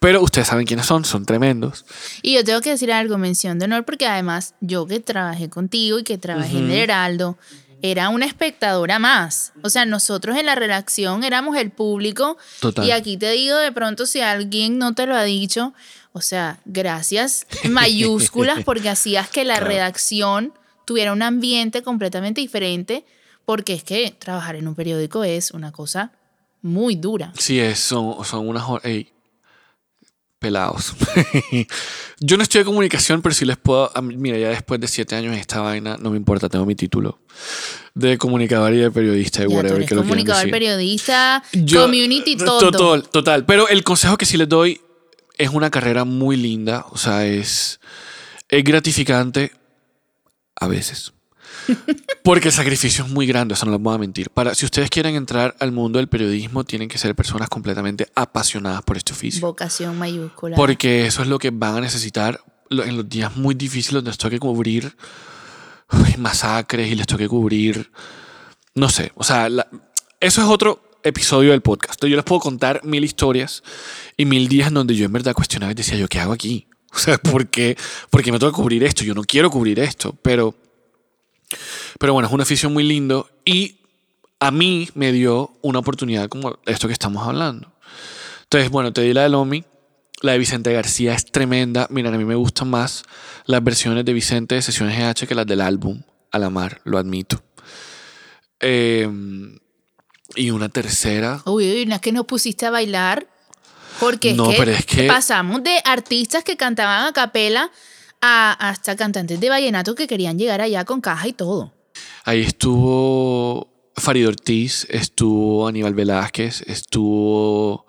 Pero 0.00 0.20
ustedes 0.20 0.48
saben 0.48 0.66
quiénes 0.66 0.84
son. 0.84 1.04
Son 1.04 1.24
tremendos. 1.24 1.84
Y 2.22 2.34
yo 2.34 2.42
tengo 2.42 2.60
que 2.60 2.70
decir 2.70 2.90
algo, 2.90 3.18
mención 3.18 3.60
de 3.60 3.66
honor, 3.66 3.84
porque 3.84 4.08
además 4.08 4.56
yo 4.60 4.84
que 4.86 4.98
trabajé 4.98 5.48
contigo 5.48 6.00
y 6.00 6.02
que 6.02 6.18
trabajé 6.18 6.58
en 6.58 6.72
el 6.72 6.76
Heraldo, 6.76 7.38
era 7.82 8.08
una 8.08 8.26
espectadora 8.26 8.98
más. 8.98 9.52
O 9.62 9.70
sea, 9.70 9.84
nosotros 9.84 10.36
en 10.36 10.46
la 10.46 10.54
redacción 10.54 11.22
éramos 11.24 11.56
el 11.56 11.70
público. 11.70 12.36
Total. 12.60 12.86
Y 12.86 12.90
aquí 12.90 13.16
te 13.16 13.30
digo 13.32 13.56
de 13.56 13.70
pronto 13.72 14.06
si 14.06 14.20
alguien 14.20 14.78
no 14.78 14.94
te 14.94 15.06
lo 15.06 15.14
ha 15.14 15.22
dicho, 15.24 15.74
o 16.12 16.20
sea, 16.20 16.58
gracias 16.64 17.46
mayúsculas 17.70 18.64
porque 18.64 18.88
hacías 18.88 19.28
que 19.28 19.44
la 19.44 19.54
Claro. 19.56 19.68
redacción 19.68 20.52
tuviera 20.84 21.12
un 21.12 21.22
ambiente 21.22 21.82
completamente 21.82 22.40
diferente, 22.40 23.04
porque 23.44 23.74
es 23.74 23.84
que 23.84 24.14
trabajar 24.18 24.56
en 24.56 24.66
un 24.68 24.74
periódico 24.74 25.22
es 25.24 25.50
una 25.52 25.70
cosa 25.72 26.12
muy 26.62 26.96
dura. 26.96 27.32
Sí, 27.38 27.60
es, 27.60 27.78
son, 27.78 28.24
son 28.24 28.48
unas 28.48 28.64
pelados. 30.38 30.94
Yo 32.20 32.36
no 32.36 32.42
estudié 32.42 32.64
comunicación, 32.64 33.22
pero 33.22 33.34
sí 33.34 33.44
les 33.44 33.56
puedo. 33.56 33.90
Mira, 34.02 34.38
ya 34.38 34.48
después 34.48 34.80
de 34.80 34.88
siete 34.88 35.14
años 35.16 35.32
en 35.32 35.38
esta 35.38 35.60
vaina, 35.60 35.96
no 36.00 36.10
me 36.10 36.16
importa, 36.16 36.48
tengo 36.48 36.64
mi 36.66 36.74
título 36.74 37.18
de 37.94 38.16
comunicador 38.18 38.72
y 38.74 38.78
de 38.78 38.90
periodista 38.90 39.40
y 39.40 39.42
Ya, 39.42 39.48
tú 39.48 39.54
whatever 39.56 39.76
eres 39.76 39.88
que 39.88 39.94
lo 39.94 40.02
comunicador, 40.02 40.40
decir. 40.42 40.50
periodista, 40.52 41.42
Yo- 41.52 41.82
community, 41.82 42.36
todo. 42.36 42.70
Total, 42.70 43.08
total. 43.08 43.44
Pero 43.44 43.68
el 43.68 43.82
consejo 43.84 44.16
que 44.16 44.26
sí 44.26 44.36
les 44.36 44.48
doy 44.48 44.80
es 45.36 45.50
una 45.50 45.70
carrera 45.70 46.04
muy 46.04 46.36
linda. 46.36 46.84
O 46.90 46.96
sea, 46.98 47.26
es, 47.26 47.80
es 48.48 48.64
gratificante 48.64 49.52
a 50.56 50.66
veces. 50.68 51.12
Porque 52.22 52.48
el 52.48 52.54
sacrificio 52.54 53.04
es 53.04 53.10
muy 53.10 53.26
grande, 53.26 53.54
eso 53.54 53.66
no 53.66 53.72
les 53.72 53.80
voy 53.80 53.94
a 53.94 53.98
mentir. 53.98 54.30
Para, 54.30 54.54
si 54.54 54.64
ustedes 54.64 54.90
quieren 54.90 55.14
entrar 55.14 55.54
al 55.60 55.72
mundo 55.72 55.98
del 55.98 56.08
periodismo, 56.08 56.64
tienen 56.64 56.88
que 56.88 56.98
ser 56.98 57.14
personas 57.14 57.48
completamente 57.48 58.06
apasionadas 58.14 58.82
por 58.82 58.96
este 58.96 59.12
oficio. 59.12 59.40
Vocación 59.40 59.98
mayúscula. 59.98 60.56
Porque 60.56 61.06
eso 61.06 61.22
es 61.22 61.28
lo 61.28 61.38
que 61.38 61.50
van 61.50 61.76
a 61.76 61.80
necesitar 61.80 62.40
en 62.70 62.96
los 62.96 63.08
días 63.08 63.36
muy 63.36 63.54
difíciles 63.54 63.94
donde 63.94 64.10
les 64.10 64.18
toque 64.18 64.38
cubrir 64.38 64.94
masacres 66.18 66.90
y 66.90 66.94
les 66.94 67.06
toque 67.06 67.28
cubrir. 67.28 67.90
No 68.74 68.88
sé, 68.88 69.12
o 69.14 69.24
sea, 69.24 69.48
la- 69.48 69.68
eso 70.20 70.42
es 70.42 70.48
otro 70.48 70.82
episodio 71.02 71.52
del 71.52 71.62
podcast. 71.62 72.04
Yo 72.04 72.16
les 72.16 72.24
puedo 72.24 72.40
contar 72.40 72.80
mil 72.84 73.04
historias 73.04 73.62
y 74.16 74.24
mil 74.24 74.48
días 74.48 74.68
en 74.68 74.74
donde 74.74 74.94
yo 74.94 75.06
en 75.06 75.12
verdad 75.12 75.32
cuestionaba 75.34 75.72
y 75.72 75.74
decía, 75.74 75.96
¿yo 75.96 76.08
qué 76.08 76.20
hago 76.20 76.32
aquí? 76.32 76.66
O 76.94 76.98
sea, 76.98 77.18
¿por 77.18 77.48
qué, 77.48 77.76
¿por 78.08 78.22
qué 78.22 78.32
me 78.32 78.38
toca 78.38 78.56
cubrir 78.56 78.82
esto? 78.82 79.04
Yo 79.04 79.14
no 79.14 79.22
quiero 79.22 79.50
cubrir 79.50 79.78
esto, 79.78 80.16
pero, 80.22 80.54
pero 81.98 82.12
bueno, 82.12 82.28
es 82.28 82.34
un 82.34 82.40
oficio 82.40 82.70
muy 82.70 82.84
lindo 82.84 83.28
y 83.44 83.78
a 84.40 84.50
mí 84.50 84.88
me 84.94 85.12
dio 85.12 85.52
una 85.62 85.78
oportunidad 85.80 86.28
como 86.28 86.58
esto 86.66 86.86
que 86.86 86.92
estamos 86.92 87.26
hablando. 87.26 87.72
Entonces, 88.44 88.70
bueno, 88.70 88.92
te 88.92 89.02
di 89.02 89.12
la 89.12 89.22
de 89.24 89.28
Lomi. 89.30 89.64
La 90.20 90.32
de 90.32 90.38
Vicente 90.38 90.72
García 90.72 91.14
es 91.14 91.26
tremenda. 91.26 91.86
Miren, 91.90 92.12
a 92.14 92.18
mí 92.18 92.24
me 92.24 92.34
gustan 92.34 92.68
más 92.70 93.04
las 93.46 93.62
versiones 93.62 94.04
de 94.04 94.12
Vicente 94.12 94.56
de 94.56 94.62
Sesiones 94.62 94.96
GH 94.98 95.26
que 95.28 95.34
las 95.36 95.46
del 95.46 95.60
álbum 95.60 96.02
A 96.32 96.38
la 96.40 96.50
Mar, 96.50 96.80
lo 96.84 96.98
admito. 96.98 97.40
Eh, 98.60 99.08
y 100.34 100.50
una 100.50 100.68
tercera. 100.68 101.42
Uy, 101.46 101.86
es 101.90 102.00
que 102.00 102.12
nos 102.12 102.26
pusiste 102.26 102.66
a 102.66 102.70
bailar. 102.70 103.26
Porque 104.00 104.30
es, 104.30 104.36
No, 104.36 104.50
que 104.50 104.56
pero 104.58 104.70
es 104.72 104.86
que- 104.86 105.06
pasamos 105.06 105.62
de 105.64 105.80
artistas 105.84 106.44
que 106.44 106.56
cantaban 106.56 107.06
a 107.06 107.12
capela 107.12 107.70
a 108.20 108.52
hasta 108.52 108.96
cantantes 108.96 109.40
de 109.40 109.48
vallenato 109.48 109.94
que 109.94 110.06
querían 110.06 110.38
llegar 110.38 110.60
allá 110.60 110.84
con 110.84 111.00
caja 111.00 111.28
y 111.28 111.32
todo. 111.32 111.72
Ahí 112.24 112.42
estuvo 112.42 113.68
Farid 113.96 114.28
Ortiz, 114.28 114.86
estuvo 114.90 115.66
Aníbal 115.66 115.94
Velázquez, 115.94 116.62
estuvo 116.62 117.86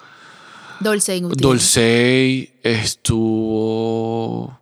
Dolce 0.80 1.18
y 1.18 1.22
Gutiérrez. 1.22 1.42
Dolcey, 1.42 2.60
estuvo. 2.63 4.60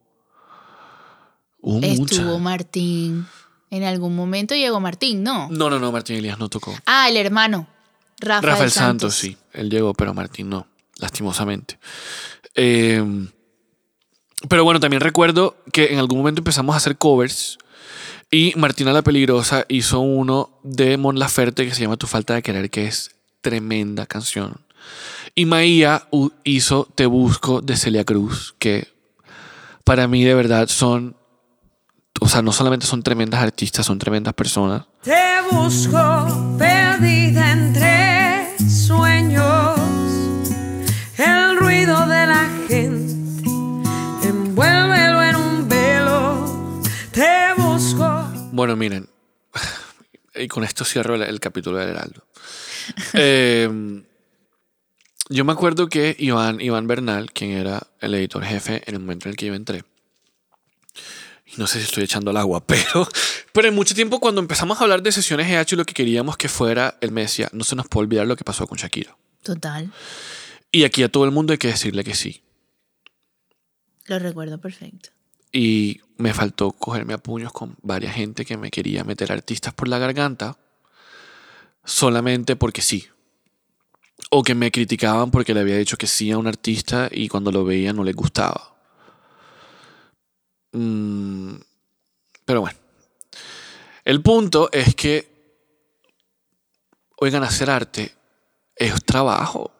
Hubo 1.62 1.82
Estuvo. 1.86 2.40
Martín. 2.40 3.28
En 3.70 3.84
algún 3.84 4.16
momento 4.16 4.56
llegó 4.56 4.80
Martín, 4.80 5.24
¿no? 5.24 5.50
No, 5.50 5.70
no, 5.70 5.80
no, 5.80 5.92
Martín 5.92 6.16
Elías 6.16 6.40
no 6.40 6.48
tocó. 6.50 6.74
Ah, 6.86 7.10
el 7.10 7.18
hermano. 7.18 7.68
Rafael, 8.20 8.52
Rafael 8.52 8.72
Santos. 8.72 9.14
Santos, 9.14 9.16
sí. 9.16 9.38
Él 9.54 9.70
llegó, 9.70 9.94
pero 9.94 10.14
Martín 10.14 10.50
no, 10.50 10.68
lastimosamente. 10.98 11.78
Eh, 12.56 13.04
pero 14.50 14.64
bueno, 14.64 14.80
también 14.80 15.02
recuerdo 15.02 15.58
que 15.72 15.94
en 15.94 16.00
algún 16.00 16.20
momento 16.20 16.42
empezamos 16.42 16.74
a 16.74 16.78
hacer 16.78 16.98
covers 16.98 17.58
y 18.30 18.54
Martina 18.58 18.92
la 18.92 19.02
Peligrosa 19.02 19.66
hizo 19.70 20.00
uno 20.00 20.50
de 20.64 20.98
Mon 20.98 21.18
Laferte 21.18 21.66
que 21.66 21.74
se 21.74 21.82
llama 21.82 21.98
Tu 21.98 22.08
falta 22.08 22.34
de 22.34 22.42
querer, 22.42 22.70
que 22.70 22.86
es 22.86 23.12
tremenda 23.42 24.06
canción. 24.06 24.62
Y 25.34 25.46
Maía 25.46 26.08
hizo 26.44 26.88
Te 26.96 27.06
busco 27.06 27.62
de 27.62 27.78
Celia 27.78 28.04
Cruz, 28.04 28.56
que 28.60 28.88
para 29.86 30.08
mí 30.08 30.24
de 30.26 30.34
verdad 30.34 30.68
son, 30.68 31.16
o 32.20 32.28
sea, 32.28 32.42
no 32.42 32.52
solamente 32.52 32.86
son 32.86 33.02
tremendas 33.02 33.42
artistas, 33.42 33.86
son 33.86 33.98
tremendas 33.98 34.34
personas. 34.34 34.84
Te 35.04 35.38
busco 35.50 36.58
perdida 36.58 37.54
entre 37.54 37.97
Bueno, 48.58 48.76
miren, 48.76 49.08
y 50.34 50.48
con 50.48 50.64
esto 50.64 50.84
cierro 50.84 51.14
el, 51.14 51.22
el 51.22 51.40
capítulo 51.40 51.78
del 51.78 51.90
Heraldo. 51.90 52.26
Eh, 53.14 53.70
yo 55.30 55.46
me 55.46 55.52
acuerdo 55.52 55.90
que 55.90 56.16
Iván, 56.18 56.60
Iván 56.60 56.88
Bernal, 56.88 57.32
quien 57.34 57.52
era 57.52 57.86
el 58.00 58.16
editor 58.16 58.44
jefe 58.44 58.82
en 58.88 58.96
el 58.96 59.02
momento 59.02 59.28
en 59.28 59.32
el 59.32 59.36
que 59.36 59.46
yo 59.46 59.54
entré, 59.54 59.84
y 61.46 61.58
no 61.58 61.68
sé 61.68 61.78
si 61.78 61.86
estoy 61.86 62.06
echando 62.06 62.32
al 62.32 62.38
agua, 62.38 62.64
pero, 62.66 63.08
pero 63.52 63.68
en 63.68 63.76
mucho 63.76 63.94
tiempo 63.94 64.20
cuando 64.20 64.42
empezamos 64.42 64.80
a 64.80 64.84
hablar 64.86 65.04
de 65.04 65.12
sesiones 65.12 65.48
EH, 65.48 65.76
lo 65.76 65.86
que 65.86 65.94
queríamos 65.94 66.36
que 66.36 66.50
fuera, 66.50 66.98
él 67.02 67.12
me 67.12 67.22
decía, 67.22 67.50
no 67.52 67.64
se 67.64 67.76
nos 67.76 67.88
puede 67.88 68.06
olvidar 68.06 68.26
lo 68.26 68.36
que 68.36 68.44
pasó 68.44 68.66
con 68.66 68.80
Shakira. 68.80 69.16
Total. 69.44 69.92
Y 70.72 70.84
aquí 70.84 71.04
a 71.04 71.12
todo 71.12 71.26
el 71.26 71.32
mundo 71.32 71.52
hay 71.52 71.60
que 71.60 71.68
decirle 71.68 72.04
que 72.04 72.16
sí. 72.16 72.42
Lo 74.06 74.18
recuerdo 74.18 74.60
perfecto. 74.60 75.10
Y 75.52 76.02
me 76.18 76.34
faltó 76.34 76.72
cogerme 76.72 77.14
a 77.14 77.18
puños 77.18 77.54
con 77.54 77.76
varias 77.82 78.16
gente 78.16 78.46
que 78.46 78.58
me 78.58 78.72
quería 78.72 79.04
meter 79.04 79.32
artistas 79.32 79.74
por 79.74 79.88
la 79.88 80.00
garganta 80.00 80.58
solamente 81.88 82.56
porque 82.56 82.82
sí. 82.82 83.08
O 84.30 84.44
que 84.44 84.56
me 84.56 84.72
criticaban 84.72 85.32
porque 85.32 85.54
le 85.54 85.62
había 85.62 85.78
dicho 85.78 85.98
que 85.98 86.08
sí 86.08 86.32
a 86.32 86.38
un 86.38 86.48
artista 86.48 87.08
y 87.10 87.30
cuando 87.30 87.52
lo 87.52 87.64
veía 87.64 87.94
no 87.94 88.04
les 88.04 88.16
gustaba. 88.16 88.76
Mm, 90.74 91.56
pero 92.46 92.62
bueno. 92.62 92.78
El 94.04 94.22
punto 94.22 94.70
es 94.72 94.96
que, 94.96 95.28
oigan, 97.18 97.44
hacer 97.44 97.70
arte 97.70 98.16
es 98.76 99.04
trabajo. 99.04 99.72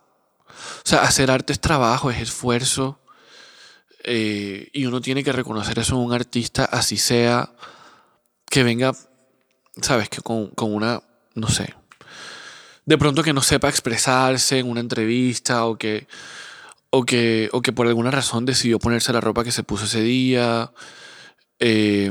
O 0.50 0.84
sea, 0.84 1.04
hacer 1.04 1.32
arte 1.32 1.54
es 1.54 1.60
trabajo, 1.60 2.12
es 2.12 2.22
esfuerzo. 2.22 3.00
Eh, 4.10 4.70
y 4.72 4.86
uno 4.86 5.02
tiene 5.02 5.22
que 5.22 5.34
reconocer 5.34 5.78
eso 5.80 5.96
en 5.96 6.02
un 6.02 6.14
artista, 6.14 6.64
así 6.64 6.96
sea 6.96 7.52
que 8.50 8.64
venga, 8.64 8.96
sabes, 9.82 10.08
que 10.08 10.22
con, 10.22 10.48
con 10.52 10.74
una, 10.74 11.04
no 11.36 11.50
sé, 11.50 11.76
de 12.86 12.98
pronto 12.98 13.22
que 13.22 13.34
no 13.34 13.42
sepa 13.42 13.68
expresarse 13.68 14.60
en 14.60 14.70
una 14.70 14.80
entrevista 14.80 15.66
o 15.66 15.78
que, 15.78 16.08
o 16.90 17.04
que, 17.04 17.50
o 17.52 17.62
que 17.62 17.74
por 17.74 17.86
alguna 17.86 18.10
razón 18.10 18.46
decidió 18.46 18.80
ponerse 18.80 19.12
la 19.12 19.20
ropa 19.20 19.44
que 19.44 19.52
se 19.52 19.64
puso 19.64 19.84
ese 19.84 20.02
día. 20.02 20.72
Eh, 21.60 22.10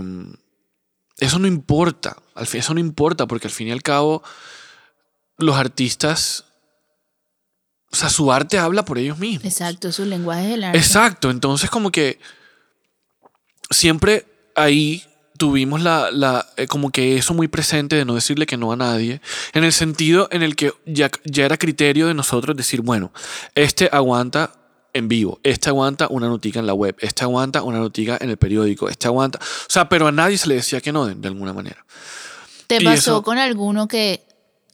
eso 1.17 1.39
no 1.39 1.47
importa, 1.47 2.19
eso 2.53 2.75
no 2.75 2.81
importa 2.81 3.27
porque 3.27 3.47
al 3.47 3.55
fin 3.55 3.69
y 3.69 3.73
al 3.73 3.83
cabo 3.83 4.23
los 5.39 5.57
artistas, 5.57 6.45
o 7.93 7.97
sea, 7.97 8.09
su 8.11 8.31
arte 8.33 8.59
habla 8.59 8.85
por 8.85 8.99
ellos 8.99 9.19
mismos. 9.19 9.45
Exacto, 9.45 9.91
su 9.93 10.05
lenguaje 10.05 10.49
del 10.49 10.65
arte. 10.65 10.79
Exacto, 10.79 11.31
entonces 11.31 11.71
como 11.71 11.91
que 11.91 12.19
siempre 13.71 14.27
ahí 14.55 15.03
tuvimos 15.39 15.83
la, 15.83 16.11
la 16.11 16.47
eh, 16.57 16.67
como 16.67 16.91
que 16.91 17.17
eso 17.19 17.35
muy 17.35 17.49
presente 17.49 17.97
de 17.97 18.05
no 18.05 18.15
decirle 18.15 18.47
que 18.47 18.57
no 18.57 18.73
a 18.73 18.77
nadie, 18.77 19.21
en 19.53 19.65
el 19.65 19.73
sentido 19.73 20.29
en 20.31 20.43
el 20.43 20.57
que 20.57 20.73
ya, 20.87 21.11
ya 21.25 21.45
era 21.45 21.57
criterio 21.59 22.07
de 22.07 22.15
nosotros 22.15 22.57
decir, 22.57 22.81
bueno, 22.81 23.13
este 23.55 23.89
aguanta 23.93 24.53
en 24.95 25.09
vivo, 25.09 25.39
este 25.43 25.69
aguanta 25.69 26.07
una 26.09 26.27
notica 26.29 26.59
en 26.59 26.67
la 26.67 26.73
web, 26.73 26.97
este 27.01 27.25
aguanta 27.25 27.63
una 27.63 27.79
notica 27.79 28.17
en 28.21 28.31
el 28.31 28.39
periódico, 28.39 28.89
este 28.89 29.09
aguanta, 29.09 29.39
o 29.39 29.71
sea, 29.71 29.89
pero 29.91 30.07
a 30.07 30.13
nadie 30.13 30.39
se 30.39 30.49
le 30.49 30.55
decía 30.55 30.81
que 30.81 30.91
no 30.93 31.05
de, 31.05 31.15
de 31.15 31.29
alguna 31.29 31.53
manera. 31.53 31.85
¿Te 32.67 32.77
Y 32.81 32.85
pasó 32.85 32.97
eso- 33.17 33.23
con 33.23 33.39
alguno 33.39 33.89
que... 33.89 34.27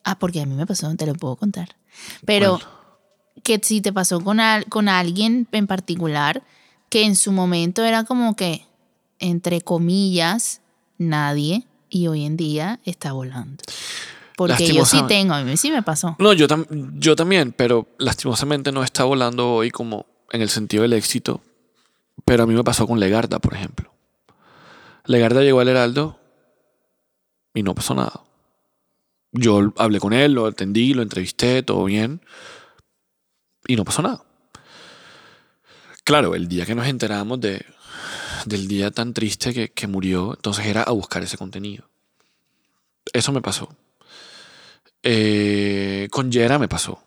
Ah, 0.05 0.19
porque 0.19 0.41
a 0.41 0.47
mí 0.47 0.55
me 0.55 0.67
pasó, 0.67 0.93
te 0.97 1.07
lo 1.07 1.15
puedo 1.15 1.37
contar. 1.37 1.77
Pero 2.25 2.61
que 3.43 3.61
si 3.62 3.80
te 3.80 3.93
pasó 3.93 4.20
con, 4.22 4.41
al- 4.41 4.66
con 4.66 4.89
alguien 4.89 5.47
en 5.53 5.66
particular 5.66 6.43
que 6.89 7.05
en 7.05 7.16
su 7.16 7.33
momento 7.33 7.85
era 7.85 8.05
como 8.05 8.37
que, 8.37 8.66
entre 9.18 9.61
comillas, 9.62 10.61
nadie 10.99 11.66
y 11.89 12.07
hoy 12.07 12.24
en 12.24 12.37
día 12.37 12.80
está 12.85 13.12
volando. 13.12 13.62
Porque 14.37 14.66
yo 14.74 14.85
sí 14.85 14.97
tengo, 15.09 15.35
a 15.35 15.43
mí 15.43 15.57
sí 15.57 15.70
me 15.70 15.83
pasó. 15.83 16.16
No, 16.18 16.33
yo, 16.33 16.47
tam- 16.49 16.66
yo 16.99 17.16
también, 17.16 17.53
pero 17.53 17.87
lastimosamente 17.99 18.72
no 18.72 18.83
está 18.83 19.05
volando 19.05 19.53
hoy 19.55 19.70
como 19.70 20.07
en 20.30 20.43
el 20.43 20.49
sentido 20.49 20.83
del 20.83 20.93
éxito. 20.95 21.43
Pero 22.24 22.45
a 22.45 22.47
mí 22.47 22.55
me 22.55 22.64
pasó 22.64 22.87
con 22.87 23.01
Legarda, 23.01 23.39
por 23.39 23.55
ejemplo. 23.55 23.93
Legarda 25.07 25.43
llegó 25.43 25.61
al 25.61 25.68
Heraldo 25.68 26.18
y 27.55 27.62
no 27.62 27.74
pasó 27.74 27.95
nada. 27.95 28.20
Yo 29.33 29.72
hablé 29.76 29.99
con 29.99 30.12
él, 30.12 30.33
lo 30.35 30.47
atendí, 30.47 30.95
lo 30.95 31.03
entrevisté, 31.03 31.62
todo 31.62 31.85
bien. 31.85 32.20
Y 33.67 33.77
no 33.77 33.85
pasó 33.85 34.03
nada. 34.03 34.23
Claro, 36.05 36.35
el 36.35 36.49
día 36.49 36.67
que 36.67 36.75
nos 36.75 36.87
enteramos 36.87 37.41
de, 37.41 37.65
del 38.47 38.67
día 38.67 38.91
tan 38.91 39.15
triste 39.15 39.55
que, 39.55 39.71
que 39.71 39.87
murió, 39.87 40.35
entonces 40.35 40.67
era 40.67 40.83
a 40.83 40.91
buscar 40.91 41.23
ese 41.23 41.39
contenido. 41.39 41.89
Eso 43.13 43.33
me 43.33 43.41
pasó. 43.41 43.69
Eh, 45.03 46.09
con 46.11 46.31
Yera 46.31 46.59
me 46.59 46.69
pasó. 46.69 47.03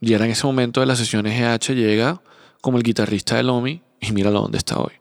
Yera 0.00 0.24
en 0.24 0.30
ese 0.32 0.46
momento 0.46 0.80
de 0.80 0.86
las 0.86 0.98
sesiones 0.98 1.38
EH 1.38 1.74
llega 1.74 2.22
como 2.60 2.78
el 2.78 2.82
guitarrista 2.82 3.36
de 3.36 3.42
Lomi 3.42 3.82
y 4.00 4.12
míralo 4.12 4.40
dónde 4.40 4.58
está 4.58 4.78
hoy. 4.78 4.92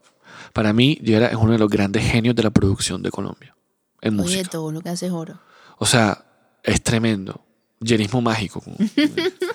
Para 0.53 0.73
mí, 0.73 0.99
Yera 1.01 1.27
es 1.27 1.35
uno 1.35 1.53
de 1.53 1.59
los 1.59 1.69
grandes 1.69 2.03
genios 2.03 2.35
de 2.35 2.43
la 2.43 2.49
producción 2.49 3.01
de 3.03 3.11
Colombia 3.11 3.55
en 4.01 4.13
Oye, 4.15 4.23
música. 4.23 4.49
todo 4.49 4.71
lo 4.71 4.81
que 4.81 4.89
hace 4.89 5.07
es 5.07 5.11
oro. 5.11 5.39
O 5.77 5.85
sea, 5.85 6.25
es 6.63 6.81
tremendo. 6.81 7.45
Yerismo 7.79 8.21
mágico. 8.21 8.61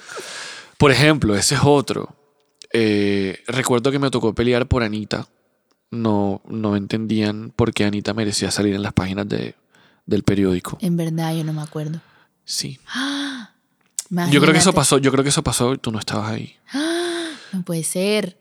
por 0.79 0.91
ejemplo, 0.91 1.35
ese 1.37 1.55
es 1.55 1.61
otro. 1.64 2.16
Eh, 2.72 3.43
recuerdo 3.47 3.91
que 3.91 3.99
me 3.99 4.11
tocó 4.11 4.35
pelear 4.35 4.66
por 4.66 4.83
Anita. 4.83 5.29
No, 5.91 6.43
no 6.47 6.77
entendían 6.77 7.53
por 7.55 7.72
qué 7.72 7.85
Anita 7.85 8.14
merecía 8.14 8.51
salir 8.51 8.75
en 8.75 8.83
las 8.83 8.93
páginas 8.93 9.29
de, 9.29 9.55
del 10.07 10.25
periódico. 10.25 10.79
En 10.81 10.97
verdad, 10.97 11.35
yo 11.35 11.45
no 11.45 11.53
me 11.53 11.62
acuerdo. 11.62 12.01
Sí. 12.45 12.79
Yo 14.31 14.41
creo 14.41 14.53
que 14.53 14.59
eso 14.59 14.72
pasó, 14.72 14.99
yo 14.99 15.11
creo 15.11 15.25
que 15.25 15.31
eso 15.31 15.43
pasó 15.43 15.72
y 15.72 15.79
tú 15.79 15.91
no 15.91 15.99
estabas 15.99 16.31
ahí. 16.31 16.57
No 17.53 17.62
puede 17.62 17.85
ser. 17.85 18.37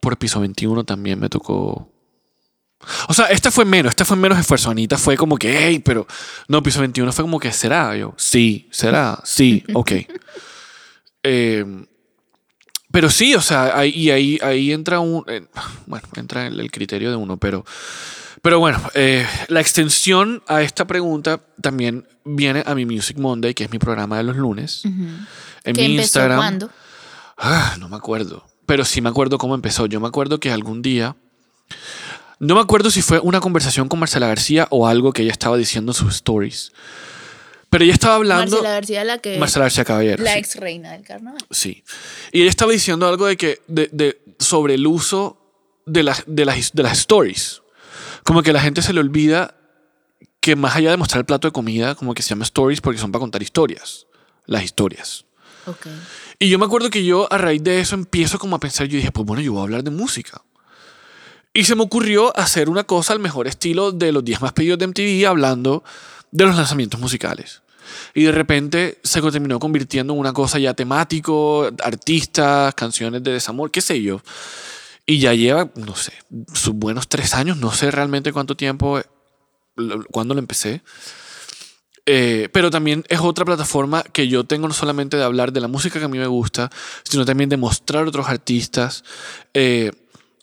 Por 0.00 0.18
piso 0.18 0.40
21 0.40 0.82
también 0.82 1.20
me 1.20 1.28
tocó. 1.28 1.88
O 3.08 3.14
sea, 3.14 3.26
esta 3.26 3.52
fue 3.52 3.64
menos, 3.64 3.90
esta 3.90 4.04
fue 4.04 4.16
menos 4.16 4.38
esfuerzo. 4.38 4.70
Anita 4.70 4.98
fue 4.98 5.16
como 5.16 5.36
que, 5.36 5.56
hey, 5.56 5.78
pero. 5.78 6.06
No, 6.48 6.62
piso 6.64 6.80
21 6.80 7.12
fue 7.12 7.24
como 7.24 7.38
que, 7.38 7.52
¿será? 7.52 7.96
Yo, 7.96 8.12
sí, 8.16 8.68
¿será? 8.72 9.20
Sí, 9.24 9.64
ok. 9.72 9.92
Eh, 11.28 11.64
pero 12.92 13.10
sí, 13.10 13.34
o 13.34 13.40
sea, 13.40 13.76
ahí, 13.78 13.90
y 13.90 14.10
ahí, 14.10 14.38
ahí 14.42 14.72
entra 14.72 15.00
un. 15.00 15.24
eh, 15.26 15.44
bueno, 15.86 16.06
entra 16.16 16.46
el, 16.46 16.60
el 16.60 16.70
criterio 16.70 17.10
de 17.10 17.16
uno, 17.16 17.36
pero. 17.36 17.64
Pero 18.42 18.60
bueno, 18.60 18.80
eh, 18.94 19.26
la 19.48 19.60
extensión 19.60 20.42
a 20.46 20.62
esta 20.62 20.86
pregunta 20.86 21.40
también 21.60 22.06
viene 22.24 22.62
a 22.64 22.76
mi 22.76 22.86
Music 22.86 23.18
Monday, 23.18 23.54
que 23.54 23.64
es 23.64 23.70
mi 23.72 23.78
programa 23.78 24.18
de 24.18 24.22
los 24.22 24.36
lunes. 24.36 24.84
En 24.84 25.26
¿Qué 25.64 25.72
mi 25.72 25.84
empezó 25.86 26.02
Instagram. 26.20 26.38
cuándo? 26.38 26.70
Ah, 27.38 27.76
no 27.80 27.88
me 27.88 27.96
acuerdo. 27.96 28.46
Pero 28.66 28.84
sí 28.84 29.00
me 29.00 29.08
acuerdo 29.08 29.38
cómo 29.38 29.54
empezó. 29.56 29.86
Yo 29.86 30.00
me 30.00 30.06
acuerdo 30.06 30.38
que 30.38 30.52
algún 30.52 30.80
día. 30.80 31.16
No 32.38 32.54
me 32.54 32.60
acuerdo 32.60 32.90
si 32.90 33.02
fue 33.02 33.18
una 33.18 33.40
conversación 33.40 33.88
con 33.88 33.98
Marcela 33.98 34.28
García 34.28 34.68
o 34.70 34.86
algo 34.86 35.12
que 35.12 35.22
ella 35.22 35.32
estaba 35.32 35.56
diciendo 35.56 35.90
en 35.90 35.94
sus 35.94 36.14
stories. 36.14 36.72
Pero 37.70 37.84
ella 37.84 37.92
estaba 37.94 38.14
hablando. 38.14 38.56
Marcela 38.56 38.70
García, 38.74 39.04
la 39.04 39.18
que... 39.18 39.38
Marcela 39.38 39.64
García 39.64 39.84
Caballero. 39.84 40.22
la 40.22 40.32
sí. 40.34 40.38
ex 40.38 40.56
reina 40.56 40.92
del 40.92 41.02
carnaval. 41.02 41.40
Sí. 41.50 41.82
Y 42.32 42.42
ella 42.42 42.50
estaba 42.50 42.72
diciendo 42.72 43.06
algo 43.08 43.26
de 43.26 43.36
que. 43.36 43.60
De, 43.66 43.88
de- 43.92 44.22
sobre 44.38 44.74
el 44.74 44.86
uso 44.86 45.40
de, 45.86 46.02
las 46.02 46.24
de, 46.26 46.44
las, 46.44 46.72
de 46.72 46.82
las 46.82 46.98
stories. 46.98 47.62
Como 48.22 48.42
que 48.42 48.52
la 48.52 48.60
gente 48.60 48.82
se 48.82 48.92
le 48.92 49.00
olvida 49.00 49.54
que 50.40 50.54
más 50.56 50.76
allá 50.76 50.90
de 50.90 50.96
mostrar 50.96 51.20
el 51.20 51.26
plato 51.26 51.48
de 51.48 51.52
comida, 51.52 51.94
como 51.94 52.14
que 52.14 52.22
se 52.22 52.30
llama 52.30 52.44
stories 52.44 52.80
porque 52.80 53.00
son 53.00 53.10
para 53.12 53.20
contar 53.20 53.42
historias. 53.42 54.06
Las 54.46 54.62
historias. 54.62 55.24
Ok. 55.66 55.86
Y 56.38 56.48
yo 56.48 56.58
me 56.58 56.66
acuerdo 56.66 56.90
que 56.90 57.04
yo 57.04 57.26
a 57.32 57.38
raíz 57.38 57.62
de 57.64 57.80
eso 57.80 57.94
empiezo 57.94 58.38
como 58.38 58.56
a 58.56 58.60
pensar, 58.60 58.86
yo 58.86 58.96
dije, 58.96 59.10
pues 59.10 59.26
bueno, 59.26 59.42
yo 59.42 59.52
voy 59.52 59.60
a 59.60 59.64
hablar 59.64 59.82
de 59.82 59.90
música. 59.90 60.42
Y 61.52 61.64
se 61.64 61.74
me 61.74 61.82
ocurrió 61.82 62.36
hacer 62.38 62.68
una 62.68 62.84
cosa 62.84 63.14
al 63.14 63.18
mejor 63.18 63.46
estilo 63.48 63.90
de 63.90 64.12
los 64.12 64.22
10 64.24 64.42
más 64.42 64.52
pedidos 64.52 64.78
de 64.78 64.86
MTV 64.86 65.26
hablando 65.26 65.82
de 66.36 66.44
los 66.44 66.56
lanzamientos 66.56 67.00
musicales. 67.00 67.62
Y 68.14 68.24
de 68.24 68.32
repente 68.32 68.98
se 69.02 69.22
terminó 69.22 69.58
convirtiendo 69.58 70.12
en 70.12 70.20
una 70.20 70.32
cosa 70.32 70.58
ya 70.58 70.74
temático, 70.74 71.68
artistas, 71.82 72.74
canciones 72.74 73.22
de 73.22 73.32
desamor, 73.32 73.70
qué 73.70 73.80
sé 73.80 74.02
yo. 74.02 74.20
Y 75.06 75.18
ya 75.18 75.34
lleva, 75.34 75.70
no 75.76 75.94
sé, 75.94 76.12
sus 76.52 76.74
buenos 76.74 77.08
tres 77.08 77.32
años, 77.34 77.56
no 77.56 77.72
sé 77.72 77.90
realmente 77.90 78.32
cuánto 78.32 78.56
tiempo, 78.56 79.00
cuándo 80.10 80.34
lo 80.34 80.40
empecé. 80.40 80.82
Eh, 82.04 82.48
pero 82.52 82.70
también 82.70 83.04
es 83.08 83.20
otra 83.20 83.44
plataforma 83.44 84.02
que 84.02 84.28
yo 84.28 84.44
tengo 84.44 84.68
no 84.68 84.74
solamente 84.74 85.16
de 85.16 85.24
hablar 85.24 85.52
de 85.52 85.60
la 85.60 85.68
música 85.68 85.98
que 85.98 86.04
a 86.04 86.08
mí 86.08 86.18
me 86.18 86.26
gusta, 86.26 86.70
sino 87.02 87.24
también 87.24 87.48
de 87.48 87.56
mostrar 87.56 88.06
otros 88.06 88.28
artistas. 88.28 89.04
Eh, 89.54 89.90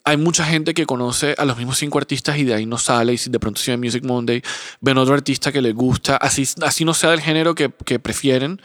hay 0.03 0.17
mucha 0.17 0.45
gente 0.45 0.73
que 0.73 0.85
conoce 0.85 1.35
a 1.37 1.45
los 1.45 1.57
mismos 1.57 1.77
cinco 1.77 1.97
artistas 1.97 2.37
y 2.37 2.43
de 2.43 2.53
ahí 2.53 2.65
no 2.65 2.77
sale. 2.77 3.13
Y 3.13 3.29
de 3.29 3.39
pronto 3.39 3.61
si 3.61 3.75
Music 3.77 4.03
Monday, 4.03 4.41
ven 4.81 4.97
otro 4.97 5.13
artista 5.13 5.51
que 5.51 5.61
les 5.61 5.73
gusta, 5.73 6.17
así, 6.17 6.47
así 6.61 6.83
no 6.85 6.93
sea 6.93 7.11
del 7.11 7.21
género 7.21 7.55
que, 7.55 7.71
que 7.85 7.99
prefieren, 7.99 8.61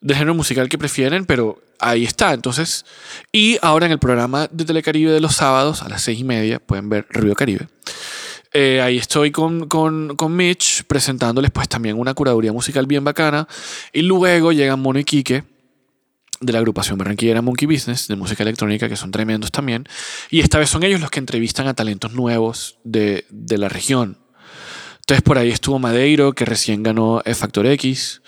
del 0.00 0.16
género 0.16 0.34
musical 0.34 0.68
que 0.68 0.78
prefieren, 0.78 1.24
pero 1.24 1.62
ahí 1.78 2.04
está. 2.04 2.34
Entonces, 2.34 2.84
y 3.32 3.58
ahora 3.62 3.86
en 3.86 3.92
el 3.92 3.98
programa 3.98 4.48
de 4.50 4.64
Telecaribe 4.64 5.10
de 5.10 5.20
los 5.20 5.34
sábados 5.36 5.82
a 5.82 5.88
las 5.88 6.02
seis 6.02 6.20
y 6.20 6.24
media 6.24 6.58
pueden 6.58 6.88
ver 6.88 7.06
Río 7.10 7.34
Caribe. 7.34 7.68
Eh, 8.52 8.80
ahí 8.80 8.96
estoy 8.96 9.30
con, 9.30 9.68
con, 9.68 10.16
con 10.16 10.34
Mitch 10.34 10.84
presentándoles 10.84 11.50
pues 11.50 11.68
también 11.68 11.98
una 11.98 12.14
curaduría 12.14 12.52
musical 12.52 12.86
bien 12.86 13.04
bacana. 13.04 13.48
Y 13.92 14.02
luego 14.02 14.52
llegan 14.52 14.80
Mono 14.80 14.98
y 14.98 15.04
Quique 15.04 15.44
de 16.40 16.52
la 16.52 16.58
agrupación 16.58 16.98
barranquillera 16.98 17.42
Monkey 17.42 17.66
Business 17.66 18.08
de 18.08 18.16
música 18.16 18.42
electrónica, 18.42 18.88
que 18.88 18.96
son 18.96 19.10
tremendos 19.10 19.50
también. 19.50 19.88
Y 20.30 20.40
esta 20.40 20.58
vez 20.58 20.70
son 20.70 20.84
ellos 20.84 21.00
los 21.00 21.10
que 21.10 21.18
entrevistan 21.18 21.66
a 21.66 21.74
talentos 21.74 22.12
nuevos 22.12 22.78
de, 22.84 23.26
de 23.30 23.58
la 23.58 23.68
región. 23.68 24.18
Entonces 25.00 25.22
por 25.22 25.38
ahí 25.38 25.50
estuvo 25.50 25.78
Madeiro, 25.78 26.34
que 26.34 26.44
recién 26.44 26.82
ganó 26.82 27.22
el 27.24 27.34
Factor 27.34 27.66
X. 27.66 28.20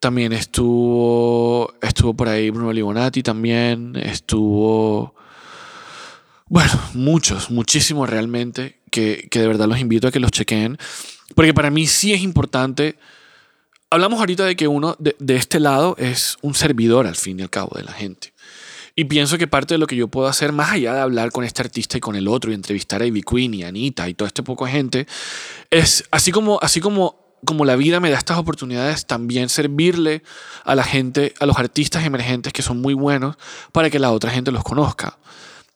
También 0.00 0.32
estuvo, 0.32 1.72
estuvo 1.80 2.14
por 2.14 2.28
ahí 2.28 2.50
Bruno 2.50 2.72
Libonati 2.72 3.22
también. 3.22 3.96
Estuvo... 3.96 5.14
Bueno, 6.46 6.72
muchos, 6.94 7.50
muchísimos 7.50 8.08
realmente, 8.08 8.80
que, 8.90 9.28
que 9.30 9.38
de 9.38 9.46
verdad 9.46 9.68
los 9.68 9.80
invito 9.80 10.08
a 10.08 10.10
que 10.10 10.20
los 10.20 10.30
chequeen. 10.30 10.78
Porque 11.34 11.52
para 11.52 11.70
mí 11.70 11.86
sí 11.86 12.12
es 12.12 12.22
importante 12.22 12.98
hablamos 13.90 14.20
ahorita 14.20 14.44
de 14.44 14.56
que 14.56 14.68
uno 14.68 14.96
de, 14.98 15.36
este 15.36 15.60
lado 15.60 15.96
es 15.98 16.36
un 16.42 16.54
servidor 16.54 17.06
al 17.06 17.16
fin 17.16 17.38
y 17.40 17.42
al 17.42 17.50
cabo 17.50 17.76
de 17.76 17.84
la 17.84 17.92
gente. 17.92 18.32
Y 18.94 19.04
pienso 19.04 19.38
que 19.38 19.46
parte 19.46 19.74
de 19.74 19.78
lo 19.78 19.86
que 19.86 19.94
yo 19.94 20.08
puedo 20.08 20.26
hacer, 20.26 20.52
más 20.52 20.72
allá 20.72 20.92
de 20.92 21.00
hablar 21.00 21.30
con 21.30 21.44
este 21.44 21.62
artista 21.62 21.96
y 21.96 22.00
con 22.00 22.16
el 22.16 22.26
otro 22.26 22.50
y 22.50 22.54
entrevistar 22.54 23.00
a 23.00 23.06
Ivy 23.06 23.22
Queen 23.22 23.54
y 23.54 23.62
Anita 23.62 24.08
y 24.08 24.14
todo 24.14 24.26
este 24.26 24.42
poco 24.42 24.66
gente, 24.66 25.06
es 25.70 26.04
así 26.10 26.32
como, 26.32 26.58
así 26.60 26.80
como, 26.80 27.36
como 27.44 27.64
la 27.64 27.76
vida 27.76 28.00
me 28.00 28.10
da 28.10 28.18
estas 28.18 28.38
oportunidades, 28.38 29.06
también 29.06 29.48
servirle 29.48 30.24
a 30.64 30.74
la 30.74 30.82
gente, 30.82 31.32
a 31.38 31.46
los 31.46 31.56
artistas 31.58 32.04
emergentes 32.04 32.52
que 32.52 32.62
son 32.62 32.80
muy 32.80 32.94
buenos 32.94 33.36
para 33.70 33.88
que 33.88 34.00
la 34.00 34.10
otra 34.10 34.32
gente 34.32 34.50
los 34.50 34.64
conozca. 34.64 35.18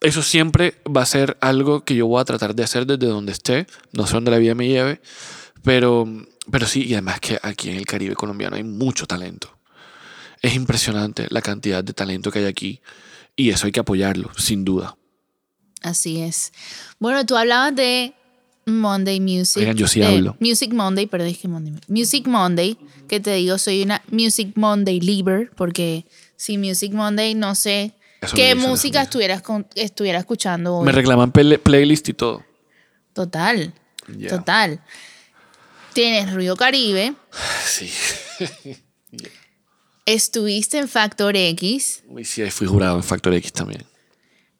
Eso 0.00 0.24
siempre 0.24 0.82
va 0.84 1.02
a 1.02 1.06
ser 1.06 1.36
algo 1.40 1.84
que 1.84 1.94
yo 1.94 2.08
voy 2.08 2.20
a 2.20 2.24
tratar 2.24 2.56
de 2.56 2.64
hacer 2.64 2.86
desde 2.86 3.06
donde 3.06 3.30
esté, 3.30 3.68
no 3.92 4.08
sé 4.08 4.14
dónde 4.14 4.32
la 4.32 4.38
vida 4.38 4.56
me 4.56 4.66
lleve, 4.66 5.00
pero 5.62 6.08
pero 6.50 6.66
sí, 6.66 6.84
y 6.84 6.92
además 6.94 7.20
que 7.20 7.38
aquí 7.42 7.70
en 7.70 7.76
el 7.76 7.86
Caribe 7.86 8.14
colombiano 8.14 8.56
hay 8.56 8.64
mucho 8.64 9.06
talento. 9.06 9.56
Es 10.40 10.54
impresionante 10.54 11.26
la 11.30 11.40
cantidad 11.40 11.84
de 11.84 11.92
talento 11.92 12.30
que 12.32 12.40
hay 12.40 12.46
aquí 12.46 12.80
y 13.36 13.50
eso 13.50 13.66
hay 13.66 13.72
que 13.72 13.80
apoyarlo, 13.80 14.30
sin 14.36 14.64
duda. 14.64 14.96
Así 15.82 16.20
es. 16.20 16.52
Bueno, 16.98 17.24
tú 17.26 17.36
hablabas 17.36 17.74
de 17.74 18.14
Monday 18.66 19.20
Music. 19.20 19.58
Oigan, 19.58 19.76
yo 19.76 19.86
sí 19.88 20.02
hablo. 20.02 20.36
Music 20.40 20.72
Monday, 20.72 21.06
perdón, 21.06 21.28
dije 21.28 21.48
Monday. 21.48 21.74
Music 21.88 22.26
Monday, 22.26 22.76
que 23.08 23.20
te 23.20 23.34
digo, 23.34 23.58
soy 23.58 23.82
una 23.82 24.02
Music 24.10 24.52
Monday 24.56 25.00
Liber, 25.00 25.50
porque 25.56 26.06
sin 26.36 26.60
Music 26.60 26.92
Monday 26.92 27.34
no 27.34 27.54
sé 27.54 27.94
Eso 28.20 28.36
qué 28.36 28.54
dice 28.54 28.68
música 28.68 29.02
estuvieras, 29.02 29.42
con- 29.42 29.66
estuviera 29.74 30.18
escuchando 30.18 30.76
hoy. 30.76 30.86
Me 30.86 30.92
reclaman 30.92 31.32
playlist 31.32 32.08
y 32.08 32.14
todo. 32.14 32.44
Total, 33.12 33.72
total. 34.28 34.80
Tienes 35.92 36.32
Río 36.32 36.56
Caribe, 36.56 37.14
Sí. 37.66 37.90
estuviste 40.06 40.78
en 40.78 40.88
Factor 40.88 41.36
X, 41.36 42.02
Uy, 42.08 42.24
sí, 42.24 42.48
fui 42.50 42.66
jurado 42.66 42.96
en 42.96 43.02
Factor 43.02 43.34
X 43.34 43.52
también. 43.52 43.84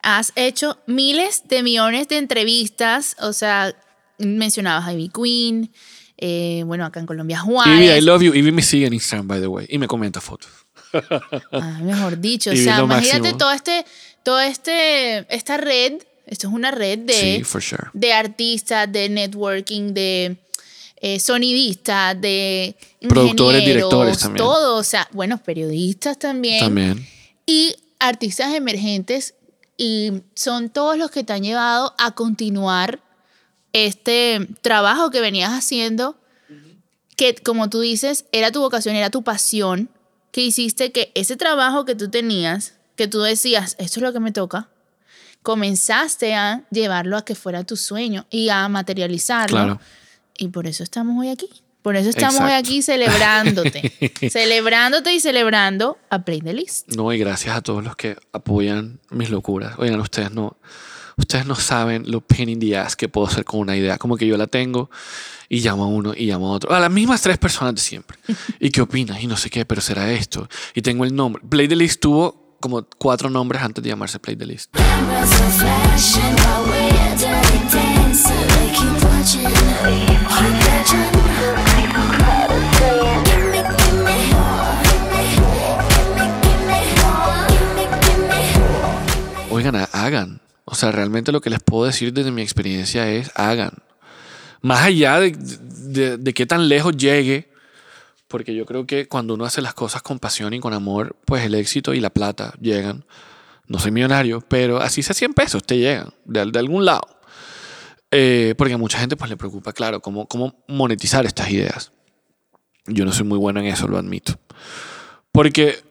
has 0.02 0.32
hecho 0.36 0.78
miles 0.86 1.42
de 1.48 1.62
millones 1.62 2.08
de 2.08 2.18
entrevistas, 2.18 3.16
o 3.20 3.32
sea, 3.32 3.74
mencionabas 4.18 4.86
a 4.86 4.92
Ivy 4.92 5.08
Queen, 5.10 5.72
eh, 6.18 6.62
bueno, 6.66 6.84
acá 6.84 7.00
en 7.00 7.06
Colombia 7.06 7.42
Ivy, 7.44 7.90
I 7.90 8.00
love 8.00 8.22
you. 8.22 8.32
Ivy 8.34 8.52
me 8.52 8.62
sigue 8.62 8.86
en 8.86 8.92
Instagram, 8.94 9.26
by 9.26 9.40
the 9.40 9.46
way, 9.48 9.66
y 9.68 9.78
me 9.78 9.88
comenta 9.88 10.20
fotos. 10.20 10.50
ah, 11.52 11.78
mejor 11.82 12.18
dicho, 12.20 12.50
o 12.50 12.56
sea, 12.56 12.80
imagínate 12.80 13.20
máximo. 13.20 13.38
todo 13.38 13.52
este, 13.52 13.84
todo 14.22 14.40
este, 14.40 15.34
esta 15.34 15.56
red, 15.56 15.94
esto 16.26 16.46
es 16.48 16.52
una 16.54 16.70
red 16.70 17.00
de, 17.00 17.14
Sí, 17.38 17.44
for 17.44 17.60
sure. 17.62 17.84
de 17.94 18.12
artistas, 18.12 18.90
de 18.92 19.08
networking, 19.08 19.92
de 19.94 20.36
eh, 21.02 21.18
sonidistas, 21.18 22.18
de 22.20 22.76
Productores, 23.08 23.64
directores 23.64 24.18
también. 24.18 24.38
Todo, 24.38 24.76
o 24.76 24.84
sea, 24.84 25.08
bueno, 25.12 25.36
periodistas 25.38 26.16
también. 26.18 26.60
También. 26.60 27.06
y 27.44 27.74
artistas 27.98 28.54
emergentes 28.54 29.34
y 29.76 30.12
son 30.34 30.70
todos 30.70 30.96
los 30.96 31.10
que 31.10 31.24
te 31.24 31.32
han 31.32 31.42
llevado 31.42 31.94
a 31.98 32.12
continuar 32.12 33.00
este 33.72 34.46
trabajo 34.60 35.10
que 35.10 35.20
venías 35.20 35.50
haciendo 35.52 36.16
que 37.16 37.34
como 37.34 37.68
tú 37.68 37.80
dices 37.80 38.26
era 38.32 38.52
tu 38.52 38.60
vocación, 38.60 38.94
era 38.96 39.10
tu 39.10 39.22
pasión 39.22 39.88
que 40.30 40.42
hiciste 40.42 40.92
que 40.92 41.10
ese 41.14 41.36
trabajo 41.36 41.84
que 41.84 41.94
tú 41.94 42.10
tenías, 42.10 42.74
que 42.96 43.08
tú 43.08 43.20
decías, 43.20 43.76
esto 43.78 44.00
es 44.00 44.02
lo 44.02 44.12
que 44.12 44.20
me 44.20 44.32
toca, 44.32 44.68
comenzaste 45.42 46.34
a 46.34 46.64
llevarlo 46.70 47.16
a 47.16 47.24
que 47.24 47.34
fuera 47.34 47.64
tu 47.64 47.76
sueño 47.76 48.26
y 48.30 48.48
a 48.48 48.68
materializarlo. 48.68 49.56
Claro. 49.56 49.80
Y 50.38 50.48
por 50.48 50.66
eso 50.66 50.82
estamos 50.82 51.18
hoy 51.20 51.28
aquí. 51.28 51.48
Por 51.82 51.96
eso 51.96 52.10
estamos 52.10 52.36
hoy 52.40 52.46
Exacto. 52.46 52.68
aquí 52.68 52.82
celebrándote. 52.82 53.92
celebrándote 54.30 55.12
y 55.12 55.20
celebrando 55.20 55.98
a 56.10 56.24
Play 56.24 56.40
the 56.40 56.52
List. 56.52 56.94
No, 56.94 57.12
y 57.12 57.18
gracias 57.18 57.56
a 57.56 57.60
todos 57.60 57.82
los 57.82 57.96
que 57.96 58.16
apoyan 58.32 59.00
mis 59.10 59.30
locuras. 59.30 59.74
Oigan, 59.78 60.00
ustedes 60.00 60.30
no, 60.30 60.56
ustedes 61.16 61.44
no 61.44 61.56
saben 61.56 62.08
lo 62.08 62.20
pain 62.20 62.48
in 62.48 62.60
the 62.60 62.76
ass 62.76 62.94
que 62.94 63.08
puedo 63.08 63.26
hacer 63.26 63.44
con 63.44 63.58
una 63.58 63.76
idea. 63.76 63.98
Como 63.98 64.16
que 64.16 64.28
yo 64.28 64.36
la 64.36 64.46
tengo 64.46 64.90
y 65.48 65.58
llamo 65.60 65.84
a 65.84 65.86
uno 65.88 66.14
y 66.16 66.26
llamo 66.26 66.48
a 66.48 66.52
otro. 66.52 66.72
A 66.72 66.78
las 66.78 66.90
mismas 66.90 67.20
tres 67.20 67.36
personas 67.38 67.74
de 67.74 67.80
siempre. 67.80 68.16
¿Y 68.60 68.70
qué 68.70 68.80
opinas? 68.80 69.20
Y 69.20 69.26
no 69.26 69.36
sé 69.36 69.50
qué, 69.50 69.64
pero 69.64 69.80
será 69.80 70.12
esto. 70.12 70.48
Y 70.74 70.82
tengo 70.82 71.04
el 71.04 71.14
nombre. 71.14 71.42
Play 71.48 71.66
the 71.66 71.74
List 71.74 72.00
tuvo 72.00 72.56
como 72.60 72.86
cuatro 72.96 73.28
nombres 73.28 73.60
antes 73.60 73.82
de 73.82 73.90
llamarse 73.90 74.20
Play 74.20 74.36
the 74.36 74.46
List. 74.46 74.72
Oigan, 89.50 89.76
ha- 89.76 89.88
hagan. 89.92 90.40
O 90.64 90.74
sea, 90.74 90.92
realmente 90.92 91.32
lo 91.32 91.40
que 91.40 91.50
les 91.50 91.60
puedo 91.62 91.84
decir 91.84 92.12
desde 92.12 92.30
mi 92.30 92.42
experiencia 92.42 93.08
es 93.10 93.30
hagan. 93.34 93.72
Más 94.62 94.82
allá 94.84 95.18
de, 95.20 95.32
de, 95.36 96.16
de 96.16 96.34
qué 96.34 96.46
tan 96.46 96.68
lejos 96.68 96.96
llegue, 96.96 97.48
porque 98.28 98.54
yo 98.54 98.64
creo 98.64 98.86
que 98.86 99.06
cuando 99.08 99.34
uno 99.34 99.44
hace 99.44 99.60
las 99.60 99.74
cosas 99.74 100.02
con 100.02 100.18
pasión 100.18 100.54
y 100.54 100.60
con 100.60 100.72
amor, 100.72 101.16
pues 101.26 101.44
el 101.44 101.54
éxito 101.54 101.92
y 101.92 102.00
la 102.00 102.10
plata 102.10 102.54
llegan. 102.60 103.04
No 103.66 103.78
soy 103.78 103.90
millonario, 103.90 104.40
pero 104.48 104.78
así 104.80 105.02
sea 105.02 105.14
100 105.14 105.34
pesos, 105.34 105.64
te 105.64 105.78
llegan 105.78 106.12
de, 106.24 106.44
de 106.46 106.58
algún 106.58 106.84
lado. 106.84 107.02
Eh, 108.14 108.54
porque 108.58 108.74
a 108.74 108.78
mucha 108.78 108.98
gente 108.98 109.16
pues 109.16 109.30
le 109.30 109.38
preocupa, 109.38 109.72
claro, 109.72 110.00
cómo, 110.00 110.26
cómo 110.26 110.54
monetizar 110.68 111.24
estas 111.24 111.50
ideas. 111.50 111.92
Yo 112.86 113.06
no 113.06 113.12
soy 113.12 113.24
muy 113.24 113.38
bueno 113.38 113.60
en 113.60 113.66
eso, 113.66 113.88
lo 113.88 113.96
admito. 113.96 114.38
Porque, 115.32 115.82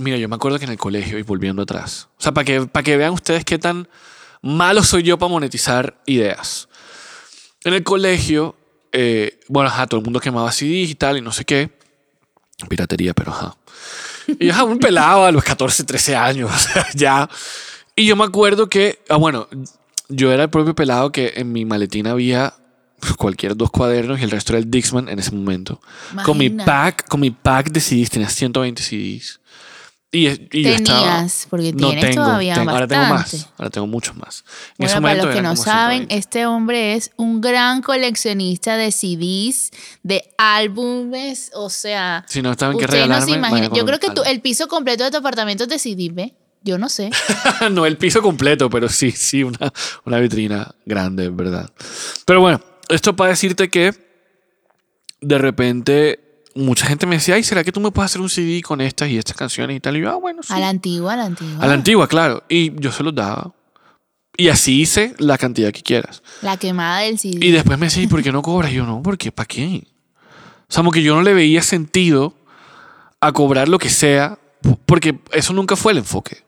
mira, 0.00 0.16
yo 0.16 0.26
me 0.26 0.36
acuerdo 0.36 0.58
que 0.58 0.64
en 0.64 0.70
el 0.70 0.78
colegio, 0.78 1.18
y 1.18 1.22
volviendo 1.22 1.62
atrás, 1.62 2.08
o 2.18 2.22
sea, 2.22 2.32
para 2.32 2.46
que, 2.46 2.62
para 2.62 2.82
que 2.82 2.96
vean 2.96 3.12
ustedes 3.12 3.44
qué 3.44 3.58
tan 3.58 3.88
malo 4.40 4.82
soy 4.82 5.02
yo 5.02 5.18
para 5.18 5.30
monetizar 5.30 6.00
ideas. 6.06 6.68
En 7.62 7.74
el 7.74 7.82
colegio, 7.82 8.56
eh, 8.92 9.38
bueno, 9.48 9.68
ajá, 9.68 9.86
todo 9.86 10.00
el 10.00 10.04
mundo 10.04 10.18
quemaba 10.18 10.52
CDs 10.52 10.88
y 10.88 10.94
tal, 10.94 11.18
y 11.18 11.20
no 11.20 11.32
sé 11.32 11.44
qué. 11.44 11.70
Piratería, 12.70 13.12
pero 13.12 13.32
ajá. 13.32 13.54
Y 14.40 14.48
ajá, 14.48 14.64
un 14.64 14.78
pelado 14.78 15.26
a 15.26 15.30
los 15.30 15.44
14, 15.44 15.84
13 15.84 16.16
años, 16.16 16.50
ya. 16.94 17.28
Y 17.94 18.06
yo 18.06 18.16
me 18.16 18.24
acuerdo 18.24 18.66
que, 18.70 19.02
ah, 19.10 19.16
bueno, 19.16 19.46
yo 20.08 20.32
era 20.32 20.44
el 20.44 20.50
propio 20.50 20.74
pelado 20.74 21.10
que 21.12 21.34
en 21.36 21.52
mi 21.52 21.64
maletín 21.64 22.06
había 22.06 22.54
cualquier 23.18 23.56
dos 23.56 23.70
cuadernos 23.70 24.20
y 24.20 24.24
el 24.24 24.30
resto 24.30 24.52
era 24.52 24.58
el 24.58 24.70
Dixman 24.70 25.08
en 25.08 25.18
ese 25.18 25.32
momento. 25.32 25.80
Con 26.24 26.38
mi 26.38 26.46
Imagina. 26.46 26.64
pack, 26.64 27.08
con 27.08 27.20
mi 27.20 27.30
pack 27.30 27.70
de 27.70 27.80
CDs, 27.80 28.10
tenía 28.10 28.28
120 28.28 28.82
CDs. 28.82 29.40
Y, 30.12 30.28
y 30.28 30.62
yo 30.62 30.70
estaba- 30.70 31.00
Tenías, 31.00 31.46
porque 31.50 31.72
tienes 31.72 32.14
todavía 32.14 32.54
tengo- 32.54 32.70
ahora 32.70 32.86
tengo 32.86 33.04
más, 33.06 33.48
ahora 33.58 33.70
tengo 33.70 33.86
muchos 33.86 34.16
más. 34.16 34.44
En 34.46 34.86
Bueno, 34.86 34.92
ese 34.92 35.00
para 35.02 35.14
los 35.24 35.34
que 35.34 35.42
no 35.42 35.56
saben, 35.56 35.98
120. 36.06 36.16
este 36.16 36.46
hombre 36.46 36.94
es 36.94 37.10
un 37.16 37.40
gran 37.42 37.82
coleccionista 37.82 38.76
de 38.76 38.92
CDs, 38.92 39.72
de 40.04 40.32
álbumes, 40.38 41.50
o 41.54 41.68
sea... 41.68 42.24
Si 42.28 42.40
no 42.40 42.54
saben 42.54 42.78
qué 42.78 42.84
ustedes 42.86 43.08
no 43.08 43.14
se 43.20 43.26
regalarme, 43.26 43.68
con 43.68 43.76
Yo 43.78 43.84
creo 43.84 43.98
que 43.98 44.10
tú- 44.10 44.22
el 44.24 44.40
piso 44.40 44.68
completo 44.68 45.04
de 45.04 45.10
tu 45.10 45.16
apartamento 45.18 45.64
es 45.64 45.70
de. 45.70 46.34
Yo 46.66 46.78
no 46.78 46.88
sé. 46.88 47.10
no 47.70 47.86
el 47.86 47.96
piso 47.96 48.20
completo, 48.20 48.68
pero 48.68 48.88
sí, 48.88 49.12
sí, 49.12 49.44
una, 49.44 49.72
una 50.04 50.18
vitrina 50.18 50.74
grande, 50.84 51.26
en 51.26 51.36
verdad. 51.36 51.70
Pero 52.24 52.40
bueno, 52.40 52.60
esto 52.88 53.14
para 53.14 53.30
decirte 53.30 53.70
que 53.70 53.94
de 55.20 55.38
repente 55.38 56.42
mucha 56.56 56.86
gente 56.86 57.06
me 57.06 57.14
decía, 57.14 57.36
ay, 57.36 57.44
¿será 57.44 57.62
que 57.62 57.70
tú 57.70 57.80
me 57.80 57.92
puedes 57.92 58.10
hacer 58.10 58.20
un 58.20 58.28
CD 58.28 58.60
con 58.62 58.80
estas 58.80 59.08
y 59.08 59.16
estas 59.16 59.36
canciones 59.36 59.76
y 59.76 59.80
tal? 59.80 59.96
Y 59.96 60.00
yo, 60.00 60.10
ah, 60.10 60.16
bueno, 60.16 60.42
sí. 60.42 60.52
A 60.52 60.58
la 60.58 60.68
antigua, 60.68 61.12
a 61.12 61.16
la 61.16 61.24
antigua. 61.26 61.62
A 61.62 61.66
la 61.68 61.74
antigua, 61.74 62.08
claro. 62.08 62.42
Y 62.48 62.74
yo 62.80 62.90
se 62.90 63.04
los 63.04 63.14
daba. 63.14 63.54
Y 64.36 64.48
así 64.48 64.80
hice 64.80 65.14
la 65.18 65.38
cantidad 65.38 65.70
que 65.70 65.82
quieras. 65.82 66.20
La 66.42 66.56
quemada 66.56 66.98
del 67.00 67.16
CD. 67.20 67.46
Y 67.46 67.52
después 67.52 67.78
me 67.78 67.86
decía, 67.86 68.02
¿y 68.02 68.08
por 68.08 68.24
qué 68.24 68.32
no 68.32 68.42
cobras? 68.42 68.72
Y 68.72 68.74
yo, 68.74 68.86
no, 68.86 69.04
¿por 69.04 69.16
qué? 69.16 69.30
¿Para 69.30 69.46
qué? 69.46 69.86
O 70.68 70.72
sea, 70.72 70.80
como 70.80 70.90
que 70.90 71.04
yo 71.04 71.14
no 71.14 71.22
le 71.22 71.32
veía 71.32 71.62
sentido 71.62 72.34
a 73.20 73.30
cobrar 73.30 73.68
lo 73.68 73.78
que 73.78 73.88
sea, 73.88 74.38
porque 74.84 75.20
eso 75.30 75.52
nunca 75.52 75.76
fue 75.76 75.92
el 75.92 75.98
enfoque. 75.98 76.45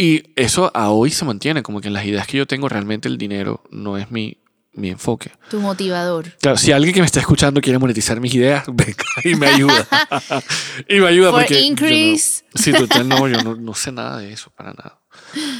Y 0.00 0.30
eso 0.36 0.70
a 0.74 0.90
hoy 0.90 1.10
se 1.10 1.24
mantiene, 1.24 1.62
como 1.62 1.80
que 1.80 1.88
en 1.88 1.94
las 1.94 2.04
ideas 2.06 2.26
que 2.28 2.36
yo 2.38 2.46
tengo 2.46 2.68
realmente 2.68 3.08
el 3.08 3.18
dinero 3.18 3.64
no 3.72 3.98
es 3.98 4.10
mi, 4.12 4.38
mi 4.72 4.90
enfoque. 4.90 5.32
Tu 5.50 5.58
motivador. 5.60 6.32
Claro, 6.40 6.56
si 6.56 6.70
alguien 6.70 6.94
que 6.94 7.00
me 7.00 7.06
está 7.06 7.18
escuchando 7.18 7.60
quiere 7.60 7.80
monetizar 7.80 8.20
mis 8.20 8.32
ideas, 8.32 8.64
venga 8.72 9.04
y 9.24 9.34
me 9.34 9.48
ayuda. 9.48 9.88
y 10.88 11.00
me 11.00 11.08
ayuda 11.08 11.30
For 11.32 11.40
porque... 11.40 11.54
yo 11.54 11.60
no- 11.60 11.66
increase 11.66 12.44
Sí, 12.54 12.72
total, 12.72 13.08
no, 13.08 13.26
yo 13.26 13.42
no, 13.42 13.56
no 13.56 13.74
sé 13.74 13.90
nada 13.90 14.18
de 14.18 14.32
eso, 14.32 14.50
para 14.50 14.70
nada. 14.72 15.00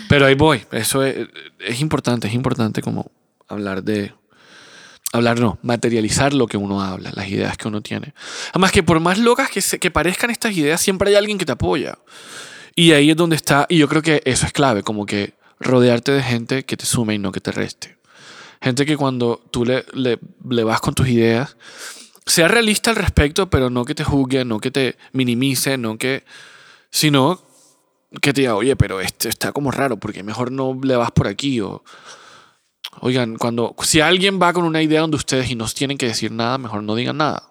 Pero 0.09 0.24
ahí 0.26 0.34
voy, 0.36 0.64
eso 0.70 1.03
es, 1.05 1.26
es 1.59 1.80
importante, 1.80 2.28
es 2.28 2.34
importante 2.34 2.80
como 2.80 3.11
hablar 3.49 3.82
de... 3.82 4.14
Hablar 5.12 5.41
no, 5.41 5.59
materializar 5.62 6.34
lo 6.34 6.47
que 6.47 6.59
uno 6.59 6.82
habla, 6.82 7.11
las 7.14 7.26
ideas 7.28 7.57
que 7.57 7.66
uno 7.66 7.80
tiene. 7.80 8.12
Además 8.51 8.72
que 8.72 8.82
por 8.82 9.01
más 9.01 9.18
locas 9.18 9.51
que, 9.51 9.62
se- 9.62 9.78
que 9.78 9.91
parezcan 9.91 10.30
estas 10.30 10.55
ideas, 10.55 10.80
siempre 10.82 11.09
hay 11.11 11.16
alguien 11.16 11.39
que 11.39 11.47
te 11.47 11.53
apoya. 11.53 11.99
Y 12.78 12.92
ahí 12.92 13.10
es 13.10 13.16
donde 13.16 13.34
está, 13.34 13.66
y 13.68 13.76
yo 13.76 13.88
creo 13.88 14.02
que 14.02 14.22
eso 14.24 14.46
es 14.46 14.52
clave, 14.52 14.84
como 14.84 15.04
que 15.04 15.34
rodearte 15.58 16.12
de 16.12 16.22
gente 16.22 16.64
que 16.64 16.76
te 16.76 16.86
sume 16.86 17.14
y 17.14 17.18
no 17.18 17.32
que 17.32 17.40
te 17.40 17.50
reste. 17.50 17.98
Gente 18.62 18.86
que 18.86 18.96
cuando 18.96 19.42
tú 19.50 19.64
le, 19.64 19.84
le, 19.94 20.20
le 20.48 20.62
vas 20.62 20.80
con 20.80 20.94
tus 20.94 21.08
ideas, 21.08 21.56
sea 22.24 22.46
realista 22.46 22.90
al 22.90 22.96
respecto, 22.96 23.50
pero 23.50 23.68
no 23.68 23.84
que 23.84 23.96
te 23.96 24.04
juzgue, 24.04 24.44
no 24.44 24.60
que 24.60 24.70
te 24.70 24.96
minimice, 25.10 25.76
no 25.76 25.98
que, 25.98 26.22
sino 26.88 27.40
que 28.22 28.32
te 28.32 28.42
diga, 28.42 28.54
oye, 28.54 28.76
pero 28.76 29.00
este 29.00 29.28
está 29.28 29.50
como 29.50 29.72
raro, 29.72 29.96
porque 29.96 30.22
mejor 30.22 30.52
no 30.52 30.78
le 30.80 30.94
vas 30.94 31.10
por 31.10 31.26
aquí. 31.26 31.60
O, 31.60 31.82
oigan, 33.00 33.38
cuando, 33.38 33.74
si 33.82 34.00
alguien 34.00 34.40
va 34.40 34.52
con 34.52 34.62
una 34.62 34.82
idea 34.82 35.00
donde 35.00 35.16
ustedes 35.16 35.50
y 35.50 35.56
no 35.56 35.66
tienen 35.66 35.98
que 35.98 36.06
decir 36.06 36.30
nada, 36.30 36.58
mejor 36.58 36.84
no 36.84 36.94
digan 36.94 37.16
nada. 37.16 37.50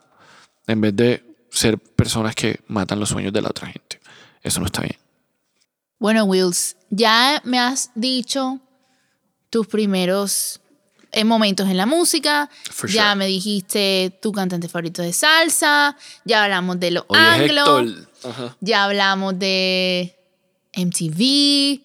En 0.68 0.80
vez 0.80 0.96
de 0.96 1.26
ser 1.50 1.78
personas 1.78 2.34
que 2.34 2.62
matan 2.68 3.02
los 3.02 3.10
sueños 3.10 3.34
de 3.34 3.42
la 3.42 3.50
otra 3.50 3.68
gente. 3.68 4.00
Eso 4.42 4.62
no 4.62 4.68
está 4.68 4.84
bien. 4.84 5.07
Bueno, 6.00 6.26
Wills, 6.26 6.76
ya 6.90 7.42
me 7.44 7.60
has 7.60 7.90
dicho 7.96 8.60
tus 9.50 9.66
primeros 9.68 10.60
eh, 11.12 11.24
momentos 11.24 11.68
en 11.68 11.78
la 11.78 11.86
música. 11.86 12.50
Ya 12.88 13.16
me 13.16 13.26
dijiste 13.26 14.16
tu 14.22 14.32
cantante 14.32 14.70
favorito 14.70 15.02
de 15.02 15.14
salsa. 15.14 15.98
Ya 16.26 16.44
hablamos 16.44 16.80
de 16.80 16.92
lo 16.92 17.06
Oye, 17.08 17.20
anglo. 17.20 17.80
Héctor. 17.80 18.10
Ajá. 18.24 18.58
Ya 18.60 18.84
hablamos 18.84 19.40
de 19.40 20.16
MTV. 20.76 21.82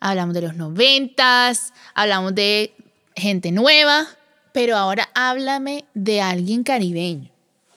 Hablamos 0.00 0.34
de 0.34 0.42
los 0.42 0.56
noventas. 0.56 1.72
Hablamos 1.94 2.34
de 2.34 2.74
gente 3.14 3.52
nueva. 3.52 4.08
Pero 4.52 4.76
ahora 4.76 5.08
háblame 5.14 5.84
de 5.94 6.20
alguien 6.20 6.64
caribeño. 6.64 7.30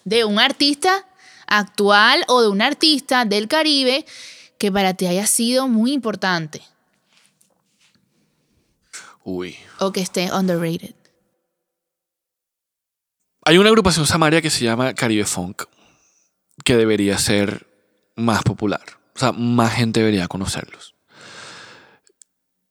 De 0.03 0.25
un 0.25 0.39
artista 0.39 1.05
actual 1.47 2.23
o 2.27 2.41
de 2.41 2.49
un 2.49 2.61
artista 2.61 3.25
del 3.25 3.47
Caribe 3.47 4.05
que 4.57 4.71
para 4.71 4.93
ti 4.93 5.05
haya 5.07 5.27
sido 5.27 5.67
muy 5.67 5.91
importante 5.93 6.61
Uy. 9.23 9.55
o 9.79 9.91
que 9.91 10.01
esté 10.01 10.31
underrated. 10.31 10.93
Hay 13.43 13.57
una 13.57 13.69
agrupación 13.69 14.05
samaria 14.07 14.41
que 14.41 14.49
se 14.49 14.63
llama 14.63 14.93
Caribe 14.93 15.25
Funk, 15.25 15.63
que 16.63 16.75
debería 16.75 17.17
ser 17.17 17.67
más 18.15 18.43
popular. 18.43 18.81
O 19.15 19.19
sea, 19.19 19.31
más 19.31 19.73
gente 19.73 19.99
debería 19.99 20.27
conocerlos. 20.27 20.95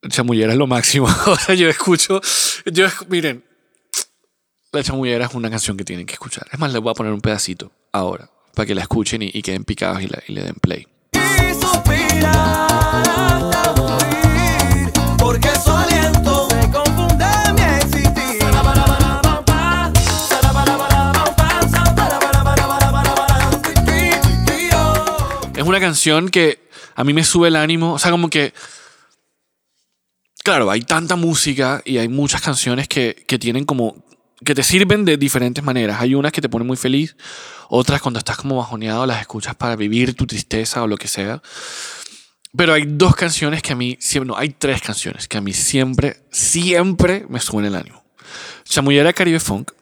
Chamullera 0.08 0.52
es 0.52 0.58
lo 0.58 0.66
máximo. 0.66 1.06
O 1.26 1.36
sea, 1.36 1.54
yo 1.54 1.68
escucho. 1.68 2.20
Yo 2.66 2.86
miren, 3.08 3.44
La 4.72 4.82
Chamullera 4.82 5.26
es 5.26 5.34
una 5.34 5.48
canción 5.50 5.76
que 5.76 5.84
tienen 5.84 6.06
que 6.06 6.14
escuchar. 6.14 6.46
Es 6.52 6.58
más, 6.58 6.72
les 6.72 6.82
voy 6.82 6.90
a 6.90 6.94
poner 6.94 7.12
un 7.12 7.20
pedacito 7.20 7.70
ahora, 7.92 8.28
para 8.54 8.66
que 8.66 8.74
la 8.74 8.82
escuchen 8.82 9.22
y, 9.22 9.30
y 9.32 9.42
queden 9.42 9.64
picados 9.64 10.02
y, 10.02 10.08
la- 10.08 10.22
y 10.26 10.32
le 10.32 10.42
den 10.42 10.56
play. 10.56 10.86
Canción 25.84 26.28
que 26.30 26.68
a 26.94 27.04
mí 27.04 27.12
me 27.12 27.24
sube 27.24 27.48
el 27.48 27.56
ánimo. 27.56 27.94
O 27.94 27.98
sea, 27.98 28.10
como 28.10 28.28
que. 28.28 28.54
Claro, 30.42 30.70
hay 30.70 30.82
tanta 30.82 31.16
música 31.16 31.80
y 31.84 31.98
hay 31.98 32.08
muchas 32.08 32.42
canciones 32.42 32.88
que, 32.88 33.24
que 33.26 33.38
tienen 33.38 33.64
como. 33.64 34.04
que 34.44 34.54
te 34.54 34.62
sirven 34.62 35.04
de 35.04 35.16
diferentes 35.16 35.62
maneras. 35.62 36.00
Hay 36.00 36.14
unas 36.14 36.32
que 36.32 36.40
te 36.40 36.48
ponen 36.48 36.66
muy 36.66 36.76
feliz, 36.76 37.16
otras 37.68 38.00
cuando 38.02 38.18
estás 38.18 38.36
como 38.36 38.56
bajoneado 38.56 39.06
las 39.06 39.20
escuchas 39.20 39.54
para 39.54 39.76
vivir 39.76 40.14
tu 40.14 40.26
tristeza 40.26 40.82
o 40.82 40.86
lo 40.86 40.96
que 40.96 41.08
sea. 41.08 41.42
Pero 42.56 42.72
hay 42.72 42.84
dos 42.86 43.16
canciones 43.16 43.62
que 43.62 43.72
a 43.72 43.76
mí 43.76 43.96
siempre. 44.00 44.28
No, 44.28 44.36
hay 44.36 44.50
tres 44.50 44.80
canciones 44.80 45.26
que 45.26 45.38
a 45.38 45.40
mí 45.40 45.52
siempre, 45.52 46.18
siempre 46.30 47.26
me 47.28 47.40
suben 47.40 47.64
el 47.66 47.74
ánimo. 47.74 48.04
Chamullera 48.64 49.12
Caribe 49.12 49.40
Funk. 49.40 49.72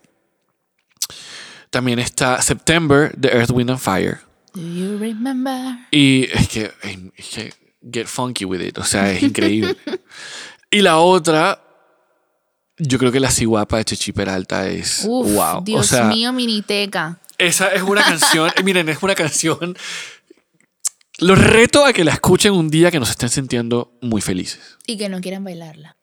También 1.70 1.99
está 1.99 2.41
September 2.43 3.12
de 3.16 3.29
Earth, 3.29 3.51
Wind 3.51 3.70
and 3.70 3.81
Fire. 3.81 4.20
Do 4.55 4.61
you 4.61 4.99
remember? 4.99 5.79
Y 5.91 6.29
es 6.33 6.49
que, 6.49 6.70
es 7.16 7.29
que 7.29 7.55
get 7.91 8.07
funky 8.07 8.45
with 8.45 8.61
it, 8.61 8.79
o 8.79 8.85
sea, 8.85 9.11
es 9.11 9.23
increíble. 9.23 9.77
y 10.70 10.83
la 10.83 10.99
otra, 10.99 11.62
yo 12.77 12.99
creo 12.99 13.11
que 13.11 13.20
la 13.20 13.31
ciguapa 13.31 13.79
de 13.79 13.87
Chechi 13.87 14.12
Peralta 14.12 14.68
es 14.68 15.05
Uf, 15.09 15.33
wow. 15.33 15.64
Dios 15.64 15.81
o 15.81 15.97
sea, 15.97 16.05
mío, 16.05 16.33
miniteca. 16.33 17.18
esa 17.39 17.68
es 17.68 17.83
una 17.83 18.03
canción, 18.03 18.51
miren, 18.64 18.89
es 18.91 19.03
una 19.03 19.14
canción. 19.14 19.75
Los 21.23 21.39
reto 21.39 21.85
a 21.85 21.93
que 21.93 22.05
la 22.05 22.12
escuchen 22.12 22.53
un 22.53 22.68
día 22.68 22.91
que 22.91 22.99
nos 23.01 23.11
estén 23.11 23.29
sintiendo 23.29 23.97
muy 24.03 24.20
felices. 24.20 24.79
Y 24.87 24.97
que 24.99 25.09
no 25.09 25.20
quieran 25.20 25.45
bailarla. 25.45 25.97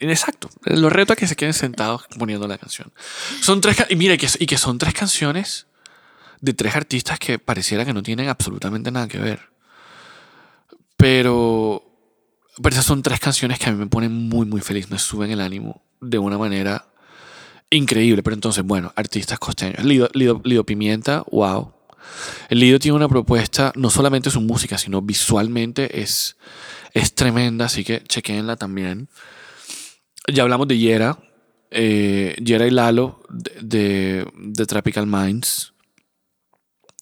Exacto. 0.00 0.48
Los 0.64 0.92
reto 0.92 1.12
a 1.12 1.16
que 1.16 1.26
se 1.26 1.34
queden 1.36 1.54
sentados 1.54 2.04
poniendo 2.18 2.46
la 2.46 2.56
canción. 2.58 2.92
Son 3.40 3.60
tres 3.60 3.76
y 3.90 3.96
mire 3.96 4.16
que, 4.16 4.28
y 4.38 4.46
que 4.46 4.56
son 4.56 4.78
tres 4.78 4.94
canciones 4.94 5.66
de 6.40 6.54
tres 6.54 6.76
artistas 6.76 7.18
que 7.18 7.38
pareciera 7.38 7.84
que 7.84 7.92
no 7.92 8.02
tienen 8.02 8.28
absolutamente 8.28 8.90
nada 8.92 9.08
que 9.08 9.18
ver. 9.18 9.50
Pero, 10.96 11.82
pero 12.62 12.72
esas 12.74 12.84
son 12.84 13.02
tres 13.02 13.18
canciones 13.20 13.58
que 13.58 13.68
a 13.68 13.72
mí 13.72 13.78
me 13.78 13.86
ponen 13.86 14.12
muy, 14.12 14.46
muy 14.46 14.60
feliz, 14.60 14.90
me 14.90 14.98
suben 14.98 15.30
el 15.30 15.40
ánimo 15.40 15.82
de 16.00 16.18
una 16.18 16.38
manera 16.38 16.86
increíble. 17.70 18.22
Pero 18.22 18.34
entonces, 18.34 18.62
bueno, 18.64 18.92
artistas 18.94 19.38
costeños. 19.38 19.84
Lido, 19.84 20.08
Lido- 20.14 20.40
Lido 20.44 20.64
Pimienta, 20.64 21.24
wow. 21.30 21.72
El 22.48 22.60
Lido 22.60 22.78
tiene 22.78 22.96
una 22.96 23.08
propuesta, 23.08 23.72
no 23.76 23.90
solamente 23.90 24.30
su 24.30 24.40
música, 24.40 24.78
sino 24.78 25.02
visualmente 25.02 26.02
es, 26.02 26.36
es 26.92 27.14
tremenda, 27.14 27.66
así 27.66 27.84
que 27.84 28.02
chequenla 28.02 28.56
también. 28.56 29.08
Ya 30.32 30.42
hablamos 30.42 30.68
de 30.68 30.78
Yera, 30.78 31.18
eh, 31.70 32.36
Yera 32.42 32.66
y 32.66 32.70
Lalo 32.70 33.22
de, 33.28 33.52
de, 33.60 34.32
de 34.36 34.66
Tropical 34.66 35.06
Minds. 35.06 35.72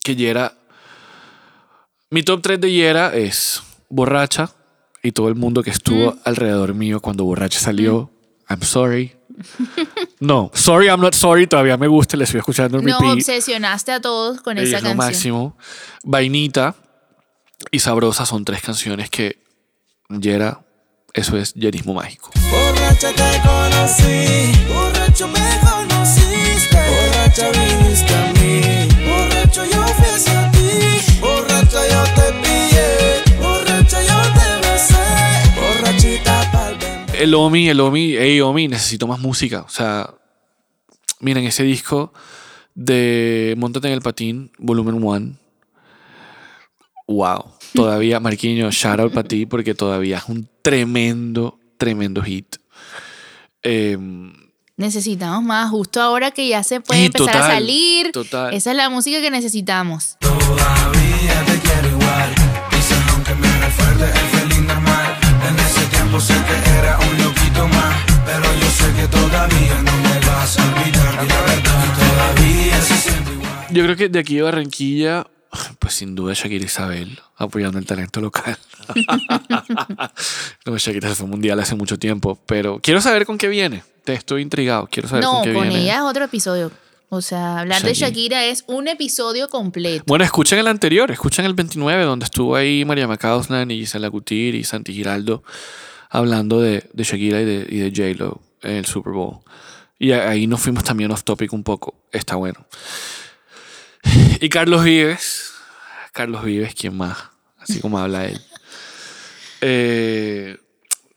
Que 0.03 0.17
Yera. 0.17 0.57
Mi 2.11 2.23
top 2.23 2.41
3 2.43 2.61
de 2.61 2.73
Yera 2.73 3.15
es 3.15 3.63
Borracha 3.89 4.51
y 5.03 5.13
todo 5.13 5.29
el 5.29 5.35
mundo 5.35 5.63
que 5.63 5.71
estuvo 5.71 6.17
alrededor 6.25 6.75
mío 6.75 7.01
cuando 7.01 7.25
Borracha 7.25 7.59
salió. 7.59 8.11
I'm 8.49 8.63
sorry. 8.63 9.13
No, 10.21 10.51
sorry, 10.55 10.87
I'm 10.89 11.01
not 11.01 11.15
sorry. 11.15 11.47
Todavía 11.47 11.77
me 11.79 11.87
gusta, 11.89 12.17
le 12.17 12.25
estoy 12.25 12.39
escuchando 12.41 12.79
en 12.79 12.85
Nos 12.85 13.01
repeat. 13.01 13.15
obsesionaste 13.19 13.93
a 13.93 14.01
todos 14.01 14.41
con 14.43 14.59
Y 14.59 14.63
esa 14.63 14.77
es 14.77 14.83
lo 14.83 14.89
canción. 14.91 14.97
máximo. 14.97 15.57
Vainita 16.05 16.75
y 17.71 17.79
Sabrosa 17.79 18.27
son 18.27 18.45
tres 18.45 18.61
canciones 18.63 19.09
que 19.11 19.43
Yera, 20.11 20.61
eso 21.15 21.37
es 21.39 21.55
yerismo 21.55 21.95
mágico. 21.95 22.31
Borracha 22.51 23.09
te 23.13 23.41
conocí, 23.47 24.53
borracho 24.69 25.29
me 25.29 25.61
conociste, 25.71 26.77
borracha 26.77 27.51
viniste 27.51 28.15
a 28.15 28.33
mí, 28.35 28.89
borracho 29.09 29.65
yo 29.65 29.83
fui 29.87 30.07
hacia 30.09 30.51
ti, 30.51 31.19
borracha 31.21 31.81
yo 31.89 32.05
te 32.15 32.33
pillé, 32.43 32.70
El 37.21 37.35
Omi, 37.35 37.69
el 37.69 37.79
Omi, 37.81 38.15
hey 38.17 38.41
Omi, 38.41 38.67
necesito 38.67 39.07
más 39.07 39.21
música. 39.21 39.61
O 39.61 39.69
sea, 39.69 40.15
miren 41.19 41.45
ese 41.45 41.63
disco 41.65 42.15
de 42.75 43.55
Montate 43.59 43.89
en 43.89 43.93
el 43.93 44.01
Patín, 44.01 44.51
volumen 44.57 45.05
1. 45.05 45.37
Wow. 47.09 47.45
Todavía, 47.75 48.21
Marquinhos, 48.21 48.75
shout 48.75 49.01
out 49.01 49.13
para 49.13 49.29
ti 49.29 49.45
porque 49.45 49.75
todavía 49.75 50.17
es 50.17 50.25
un 50.29 50.49
tremendo, 50.63 51.59
tremendo 51.77 52.23
hit. 52.23 52.57
Eh, 53.63 53.99
Necesitamos 54.79 55.43
más, 55.43 55.69
justo 55.69 56.01
ahora 56.01 56.31
que 56.31 56.49
ya 56.49 56.63
se 56.63 56.81
puede 56.81 57.05
empezar 57.05 57.37
a 57.37 57.47
salir. 57.49 58.13
total. 58.13 58.55
Esa 58.55 58.71
es 58.71 58.77
la 58.79 58.89
música 58.89 59.21
que 59.21 59.31
necesitamos. 59.31 60.17
Todavía 60.21 61.45
te 61.45 61.59
quiero 61.59 61.89
igual, 61.89 62.35
que 66.19 66.71
era 66.79 66.99
un 66.99 67.25
loquito 67.25 67.69
más, 67.69 67.97
pero 68.27 68.43
yo 68.43 68.69
sé 68.71 68.93
que 69.01 69.07
todavía 69.07 69.81
no 69.83 69.93
me 69.99 70.27
vas 70.27 70.59
a 70.59 70.65
olvidar, 70.65 71.25
y 71.25 71.29
la 71.29 71.41
verdad 71.43 72.35
todavía 72.35 72.83
se 72.83 72.97
siente 72.97 73.33
igual. 73.33 73.67
yo 73.71 73.85
creo 73.85 73.97
que 73.97 74.09
de 74.09 74.19
aquí 74.19 74.35
de 74.35 74.43
Barranquilla, 74.43 75.29
pues 75.79 75.95
sin 75.95 76.17
duda 76.17 76.35
Shakira 76.35 76.65
Isabel, 76.65 77.17
apoyando 77.37 77.79
el 77.79 77.87
talento 77.87 78.21
local. 78.21 78.59
no, 80.67 80.77
Shakira 80.79 81.11
se 81.11 81.15
fue 81.15 81.29
mundial 81.29 81.61
hace 81.61 81.77
mucho 81.77 81.97
tiempo, 81.97 82.41
pero 82.45 82.81
quiero 82.83 83.01
saber 83.01 83.25
con 83.25 83.39
qué 83.39 83.47
viene. 83.47 83.85
Te 84.03 84.15
estoy 84.15 84.43
intrigado, 84.43 84.89
quiero 84.91 85.09
saber 85.09 85.23
No, 85.23 85.35
con 85.35 85.43
qué 85.45 85.53
con 85.53 85.63
viene. 85.69 85.83
ella 85.85 85.97
es 85.97 86.03
otro 86.03 86.25
episodio. 86.25 86.73
O 87.09 87.23
sea, 87.23 87.61
hablar 87.61 87.83
de 87.83 87.95
Shakira. 87.95 88.09
Shakira 88.09 88.45
es 88.47 88.65
un 88.67 88.89
episodio 88.89 89.49
completo. 89.49 90.03
Bueno, 90.09 90.25
escuchen 90.25 90.59
el 90.59 90.67
anterior, 90.67 91.09
escuchen 91.13 91.45
el 91.45 91.55
29, 91.55 92.03
donde 92.03 92.25
estuvo 92.25 92.57
ahí 92.57 92.85
María 92.85 93.07
Macausland 93.07 93.71
y 93.71 93.79
Gisela 93.79 94.09
Gutir 94.09 94.57
y 94.57 94.65
Santi 94.65 94.93
Giraldo 94.93 95.45
hablando 96.11 96.61
de, 96.61 96.89
de 96.93 97.05
Shakira 97.05 97.41
y 97.41 97.45
de, 97.45 97.67
y 97.69 97.79
de 97.79 97.91
J-Lo 97.91 98.43
en 98.63 98.77
el 98.77 98.85
Super 98.85 99.15
Bowl. 99.15 99.39
Y 99.99 100.13
ahí 100.13 100.47
nos 100.47 100.61
fuimos 100.61 100.85
también 100.85 101.11
off 101.13 101.25
topic 101.25 101.53
un 101.53 101.63
poco. 101.63 101.95
Está 102.13 102.37
bueno. 102.37 102.67
Y 104.41 104.49
Carlos 104.49 104.83
Vives. 104.85 105.53
Carlos 106.13 106.43
Vives, 106.45 106.75
¿quién 106.75 106.97
más? 106.97 107.17
Así 107.59 107.81
como 107.81 107.99
habla 107.99 108.27
él. 108.27 108.41
Eh, 109.63 110.57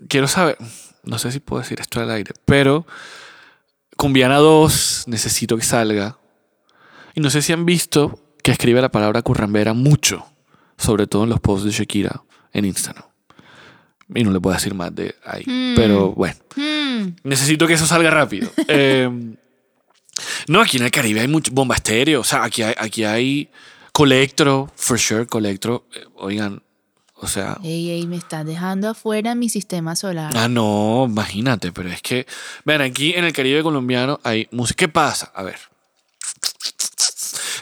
quiero 0.09 0.27
saber, 0.27 0.57
no 1.03 1.17
sé 1.17 1.31
si 1.31 1.39
puedo 1.39 1.61
decir 1.61 1.79
esto 1.79 2.01
al 2.01 2.11
aire, 2.11 2.33
pero 2.43 2.85
Cumbiana 3.95 4.35
2, 4.35 5.05
necesito 5.07 5.55
que 5.55 5.63
salga. 5.63 6.17
Y 7.15 7.21
no 7.21 7.29
sé 7.29 7.41
si 7.41 7.53
han 7.53 7.65
visto 7.65 8.19
que 8.43 8.51
escribe 8.51 8.81
la 8.81 8.91
palabra 8.91 9.21
currambera 9.21 9.71
mucho, 9.71 10.25
sobre 10.77 11.07
todo 11.07 11.23
en 11.23 11.29
los 11.29 11.39
posts 11.39 11.63
de 11.63 11.71
Shakira 11.71 12.23
en 12.51 12.65
Instagram. 12.65 13.05
Y 14.15 14.23
no 14.23 14.31
le 14.31 14.39
puedo 14.39 14.55
decir 14.55 14.73
más 14.73 14.93
de 14.93 15.15
ahí. 15.25 15.43
Pero 15.75 16.11
bueno, 16.11 16.35
Hmm, 16.55 17.15
necesito 17.23 17.67
que 17.67 17.73
eso 17.73 17.85
salga 17.85 18.09
rápido. 18.09 18.49
Eh, 18.67 19.09
no, 20.47 20.61
aquí 20.61 20.77
en 20.77 20.83
el 20.83 20.91
Caribe 20.91 21.21
hay 21.21 21.27
mucho 21.27 21.51
bomba 21.51 21.75
estéreo. 21.75 22.21
O 22.21 22.23
sea, 22.23 22.43
aquí 22.43 22.61
hay, 22.61 22.75
aquí 22.77 23.03
hay 23.03 23.49
Colectro, 23.91 24.71
for 24.75 24.99
sure, 24.99 25.25
Colectro. 25.25 25.85
Eh, 25.95 26.05
oigan, 26.15 26.61
o 27.15 27.27
sea. 27.27 27.57
ey, 27.63 27.89
ey, 27.89 28.07
me 28.07 28.17
estás 28.17 28.45
dejando 28.45 28.89
afuera 28.89 29.35
mi 29.35 29.49
sistema 29.49 29.95
solar. 29.95 30.31
Ah, 30.35 30.47
no, 30.47 31.05
imagínate, 31.09 31.71
pero 31.71 31.89
es 31.89 32.01
que, 32.01 32.27
vean, 32.63 32.81
aquí 32.81 33.13
en 33.13 33.25
el 33.25 33.33
Caribe 33.33 33.63
colombiano 33.63 34.19
hay 34.23 34.47
música. 34.51 34.77
¿Qué 34.77 34.87
pasa? 34.87 35.31
A 35.33 35.43
ver. 35.43 35.57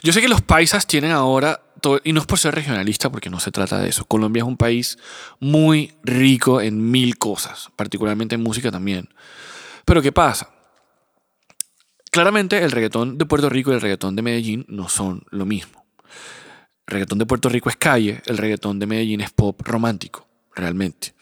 Yo 0.04 0.12
sé 0.14 0.22
que 0.22 0.28
los 0.28 0.41
paisas 0.41 0.88
tienen 0.88 1.12
ahora, 1.12 1.62
y 2.04 2.14
no 2.14 2.22
es 2.22 2.28
por 2.28 2.40
ser 2.40 2.56
regionalista, 2.56 3.10
porque 3.10 3.30
no 3.30 3.40
se 3.40 3.52
trata 3.52 3.80
de 3.80 3.90
eso. 3.90 4.06
Colombia 4.06 4.42
es 4.42 4.48
un 4.48 4.58
país 4.58 4.98
muy 5.40 5.94
rico 6.04 6.62
en 6.62 6.92
mil 6.92 7.18
cosas, 7.18 7.70
particularmente 7.76 8.36
en 8.36 8.42
música 8.42 8.72
también. 8.72 9.10
Pero 9.86 10.02
¿qué 10.02 10.12
pasa? 10.12 10.50
Claramente 12.12 12.64
el 12.64 12.72
reggaetón 12.72 13.18
de 13.18 13.26
Puerto 13.26 13.50
Rico 13.50 13.72
y 13.72 13.76
el 13.76 13.82
reggaetón 13.82 14.16
de 14.16 14.22
Medellín 14.22 14.66
no 14.68 14.90
son 14.90 15.24
lo 15.30 15.46
mismo. 15.46 15.86
El 16.88 16.94
reggaetón 16.94 17.20
de 17.20 17.26
Puerto 17.26 17.50
Rico 17.50 17.70
es 17.70 17.78
calle, 17.78 18.22
el 18.26 18.38
reggaetón 18.38 18.80
de 18.80 18.86
Medellín 18.86 19.22
es 19.22 19.32
pop 19.32 19.62
romántico, 19.64 20.28
realmente. 20.54 21.14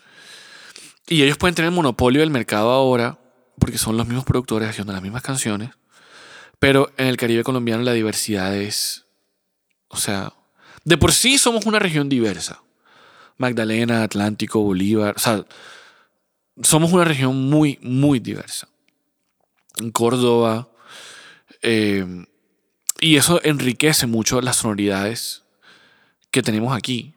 Y 1.08 1.24
ellos 1.24 1.38
pueden 1.38 1.56
tener 1.56 1.72
monopolio 1.72 2.22
del 2.22 2.32
mercado 2.32 2.72
ahora, 2.72 3.20
porque 3.60 3.78
son 3.78 3.98
los 3.98 4.08
mismos 4.08 4.26
productores 4.26 4.70
haciendo 4.70 4.94
las 4.94 5.02
mismas 5.02 5.22
canciones. 5.22 5.72
Pero 6.60 6.92
en 6.98 7.08
el 7.08 7.18
Caribe 7.18 7.44
colombiano 7.44 7.84
la 7.84 7.94
diversidad 7.94 8.56
es. 8.56 9.06
O 9.88 9.98
sea, 9.98 10.34
de 10.90 10.98
por 10.98 11.14
sí 11.14 11.38
somos 11.38 11.68
una 11.68 11.78
región 11.78 12.10
diversa. 12.10 12.64
Magdalena, 13.38 14.02
Atlántico, 14.02 14.60
Bolívar. 14.62 15.14
O 15.16 15.20
sea, 15.20 15.46
somos 16.64 16.92
una 16.92 17.06
región 17.06 17.48
muy, 17.48 17.78
muy 17.84 18.20
diversa. 18.20 18.68
En 19.78 19.92
Córdoba. 19.92 20.68
eh, 21.62 22.26
y 23.02 23.18
eso 23.18 23.40
enriquece 23.44 24.08
mucho 24.08 24.42
las 24.42 24.56
sonoridades 24.58 25.44
que 26.32 26.42
tenemos 26.42 26.76
aquí. 26.76 27.14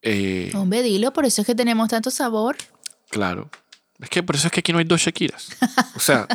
Eh, 0.00 0.50
Hombre, 0.54 0.82
dilo, 0.82 1.12
por 1.12 1.26
eso 1.26 1.42
es 1.42 1.46
que 1.46 1.54
tenemos 1.54 1.88
tanto 1.90 2.10
sabor. 2.10 2.56
Claro. 3.10 3.50
Es 4.00 4.08
que 4.08 4.22
por 4.22 4.36
eso 4.36 4.48
es 4.48 4.52
que 4.52 4.60
aquí 4.60 4.72
no 4.72 4.78
hay 4.78 4.84
dos 4.86 5.02
Shakiras. 5.02 5.50
O 5.94 6.00
sea. 6.00 6.26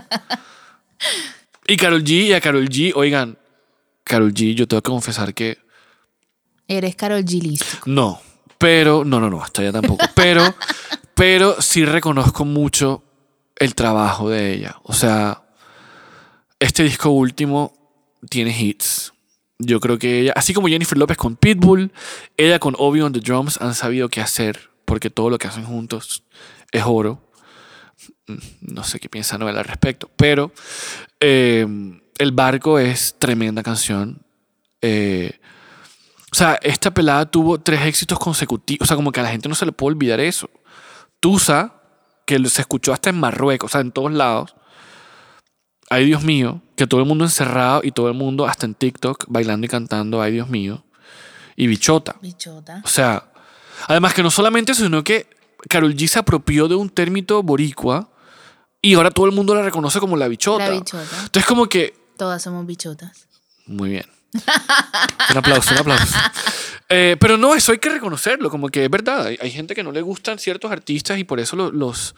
y 1.68 1.76
Carol 1.76 2.04
G 2.04 2.28
y 2.28 2.34
a 2.34 2.40
Carol 2.40 2.70
G, 2.70 2.94
oigan, 2.96 3.38
Carol 4.04 4.32
G, 4.32 4.54
yo 4.54 4.68
tengo 4.68 4.82
que 4.84 4.92
confesar 4.92 5.34
que 5.34 5.58
Eres 6.70 6.96
Carol 6.96 7.24
G. 7.26 7.42
lístico. 7.42 7.90
no. 7.90 8.22
Pero, 8.58 9.06
no, 9.06 9.22
no, 9.22 9.30
no, 9.30 9.42
hasta 9.42 9.62
allá 9.62 9.72
tampoco. 9.72 10.06
Pero, 10.16 10.44
pero 11.14 11.62
sí 11.62 11.86
reconozco 11.86 12.44
mucho 12.44 13.04
el 13.56 13.74
trabajo 13.74 14.30
de 14.30 14.54
ella. 14.54 14.76
O 14.84 14.92
sea, 14.92 15.44
este 16.60 16.84
disco 16.84 17.10
último 17.10 17.74
tiene 18.30 18.52
hits. 18.52 19.14
Yo 19.60 19.80
creo 19.80 19.98
que 19.98 20.20
ella, 20.20 20.34
así 20.36 20.54
como 20.54 20.68
Jennifer 20.68 20.98
López 20.98 21.16
con 21.16 21.38
Pitbull, 21.38 21.94
ella 22.36 22.60
con 22.60 22.76
Obi 22.78 23.00
on 23.00 23.14
the 23.14 23.22
Drums 23.22 23.62
han 23.62 23.74
sabido 23.76 24.10
qué 24.10 24.20
hacer, 24.20 24.70
porque 24.84 25.10
todo 25.10 25.30
lo 25.30 25.38
que 25.38 25.48
hacen 25.48 25.64
juntos 25.64 26.26
es 26.74 26.84
oro. 26.86 27.22
Mm, 28.28 28.36
No 28.74 28.84
sé 28.84 29.00
qué 29.00 29.08
piensa 29.08 29.38
Noel 29.38 29.58
al 29.58 29.64
respecto, 29.64 30.12
pero 30.18 30.52
eh, 31.22 31.66
El 32.18 32.32
Barco 32.34 32.78
es 32.78 33.16
tremenda 33.20 33.64
canción. 33.64 34.22
Eh, 34.82 35.39
o 36.32 36.36
sea, 36.36 36.60
esta 36.62 36.92
pelada 36.94 37.26
tuvo 37.26 37.60
tres 37.60 37.82
éxitos 37.86 38.20
consecutivos. 38.20 38.86
O 38.86 38.88
sea, 38.88 38.96
como 38.96 39.12
que 39.12 39.20
a 39.20 39.24
la 39.24 39.30
gente 39.30 39.50
no 39.50 39.56
se 39.56 39.66
le 39.66 39.72
puede 39.72 39.96
olvidar 39.96 40.20
eso. 40.20 40.50
Tusa, 41.20 41.74
que 42.26 42.38
se 42.48 42.62
escuchó 42.62 42.94
hasta 42.94 43.10
en 43.10 43.20
Marruecos, 43.20 43.70
o 43.70 43.72
sea, 43.72 43.82
en 43.82 43.92
todos 43.92 44.12
lados. 44.12 44.56
Ay, 45.90 46.06
Dios 46.06 46.24
mío, 46.24 46.62
que 46.76 46.86
todo 46.86 47.00
el 47.02 47.08
mundo 47.08 47.26
encerrado 47.26 47.82
y 47.84 47.92
todo 47.92 48.08
el 48.08 48.14
mundo 48.14 48.46
hasta 48.46 48.68
en 48.68 48.76
TikTok 48.76 49.26
bailando 49.28 49.66
y 49.66 49.70
cantando, 49.70 50.22
ay, 50.22 50.34
Dios 50.34 50.48
mío. 50.48 50.84
Y 51.56 51.66
Bichota. 51.68 52.16
Bichota. 52.22 52.82
O 52.86 52.88
sea, 52.88 53.32
además 53.88 54.14
que 54.14 54.22
no 54.22 54.30
solamente 54.30 54.72
eso, 54.74 54.84
sino 54.84 55.04
que 55.04 55.28
Carol 55.68 55.96
G 55.96 56.08
se 56.08 56.20
apropió 56.20 56.68
de 56.68 56.76
un 56.76 56.90
término 56.90 57.42
boricua 57.42 58.12
y 58.82 58.94
ahora 58.94 59.12
todo 59.12 59.26
el 59.26 59.32
mundo 59.34 59.56
la 59.56 59.64
reconoce 59.64 60.00
como 60.00 60.16
la 60.16 60.28
bichota. 60.28 60.68
La 60.68 60.72
bichota. 60.72 61.04
Entonces, 61.24 61.46
como 61.46 61.66
que 61.66 61.96
Todas 62.18 62.44
somos 62.44 62.66
bichotas. 62.66 63.28
muy 63.66 63.90
bien. 63.90 64.06
Un 65.32 65.38
aplauso, 65.38 65.72
un 65.74 65.78
aplauso. 65.80 66.16
Eh, 66.90 67.18
pero 67.20 67.38
no, 67.38 67.54
eso 67.56 67.72
hay 67.72 67.78
que 67.78 67.90
reconocerlo, 67.90 68.50
como 68.50 68.70
que 68.70 68.86
es 68.86 68.90
verdad. 68.90 69.28
Hay, 69.28 69.38
hay 69.42 69.52
gente 69.52 69.76
que 69.76 69.84
no 69.84 69.92
le 69.92 70.02
gustan 70.02 70.40
ciertos 70.40 70.72
artistas 70.72 71.18
y 71.20 71.24
por 71.24 71.40
eso 71.40 71.56
lo- 71.56 71.72
los, 71.72 72.16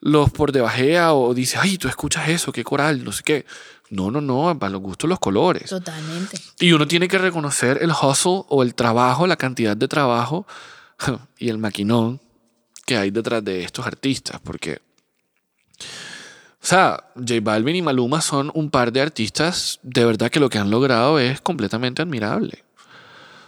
los 0.00 0.30
por 0.30 0.52
debajea 0.52 1.12
o 1.12 1.34
dice, 1.34 1.58
ay, 1.60 1.76
tú 1.78 1.88
escuchas 1.88 2.28
eso, 2.28 2.52
qué 2.52 2.64
coral, 2.64 3.04
no 3.04 3.12
sé 3.12 3.22
qué. 3.22 3.46
No, 3.90 4.10
no, 4.10 4.20
no, 4.20 4.58
para 4.58 4.70
los 4.70 4.82
gustos 4.82 5.08
los 5.08 5.18
colores. 5.18 5.70
Totalmente. 5.70 6.38
Y 6.60 6.72
uno 6.72 6.86
tiene 6.86 7.08
que 7.08 7.18
reconocer 7.18 7.78
el 7.82 7.90
hustle 7.90 8.42
o 8.48 8.62
el 8.62 8.74
trabajo, 8.74 9.26
la 9.26 9.36
cantidad 9.36 9.76
de 9.76 9.88
trabajo 9.88 10.46
y 11.38 11.48
el 11.48 11.58
maquinón 11.58 12.20
que 12.86 12.96
hay 12.96 13.10
detrás 13.10 13.44
de 13.44 13.62
estos 13.64 13.86
artistas, 13.86 14.40
porque, 14.42 14.80
o 16.60 16.66
sea, 16.66 17.04
J 17.14 17.34
Balvin 17.42 17.76
y 17.76 17.82
Maluma 17.82 18.20
son 18.20 18.50
un 18.54 18.70
par 18.70 18.92
de 18.92 19.00
artistas 19.00 19.78
de 19.82 20.04
verdad 20.04 20.30
que 20.30 20.40
lo 20.40 20.48
que 20.50 20.58
han 20.58 20.70
logrado 20.70 21.18
es 21.18 21.40
completamente 21.40 22.02
admirable. 22.02 22.64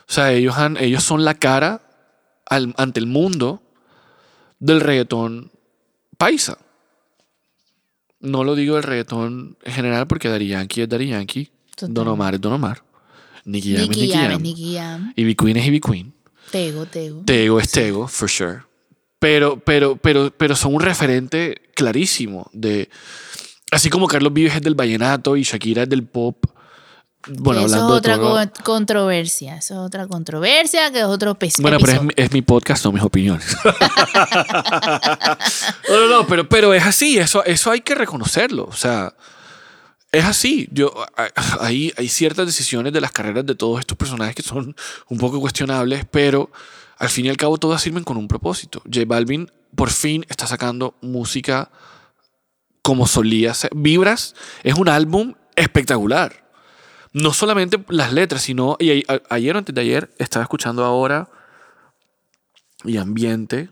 O 0.08 0.12
sea, 0.12 0.32
ellos, 0.32 0.56
han, 0.58 0.76
ellos 0.76 1.02
son 1.04 1.24
la 1.24 1.34
cara 1.34 1.82
al- 2.46 2.74
ante 2.76 3.00
el 3.00 3.06
mundo 3.06 3.62
del 4.58 4.80
reggaetón 4.80 5.50
paisa. 6.18 6.58
No 8.20 8.44
lo 8.44 8.54
digo 8.54 8.74
del 8.74 8.84
reggaetón 8.84 9.56
en 9.62 9.72
general 9.72 10.06
porque 10.06 10.28
Daddy 10.28 10.48
Yankee 10.48 10.82
es 10.82 10.88
Daddy 10.88 11.08
Yankee, 11.08 11.50
Total. 11.74 11.94
Don 11.94 12.08
Omar 12.08 12.34
es 12.34 12.40
Don 12.40 12.52
Omar, 12.52 12.82
Nicky 13.44 13.72
Jam 13.74 13.82
es 13.82 13.88
Nicky 13.88 14.12
Jam, 14.12 14.42
Jam. 14.74 15.12
Ivy 15.16 15.34
Queen 15.34 15.56
es 15.56 15.66
Ivy 15.66 15.80
Queen. 15.80 16.12
Tego, 16.50 16.84
Tego. 16.86 17.22
Tego 17.24 17.58
es 17.60 17.70
Tego, 17.70 18.06
for 18.08 18.28
sure. 18.28 18.62
Pero, 19.20 19.60
pero, 19.60 19.96
pero, 19.96 20.32
pero 20.36 20.56
son 20.56 20.74
un 20.74 20.80
referente 20.80 21.62
clarísimo 21.74 22.50
de. 22.52 22.88
Así 23.70 23.88
como 23.90 24.08
Carlos 24.08 24.32
Vives 24.32 24.56
es 24.56 24.62
del 24.62 24.74
vallenato 24.74 25.36
y 25.36 25.42
Shakira 25.44 25.84
es 25.84 25.88
del 25.88 26.04
pop. 26.04 26.44
Bueno, 27.28 27.60
eso 27.60 27.66
es 27.66 27.72
hablando 27.74 27.94
otra 27.94 28.14
de 28.14 28.18
todo. 28.20 28.34
con- 28.34 28.52
controversia. 28.64 29.56
Eso 29.56 29.74
es 29.74 29.80
otra 29.80 30.06
controversia 30.08 30.90
que 30.90 31.00
es 31.00 31.04
otro 31.04 31.34
pes- 31.34 31.58
Bueno, 31.60 31.76
pero 31.78 31.92
es, 31.92 32.02
mi- 32.02 32.12
es 32.16 32.32
mi 32.32 32.40
podcast, 32.42 32.82
no 32.86 32.92
mis 32.92 33.02
opiniones. 33.02 33.54
no, 35.88 36.00
no, 36.00 36.08
no, 36.08 36.26
pero, 36.26 36.48
pero 36.48 36.74
es 36.74 36.84
así, 36.84 37.18
eso, 37.18 37.44
eso 37.44 37.70
hay 37.70 37.80
que 37.80 37.94
reconocerlo. 37.94 38.64
O 38.64 38.72
sea, 38.72 39.14
es 40.12 40.24
así. 40.24 40.68
Yo, 40.72 40.92
hay, 41.60 41.92
hay 41.96 42.08
ciertas 42.08 42.46
decisiones 42.46 42.92
de 42.92 43.00
las 43.00 43.12
carreras 43.12 43.46
de 43.46 43.54
todos 43.54 43.80
estos 43.80 43.96
personajes 43.96 44.34
que 44.34 44.42
son 44.42 44.74
un 45.08 45.18
poco 45.18 45.40
cuestionables, 45.40 46.04
pero 46.10 46.50
al 47.00 47.08
fin 47.08 47.24
y 47.24 47.30
al 47.30 47.38
cabo 47.38 47.56
todas 47.56 47.80
sirven 47.80 48.04
con 48.04 48.18
un 48.18 48.28
propósito. 48.28 48.82
J 48.84 49.06
Balvin 49.06 49.50
por 49.74 49.88
fin 49.88 50.26
está 50.28 50.46
sacando 50.46 50.94
música 51.00 51.70
como 52.82 53.06
solía 53.06 53.54
ser. 53.54 53.70
Vibras 53.74 54.34
es 54.62 54.74
un 54.74 54.86
álbum 54.86 55.32
espectacular. 55.56 56.46
No 57.14 57.32
solamente 57.32 57.82
las 57.88 58.12
letras, 58.12 58.42
sino. 58.42 58.76
Y 58.78 59.02
ayer 59.30 59.54
o 59.54 59.58
antes 59.58 59.74
de 59.74 59.80
ayer 59.80 60.14
estaba 60.18 60.42
escuchando 60.42 60.84
ahora 60.84 61.30
y 62.84 62.98
ambiente. 62.98 63.70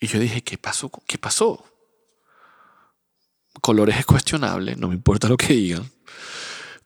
Y 0.00 0.06
yo 0.06 0.18
dije, 0.18 0.42
¿qué 0.42 0.56
pasó? 0.56 0.90
¿Qué 1.06 1.18
pasó? 1.18 1.62
Colores 3.60 3.98
es 3.98 4.06
cuestionable, 4.06 4.76
no 4.76 4.88
me 4.88 4.94
importa 4.94 5.28
lo 5.28 5.36
que 5.36 5.52
digan. 5.52 5.90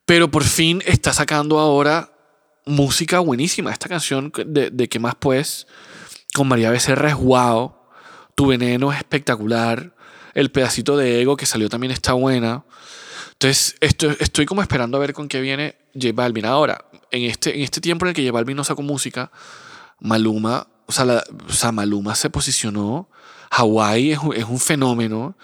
Pero 0.05 0.33
por 0.33 0.43
fin 0.43 0.83
está 0.85 1.13
sacando 1.13 1.61
ahora 1.61 2.16
música 2.67 3.21
buenísima. 3.21 3.71
Esta 3.71 3.89
canción 3.89 4.33
de, 4.45 4.71
de 4.71 4.89
¿Qué 4.89 4.99
más 4.99 5.15
pues? 5.15 5.67
Con 6.35 6.49
María 6.49 6.71
Becerra 6.71 7.09
es 7.09 7.17
wow. 7.17 7.75
Tu 8.35 8.47
veneno 8.47 8.93
es 8.93 8.99
espectacular. 8.99 9.95
El 10.35 10.51
pedacito 10.51 10.97
de 10.97 11.23
ego 11.23 11.37
que 11.37 11.47
salió 11.47 11.71
también 11.71 11.93
está 11.93 12.13
buena. 12.13 12.65
Entonces, 13.33 13.77
esto, 13.81 14.11
estoy 14.19 14.47
como 14.47 14.63
esperando 14.63 14.97
a 14.97 15.01
ver 15.01 15.13
con 15.13 15.29
qué 15.29 15.41
viene 15.41 15.77
J 15.95 16.09
Balvin. 16.15 16.45
Ahora, 16.45 16.85
en 17.11 17.23
este, 17.23 17.55
en 17.55 17.63
este 17.63 17.81
tiempo 17.81 18.05
en 18.05 18.11
el 18.11 18.15
que 18.15 18.23
J 18.23 18.33
Balvin 18.33 18.57
no 18.57 18.65
sacó 18.65 18.83
música, 18.83 19.31
Maluma, 20.01 20.67
o 20.87 20.93
sea, 20.93 21.73
Maluma 21.73 22.15
se 22.15 22.31
posicionó. 22.31 23.09
Hawaii 23.51 24.13
es, 24.13 24.19
es 24.35 24.45
un 24.45 24.59
fenómeno. 24.59 25.37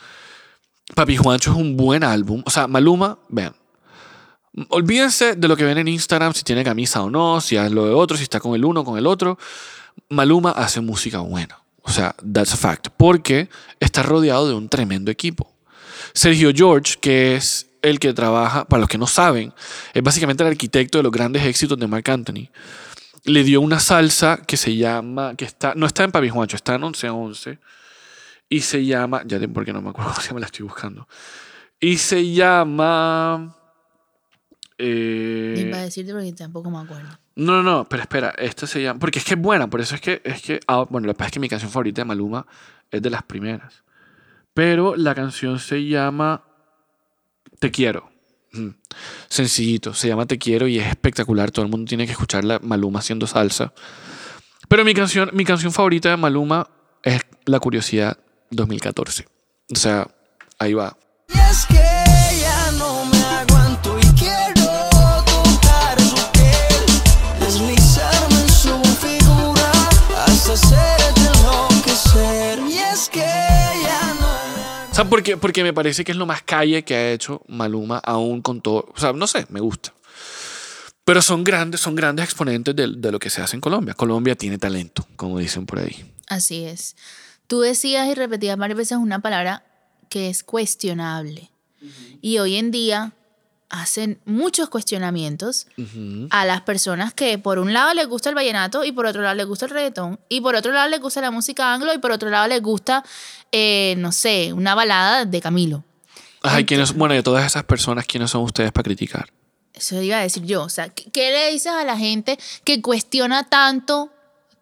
Papi 0.94 1.16
Juancho 1.16 1.52
es 1.52 1.56
un 1.56 1.76
buen 1.76 2.04
álbum. 2.04 2.42
O 2.44 2.50
sea, 2.50 2.66
Maluma, 2.66 3.18
vean. 3.28 3.54
Olvídense 4.68 5.34
de 5.34 5.48
lo 5.48 5.56
que 5.56 5.64
ven 5.64 5.78
en 5.78 5.88
Instagram, 5.88 6.34
si 6.34 6.42
tiene 6.42 6.62
camisa 6.62 7.02
o 7.02 7.10
no, 7.10 7.40
si 7.40 7.56
es 7.56 7.70
lo 7.72 7.86
de 7.86 7.94
otro, 7.94 8.16
si 8.16 8.22
está 8.22 8.38
con 8.38 8.54
el 8.54 8.64
uno 8.64 8.80
o 8.80 8.84
con 8.84 8.98
el 8.98 9.06
otro. 9.06 9.38
Maluma 10.10 10.50
hace 10.50 10.80
música 10.80 11.20
buena. 11.20 11.58
O 11.82 11.90
sea, 11.90 12.14
that's 12.32 12.52
a 12.52 12.56
fact. 12.56 12.88
Porque 12.96 13.48
está 13.80 14.02
rodeado 14.02 14.46
de 14.48 14.54
un 14.54 14.68
tremendo 14.68 15.10
equipo. 15.10 15.50
Sergio 16.12 16.52
George, 16.54 16.96
que 17.00 17.36
es 17.36 17.68
el 17.80 17.98
que 17.98 18.12
trabaja, 18.12 18.66
para 18.66 18.80
los 18.80 18.88
que 18.88 18.98
no 18.98 19.06
saben, 19.06 19.52
es 19.94 20.02
básicamente 20.02 20.42
el 20.42 20.50
arquitecto 20.50 20.98
de 20.98 21.04
los 21.04 21.12
grandes 21.12 21.42
éxitos 21.44 21.78
de 21.78 21.86
Marc 21.86 22.08
Anthony. 22.10 22.48
Le 23.24 23.44
dio 23.44 23.60
una 23.60 23.80
salsa 23.80 24.42
que 24.46 24.56
se 24.56 24.76
llama, 24.76 25.34
que 25.34 25.44
está, 25.44 25.74
no 25.74 25.86
está 25.86 26.04
en 26.04 26.12
Papi 26.12 26.28
Juancho, 26.28 26.56
está 26.56 26.74
en 26.74 26.82
1111. 26.82 27.58
Y 28.50 28.60
se 28.60 28.84
llama, 28.84 29.22
ya 29.24 29.40
porque 29.48 29.72
no 29.72 29.80
me 29.80 29.90
acuerdo 29.90 30.14
se 30.20 30.28
llama, 30.28 30.40
la 30.40 30.46
estoy 30.46 30.64
buscando. 30.64 31.08
Y 31.80 31.96
se 31.96 32.32
llama... 32.32 33.56
eh, 34.78 35.54
Iba 35.56 35.78
a 35.78 35.82
decirte 35.82 36.12
porque 36.12 36.32
tampoco 36.32 36.70
me 36.70 36.78
acuerdo. 36.78 37.08
no, 37.36 37.62
no, 37.62 37.62
no, 37.62 37.88
pero 37.88 38.02
espera, 38.02 38.34
esta 38.38 38.66
se 38.66 38.82
llama. 38.82 38.98
Porque 38.98 39.18
es 39.18 39.24
que 39.24 39.34
es 39.34 39.40
buena, 39.40 39.68
por 39.68 39.80
eso 39.80 39.94
es 39.94 40.00
que. 40.00 40.20
Es 40.24 40.42
que 40.42 40.60
ah, 40.66 40.86
bueno, 40.88 41.06
lo 41.06 41.14
que 41.14 41.18
pasa 41.18 41.28
es 41.28 41.32
que 41.32 41.40
mi 41.40 41.48
canción 41.48 41.70
favorita 41.70 42.02
de 42.02 42.06
Maluma 42.06 42.46
es 42.90 43.02
de 43.02 43.10
las 43.10 43.22
primeras. 43.22 43.82
Pero 44.54 44.96
la 44.96 45.14
canción 45.14 45.58
se 45.58 45.86
llama 45.86 46.44
Te 47.58 47.70
quiero. 47.70 48.10
Mm. 48.52 48.68
Sencillito, 49.28 49.94
se 49.94 50.08
llama 50.08 50.26
Te 50.26 50.38
quiero 50.38 50.68
y 50.68 50.78
es 50.78 50.86
espectacular. 50.86 51.50
Todo 51.50 51.64
el 51.64 51.70
mundo 51.70 51.88
tiene 51.88 52.06
que 52.06 52.12
escucharla 52.12 52.58
Maluma 52.62 52.98
haciendo 52.98 53.26
salsa. 53.26 53.72
Pero 54.68 54.84
mi 54.84 54.94
canción, 54.94 55.30
mi 55.32 55.44
canción 55.44 55.72
favorita 55.72 56.10
de 56.10 56.16
Maluma 56.16 56.68
es 57.02 57.20
La 57.46 57.60
Curiosidad 57.60 58.18
2014. 58.50 59.26
O 59.70 59.76
sea, 59.76 60.08
ahí 60.58 60.74
va. 60.74 60.96
Y 61.28 61.38
es 61.38 61.66
que 61.66 61.91
es 73.02 73.08
que 73.08 73.20
ya 73.20 74.14
no. 74.20 74.90
O 74.90 74.94
sea, 74.94 75.08
porque, 75.08 75.36
porque 75.36 75.64
me 75.64 75.72
parece 75.72 76.04
que 76.04 76.12
es 76.12 76.18
lo 76.18 76.26
más 76.26 76.42
calle 76.42 76.84
que 76.84 76.94
ha 76.94 77.12
hecho 77.12 77.42
Maluma, 77.48 77.98
aún 77.98 78.42
con 78.42 78.60
todo. 78.60 78.88
O 78.94 79.00
sea, 79.00 79.12
no 79.12 79.26
sé, 79.26 79.46
me 79.48 79.60
gusta. 79.60 79.92
Pero 81.04 81.20
son 81.20 81.42
grandes, 81.42 81.80
son 81.80 81.96
grandes 81.96 82.24
exponentes 82.24 82.76
de, 82.76 82.86
de 82.96 83.12
lo 83.12 83.18
que 83.18 83.30
se 83.30 83.42
hace 83.42 83.56
en 83.56 83.60
Colombia. 83.60 83.94
Colombia 83.94 84.36
tiene 84.36 84.58
talento, 84.58 85.06
como 85.16 85.38
dicen 85.38 85.66
por 85.66 85.80
ahí. 85.80 86.04
Así 86.28 86.64
es. 86.64 86.94
Tú 87.48 87.60
decías 87.60 88.08
y 88.08 88.14
repetías 88.14 88.56
varias 88.56 88.78
veces 88.78 88.98
una 88.98 89.18
palabra 89.18 89.64
que 90.08 90.28
es 90.28 90.44
cuestionable. 90.44 91.50
Y 92.20 92.38
hoy 92.38 92.56
en 92.56 92.70
día 92.70 93.14
hacen 93.72 94.20
muchos 94.26 94.68
cuestionamientos 94.68 95.66
a 96.30 96.44
las 96.44 96.60
personas 96.60 97.12
que 97.14 97.38
por 97.38 97.58
un 97.58 97.72
lado 97.72 97.92
les 97.94 98.06
gusta 98.06 98.28
el 98.28 98.34
vallenato 98.34 98.84
y 98.84 98.92
por 98.92 99.06
otro 99.06 99.22
lado 99.22 99.34
les 99.34 99.46
gusta 99.46 99.64
el 99.64 99.70
reggaetón 99.72 100.20
y 100.28 100.40
por 100.42 100.54
otro 100.54 100.72
lado 100.72 100.88
les 100.90 101.00
gusta 101.00 101.20
la 101.22 101.30
música 101.30 101.72
anglo 101.72 101.92
y 101.94 101.98
por 101.98 102.12
otro 102.12 102.28
lado 102.28 102.46
les 102.48 102.60
gusta, 102.62 103.02
eh, 103.50 103.94
no 103.96 104.12
sé, 104.12 104.52
una 104.52 104.74
balada 104.74 105.24
de 105.24 105.40
Camilo. 105.40 105.84
Ay, 106.42 106.64
¿quiénes- 106.66 106.92
bueno, 106.92 107.14
de 107.14 107.22
todas 107.22 107.46
esas 107.46 107.64
personas, 107.64 108.06
¿quiénes 108.06 108.30
son 108.30 108.42
ustedes 108.42 108.70
para 108.72 108.84
criticar? 108.84 109.32
Eso 109.72 110.00
iba 110.02 110.18
a 110.18 110.20
decir 110.22 110.44
yo. 110.44 110.64
O 110.64 110.68
sea, 110.68 110.90
¿qué, 110.90 111.30
le 111.30 111.50
dices 111.50 111.72
a 111.72 111.82
la 111.82 111.96
gente 111.96 112.38
que 112.64 112.82
cuestiona 112.82 113.48
tanto 113.48 114.12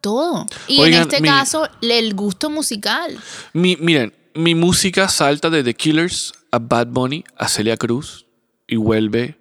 todo? 0.00 0.46
Y 0.68 0.80
Oigan, 0.80 1.02
en 1.02 1.08
este 1.08 1.20
mi- 1.20 1.28
caso, 1.28 1.68
el 1.82 2.14
gusto 2.14 2.48
musical. 2.48 3.18
Mi, 3.54 3.76
miren, 3.76 4.14
mi 4.34 4.54
música 4.54 5.08
salta 5.08 5.50
de 5.50 5.64
The 5.64 5.74
Killers 5.74 6.32
a 6.52 6.60
Bad 6.60 6.86
Bunny 6.88 7.24
a 7.36 7.48
Celia 7.48 7.76
Cruz 7.76 8.26
y 8.70 8.76
vuelve 8.76 9.36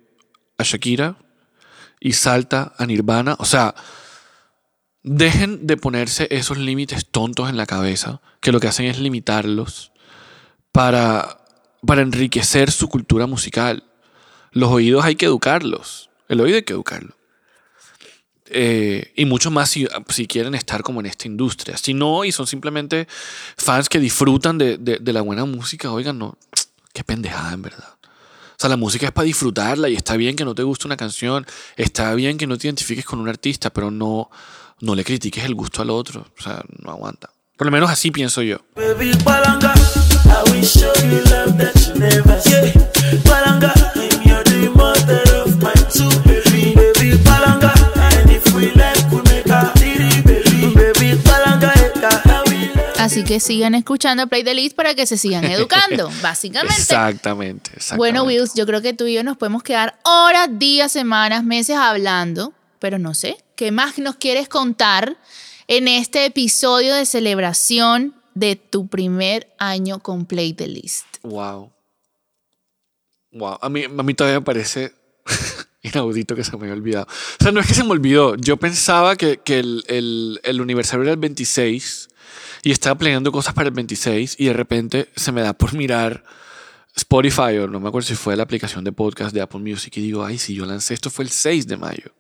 a 0.57 0.63
Shakira 0.63 1.15
y 2.01 2.13
salta 2.13 2.73
a 2.77 2.85
Nirvana. 2.85 3.35
O 3.39 3.45
sea, 3.45 3.75
dejen 5.03 5.65
de 5.67 5.77
ponerse 5.77 6.27
esos 6.31 6.57
límites 6.57 7.05
tontos 7.09 7.49
en 7.49 7.55
la 7.57 7.65
cabeza, 7.65 8.21
que 8.41 8.51
lo 8.51 8.59
que 8.59 8.67
hacen 8.67 8.87
es 8.87 8.99
limitarlos 8.99 9.91
para, 10.71 11.39
para 11.85 12.01
enriquecer 12.01 12.71
su 12.71 12.89
cultura 12.89 13.27
musical. 13.27 13.83
Los 14.51 14.69
oídos 14.71 15.05
hay 15.05 15.15
que 15.15 15.25
educarlos. 15.27 16.09
El 16.27 16.41
oído 16.41 16.57
hay 16.57 16.63
que 16.63 16.73
educarlo. 16.73 17.15
Eh, 18.51 19.13
y 19.15 19.25
mucho 19.25 19.51
más 19.51 19.69
si, 19.69 19.87
si 20.09 20.25
quieren 20.25 20.55
estar 20.55 20.81
como 20.81 20.99
en 21.01 21.05
esta 21.05 21.27
industria. 21.27 21.77
Si 21.77 21.93
no, 21.93 22.25
y 22.25 22.31
son 22.31 22.47
simplemente 22.47 23.07
fans 23.57 23.89
que 23.89 23.99
disfrutan 23.99 24.57
de, 24.57 24.77
de- 24.79 24.97
de 24.97 25.13
la 25.13 25.21
buena 25.21 25.45
música, 25.45 25.91
oigan, 25.91 26.17
no, 26.17 26.35
qué 26.93 27.03
pendejada 27.03 27.53
en 27.53 27.61
verdad. 27.61 27.98
O 28.59 28.61
sea, 28.61 28.69
la 28.69 28.75
música 28.75 29.05
es 29.05 29.13
para 29.13 29.23
disfrutarla 29.23 29.87
y 29.87 29.95
está 29.95 30.17
bien 30.17 30.35
que 30.35 30.43
no 30.43 30.53
te 30.53 30.63
guste 30.63 30.85
una 30.85 30.97
canción, 30.97 31.47
está 31.77 32.13
bien 32.13 32.37
que 32.37 32.45
no 32.45 32.57
te 32.57 32.67
identifiques 32.67 33.05
con 33.05 33.21
un 33.21 33.29
artista, 33.29 33.69
pero 33.69 33.89
no, 33.89 34.29
no 34.81 34.95
le 34.95 35.05
critiques 35.05 35.45
el 35.45 35.55
gusto 35.55 35.81
al 35.81 35.89
otro. 35.89 36.25
O 36.37 36.41
sea, 36.41 36.61
no 36.83 36.91
aguanta. 36.91 37.29
Por 37.55 37.67
lo 37.67 37.71
menos 37.71 37.89
así 37.89 38.11
pienso 38.11 38.41
yo. 38.41 38.57
Baby 38.75 39.13
Palanga, 39.23 39.73
I 40.25 40.59
you 40.59 41.21
love 41.31 41.57
that 41.57 41.73
you 41.87 41.93
never 42.01 42.37
Así 53.09 53.23
que 53.23 53.39
sigan 53.39 53.73
escuchando 53.73 54.27
Play 54.27 54.43
the 54.43 54.53
List 54.53 54.75
para 54.75 54.93
que 54.93 55.05
se 55.07 55.17
sigan 55.17 55.43
educando, 55.51 56.11
básicamente. 56.21 56.79
Exactamente, 56.79 57.71
exactamente. 57.75 57.97
Bueno, 57.97 58.23
Wills, 58.23 58.53
yo 58.53 58.65
creo 58.67 58.81
que 58.81 58.93
tú 58.93 59.07
y 59.07 59.15
yo 59.15 59.23
nos 59.23 59.35
podemos 59.35 59.63
quedar 59.63 59.99
horas, 60.03 60.47
días, 60.51 60.91
semanas, 60.91 61.43
meses 61.43 61.75
hablando, 61.75 62.53
pero 62.77 62.99
no 62.99 63.15
sé, 63.15 63.37
¿qué 63.55 63.71
más 63.71 63.97
nos 63.97 64.17
quieres 64.17 64.47
contar 64.47 65.17
en 65.67 65.87
este 65.87 66.25
episodio 66.25 66.93
de 66.93 67.05
celebración 67.05 68.13
de 68.35 68.55
tu 68.55 68.87
primer 68.87 69.53
año 69.57 69.99
con 69.99 70.25
Play 70.25 70.53
the 70.53 70.67
List? 70.67 71.05
Wow. 71.23 71.71
Wow. 73.31 73.57
A 73.59 73.69
mí, 73.69 73.85
a 73.85 74.03
mí 74.03 74.13
todavía 74.13 74.39
me 74.39 74.45
parece 74.45 74.93
inaudito 75.81 76.35
que 76.35 76.43
se 76.43 76.55
me 76.57 76.65
haya 76.65 76.73
olvidado. 76.73 77.07
O 77.39 77.43
sea, 77.43 77.51
no 77.51 77.59
es 77.59 77.67
que 77.67 77.73
se 77.73 77.83
me 77.83 77.91
olvidó. 77.91 78.35
Yo 78.35 78.57
pensaba 78.57 79.15
que, 79.15 79.39
que 79.39 79.59
el, 79.59 79.83
el, 79.87 80.39
el 80.43 80.61
aniversario 80.61 81.03
era 81.03 81.11
el 81.11 81.17
26 81.17 82.09
y 82.63 82.71
estaba 82.71 82.97
planeando 82.97 83.31
cosas 83.31 83.53
para 83.53 83.69
el 83.69 83.73
26 83.73 84.35
y 84.37 84.45
de 84.45 84.53
repente 84.53 85.09
se 85.15 85.31
me 85.31 85.41
da 85.41 85.53
por 85.53 85.73
mirar 85.73 86.23
Spotify 86.95 87.57
o 87.59 87.67
no 87.67 87.79
me 87.79 87.87
acuerdo 87.87 88.07
si 88.07 88.15
fue 88.15 88.35
la 88.35 88.43
aplicación 88.43 88.83
de 88.83 88.91
podcast 88.91 89.33
de 89.33 89.41
Apple 89.41 89.61
Music 89.61 89.95
y 89.97 90.01
digo, 90.01 90.25
ay, 90.25 90.37
si 90.37 90.55
yo 90.55 90.65
lancé 90.65 90.93
esto 90.93 91.09
fue 91.09 91.25
el 91.25 91.31
6 91.31 91.67
de 91.67 91.77
mayo. 91.77 92.11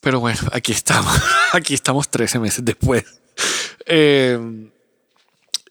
Pero 0.00 0.20
bueno, 0.20 0.40
aquí 0.52 0.72
estamos. 0.72 1.12
Aquí 1.52 1.74
estamos 1.74 2.08
13 2.08 2.38
meses 2.38 2.64
después. 2.64 3.04
Eh, 3.86 4.38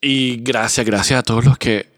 y 0.02 0.38
gracias, 0.38 0.86
gracias 0.86 1.20
a 1.20 1.24
todos 1.24 1.46
los 1.46 1.58
que... 1.58 1.90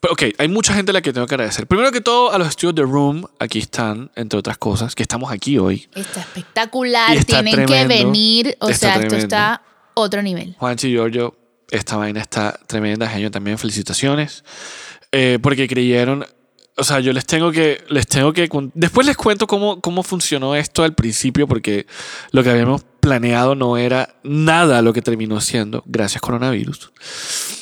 Pero, 0.00 0.12
ok, 0.12 0.22
hay 0.38 0.48
mucha 0.48 0.74
gente 0.74 0.90
a 0.90 0.94
la 0.94 1.02
que 1.02 1.12
tengo 1.12 1.26
que 1.26 1.34
agradecer. 1.34 1.66
Primero 1.66 1.92
que 1.92 2.00
todo, 2.00 2.32
a 2.32 2.38
los 2.38 2.48
estudios 2.48 2.74
de 2.74 2.82
Room, 2.82 3.26
aquí 3.38 3.58
están, 3.58 4.10
entre 4.16 4.38
otras 4.38 4.58
cosas, 4.58 4.94
que 4.94 5.02
estamos 5.02 5.30
aquí 5.30 5.58
hoy. 5.58 5.88
Está 5.94 6.20
espectacular, 6.20 7.16
está 7.16 7.42
tienen 7.42 7.66
que 7.66 7.86
venir, 7.86 8.56
o 8.60 8.72
sea, 8.72 8.96
esto 8.96 9.16
está 9.16 9.62
otro 10.00 10.22
nivel. 10.22 10.54
Juanchi 10.58 10.88
y 10.88 10.92
Giorgio, 10.92 11.36
esta 11.70 11.96
vaina 11.96 12.20
está 12.20 12.58
tremenda, 12.66 13.08
genio 13.08 13.30
también, 13.30 13.58
felicitaciones. 13.58 14.44
Eh, 15.12 15.38
porque 15.42 15.66
creyeron, 15.68 16.24
o 16.76 16.84
sea, 16.84 17.00
yo 17.00 17.12
les 17.12 17.24
tengo 17.26 17.50
que, 17.50 17.82
les 17.88 18.06
tengo 18.06 18.32
que, 18.32 18.48
después 18.74 19.06
les 19.06 19.16
cuento 19.16 19.46
cómo, 19.46 19.80
cómo 19.80 20.02
funcionó 20.02 20.54
esto 20.54 20.82
al 20.84 20.94
principio, 20.94 21.48
porque 21.48 21.86
lo 22.30 22.42
que 22.42 22.50
habíamos 22.50 22.84
planeado 23.00 23.54
no 23.54 23.76
era 23.78 24.14
nada 24.22 24.82
lo 24.82 24.92
que 24.92 25.00
terminó 25.02 25.40
siendo, 25.40 25.82
gracias 25.86 26.20
coronavirus. 26.20 26.92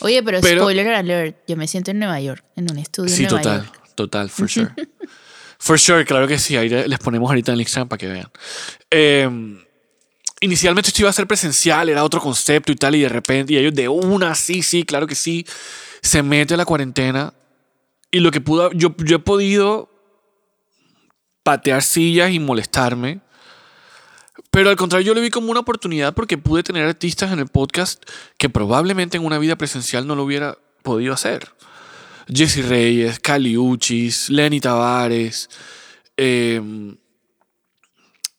Oye, 0.00 0.22
pero, 0.22 0.40
Pero- 0.40 0.62
spoiler 0.62 0.88
alert, 0.94 1.36
yo 1.46 1.56
me 1.56 1.68
siento 1.68 1.92
en 1.92 1.98
Nueva 2.00 2.20
York, 2.20 2.44
en 2.56 2.70
un 2.70 2.78
estudio 2.78 3.14
Sí, 3.14 3.22
en 3.24 3.28
Nueva 3.30 3.42
total, 3.42 3.64
York. 3.64 3.90
total, 3.94 4.28
for 4.30 4.48
sure. 4.50 4.72
for 5.58 5.78
sure, 5.78 6.04
claro 6.04 6.26
que 6.26 6.38
sí, 6.38 6.56
ahí 6.56 6.68
le- 6.68 6.88
les 6.88 6.98
ponemos 6.98 7.28
ahorita 7.30 7.52
en 7.52 7.54
el 7.54 7.60
Instagram 7.60 7.88
para 7.88 7.98
que 7.98 8.06
vean. 8.08 8.28
Eh, 8.90 9.30
inicialmente 10.40 10.88
esto 10.88 11.02
iba 11.02 11.10
a 11.10 11.14
ser 11.14 11.26
presencial, 11.26 11.88
era 11.88 12.04
otro 12.04 12.20
concepto 12.20 12.72
y 12.72 12.76
tal, 12.76 12.94
y 12.94 13.00
de 13.00 13.08
repente, 13.08 13.54
y 13.54 13.58
ellos 13.58 13.74
de 13.74 13.88
una, 13.88 14.34
sí, 14.34 14.62
sí, 14.62 14.84
claro 14.84 15.06
que 15.06 15.14
sí, 15.14 15.46
se 16.02 16.22
mete 16.22 16.56
la 16.56 16.64
cuarentena 16.64 17.34
y 18.10 18.20
lo 18.20 18.30
que 18.30 18.40
pudo, 18.40 18.70
yo, 18.72 18.94
yo 18.98 19.16
he 19.16 19.20
podido 19.20 19.90
patear 21.42 21.82
sillas 21.82 22.32
y 22.32 22.40
molestarme, 22.40 23.20
pero 24.50 24.70
al 24.70 24.76
contrario 24.76 25.06
yo 25.06 25.14
lo 25.14 25.20
vi 25.20 25.30
como 25.30 25.50
una 25.50 25.60
oportunidad 25.60 26.14
porque 26.14 26.38
pude 26.38 26.62
tener 26.62 26.86
artistas 26.86 27.32
en 27.32 27.38
el 27.38 27.46
podcast 27.46 28.02
que 28.38 28.48
probablemente 28.48 29.16
en 29.16 29.24
una 29.24 29.38
vida 29.38 29.56
presencial 29.56 30.06
no 30.06 30.14
lo 30.14 30.24
hubiera 30.24 30.58
podido 30.82 31.12
hacer. 31.12 31.50
Jesse 32.28 32.66
Reyes, 32.66 33.20
Cali 33.20 33.56
Uchis, 33.56 34.30
Lenny 34.30 34.60
Tavares, 34.60 35.48
eh, 36.16 36.60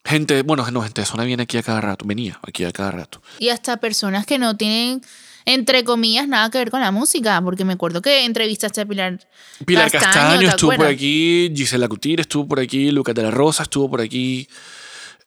gente, 0.08 0.42
bueno, 0.44 0.70
no, 0.72 0.82
gente 0.82 1.02
de 1.02 1.06
zona 1.06 1.24
viene 1.24 1.44
aquí 1.44 1.58
a 1.58 1.64
cada 1.64 1.82
rato, 1.82 2.06
venía 2.06 2.40
aquí 2.42 2.64
a 2.64 2.72
cada 2.72 2.92
rato. 2.92 3.22
Y 3.40 3.50
hasta 3.50 3.78
personas 3.78 4.26
que 4.26 4.38
no 4.38 4.56
tienen, 4.58 5.02
entre 5.46 5.84
comillas, 5.84 6.28
nada 6.28 6.50
que 6.50 6.58
ver 6.58 6.72
con 6.72 6.82
la 6.82 6.92
música, 6.92 7.42
porque 7.42 7.66
me 7.66 7.74
acuerdo 7.74 8.02
que 8.02 8.26
entrevistaste 8.26 8.82
a 8.82 8.86
Pilar, 8.86 9.20
Pilar 9.66 9.92
Castaño, 9.92 10.40
¿te 10.40 10.46
estuvo 10.48 10.76
por 10.76 10.86
aquí, 10.86 11.52
Gisela 11.56 11.88
Cutir 11.88 12.22
estuvo 12.22 12.48
por 12.48 12.60
aquí, 12.60 12.92
Lucas 12.92 13.16
de 13.16 13.24
la 13.24 13.32
Rosa 13.32 13.64
estuvo 13.64 13.90
por 13.90 14.02
aquí. 14.02 14.48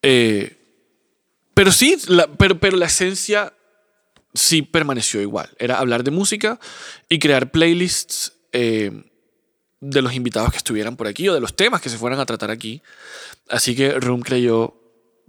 Eh, 0.03 0.57
pero 1.55 1.73
sí, 1.73 1.97
la, 2.09 2.27
pero, 2.27 2.59
pero 2.59 2.77
la 2.77 2.87
esencia 2.87 3.53
sí 4.35 4.63
permaneció 4.63 5.21
igual. 5.21 5.51
Era 5.59 5.79
hablar 5.79 6.05
de 6.05 6.11
música 6.11 6.59
y 7.09 7.19
crear 7.19 7.51
playlists 7.51 8.33
eh, 8.53 9.10
de 9.81 10.03
los 10.03 10.15
invitados 10.15 10.51
que 10.51 10.59
estuvieran 10.59 10.97
por 10.97 11.07
aquí 11.07 11.29
o 11.29 11.35
de 11.35 11.41
los 11.41 11.57
temas 11.57 11.81
que 11.81 11.89
se 11.89 11.99
fueran 11.99 12.21
a 12.21 12.27
tratar 12.27 12.51
aquí. 12.51 12.83
Así 13.49 13.75
que 13.75 13.93
Room 13.99 14.21
creyó 14.21 14.77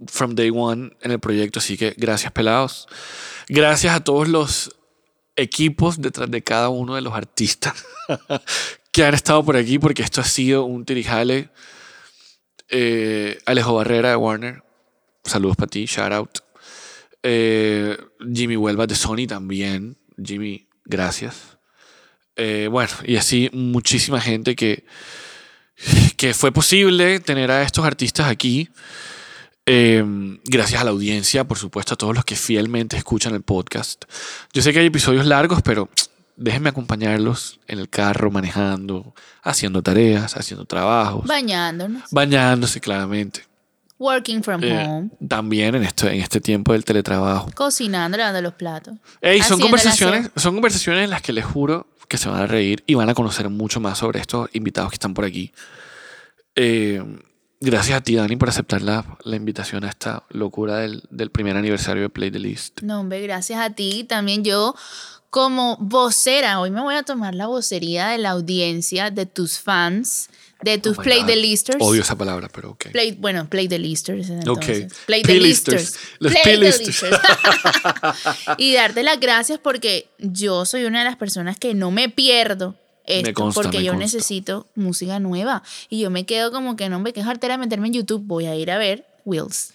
from 0.06 0.34
day 0.34 0.50
one 0.54 0.96
en 1.00 1.10
el 1.10 1.20
proyecto. 1.20 1.58
Así 1.58 1.76
que 1.76 1.94
gracias, 1.96 2.32
pelados. 2.32 2.86
Gracias 3.48 3.94
a 3.94 4.04
todos 4.04 4.28
los 4.28 4.76
equipos 5.36 6.00
detrás 6.00 6.30
de 6.30 6.42
cada 6.42 6.68
uno 6.68 6.94
de 6.94 7.00
los 7.00 7.14
artistas 7.14 7.74
que 8.92 9.04
han 9.04 9.14
estado 9.14 9.44
por 9.44 9.56
aquí, 9.56 9.78
porque 9.78 10.02
esto 10.02 10.20
ha 10.20 10.24
sido 10.24 10.64
un 10.64 10.84
tirijale. 10.84 11.50
Eh, 12.68 13.38
Alejo 13.46 13.74
Barrera 13.74 14.10
de 14.10 14.16
Warner, 14.16 14.62
saludos 15.24 15.56
para 15.56 15.70
ti, 15.70 15.86
shout 15.86 16.12
out. 16.12 16.38
Eh, 17.22 17.96
Jimmy 18.32 18.56
Huelva 18.56 18.86
de 18.86 18.94
Sony 18.94 19.26
también. 19.26 19.96
Jimmy, 20.22 20.68
gracias. 20.84 21.58
Eh, 22.36 22.68
bueno, 22.70 22.90
y 23.04 23.16
así 23.16 23.50
muchísima 23.52 24.20
gente 24.20 24.56
que, 24.56 24.84
que 26.16 26.34
fue 26.34 26.52
posible 26.52 27.20
tener 27.20 27.50
a 27.50 27.62
estos 27.62 27.84
artistas 27.84 28.28
aquí. 28.28 28.68
Eh, 29.66 30.04
gracias 30.44 30.80
a 30.80 30.84
la 30.84 30.90
audiencia, 30.90 31.44
por 31.44 31.58
supuesto, 31.58 31.94
a 31.94 31.96
todos 31.96 32.14
los 32.14 32.24
que 32.24 32.34
fielmente 32.36 32.96
escuchan 32.96 33.34
el 33.34 33.42
podcast. 33.42 34.04
Yo 34.52 34.60
sé 34.62 34.72
que 34.72 34.80
hay 34.80 34.86
episodios 34.86 35.24
largos, 35.26 35.62
pero 35.62 35.88
déjenme 36.36 36.70
acompañarlos 36.70 37.60
en 37.68 37.78
el 37.78 37.88
carro, 37.88 38.30
manejando, 38.32 39.14
haciendo 39.42 39.82
tareas, 39.82 40.36
haciendo 40.36 40.64
trabajos, 40.64 41.26
Bañándonos. 41.26 42.02
bañándose 42.10 42.80
claramente. 42.80 43.42
Working 43.98 44.42
from 44.42 44.64
Eh, 44.64 44.84
home. 44.84 45.10
también 45.28 45.76
en 45.76 45.84
este, 45.84 46.08
en 46.08 46.20
este 46.20 46.40
tiempo 46.40 46.72
del 46.72 46.84
teletrabajo. 46.84 47.52
Cocinando, 47.54 48.18
lavando 48.18 48.42
los 48.42 48.54
platos. 48.54 48.94
Ey, 49.20 49.40
son 49.42 49.60
conversaciones, 49.60 50.28
son 50.34 50.54
conversaciones 50.54 51.04
en 51.04 51.10
las 51.10 51.22
que 51.22 51.32
les 51.32 51.44
juro 51.44 51.86
que 52.12 52.18
se 52.18 52.28
van 52.28 52.42
a 52.42 52.46
reír 52.46 52.84
y 52.86 52.92
van 52.92 53.08
a 53.08 53.14
conocer 53.14 53.48
mucho 53.48 53.80
más 53.80 53.96
sobre 53.96 54.20
estos 54.20 54.50
invitados 54.52 54.90
que 54.90 54.96
están 54.96 55.14
por 55.14 55.24
aquí. 55.24 55.50
Eh, 56.54 57.02
gracias 57.58 57.96
a 57.96 58.02
ti, 58.02 58.16
Dani, 58.16 58.36
por 58.36 58.50
aceptar 58.50 58.82
la, 58.82 59.16
la 59.24 59.36
invitación 59.36 59.82
a 59.82 59.88
esta 59.88 60.24
locura 60.28 60.76
del, 60.76 61.04
del 61.08 61.30
primer 61.30 61.56
aniversario 61.56 62.02
de 62.02 62.10
Play 62.10 62.30
the 62.30 62.38
List. 62.38 62.82
No, 62.82 63.00
hombre, 63.00 63.22
gracias 63.22 63.58
a 63.58 63.70
ti. 63.70 64.04
También 64.04 64.44
yo, 64.44 64.74
como 65.30 65.78
vocera, 65.80 66.60
hoy 66.60 66.70
me 66.70 66.82
voy 66.82 66.96
a 66.96 67.02
tomar 67.02 67.34
la 67.34 67.46
vocería 67.46 68.08
de 68.08 68.18
la 68.18 68.32
audiencia, 68.32 69.10
de 69.10 69.24
tus 69.24 69.58
fans, 69.58 70.28
de 70.62 70.78
tus 70.78 70.98
Oh 70.98 71.02
play 71.02 71.24
the 71.24 71.36
listers. 71.36 71.78
Odio 71.80 72.02
esa 72.02 72.16
palabra, 72.16 72.48
pero 72.52 72.70
ok. 72.70 72.86
Play, 72.92 73.12
bueno, 73.12 73.48
play 73.48 73.68
the 73.68 73.78
listers. 73.78 74.30
Entonces. 74.30 74.84
Ok. 74.86 74.92
Play 75.06 75.22
the 75.22 75.40
listers. 75.40 75.96
Los 76.18 76.32
Play 76.32 76.42
the 76.44 76.56
listers. 76.58 77.02
y 78.58 78.74
darte 78.74 79.02
las 79.02 79.18
gracias 79.20 79.58
porque 79.58 80.08
yo 80.18 80.64
soy 80.64 80.84
una 80.84 81.00
de 81.00 81.04
las 81.06 81.16
personas 81.16 81.58
que 81.58 81.74
no 81.74 81.90
me 81.90 82.08
pierdo 82.08 82.76
esto 83.04 83.34
consta, 83.34 83.62
porque 83.62 83.82
yo 83.82 83.92
consta. 83.92 84.04
necesito 84.04 84.68
música 84.74 85.18
nueva. 85.18 85.62
Y 85.88 86.00
yo 86.00 86.10
me 86.10 86.24
quedo 86.24 86.52
como 86.52 86.76
que 86.76 86.88
no 86.88 87.00
me 87.00 87.12
quejo 87.12 87.30
artera 87.30 87.58
meterme 87.58 87.88
en 87.88 87.94
YouTube. 87.94 88.22
Voy 88.24 88.46
a 88.46 88.54
ir 88.54 88.70
a 88.70 88.78
ver 88.78 89.04
Wills. 89.24 89.74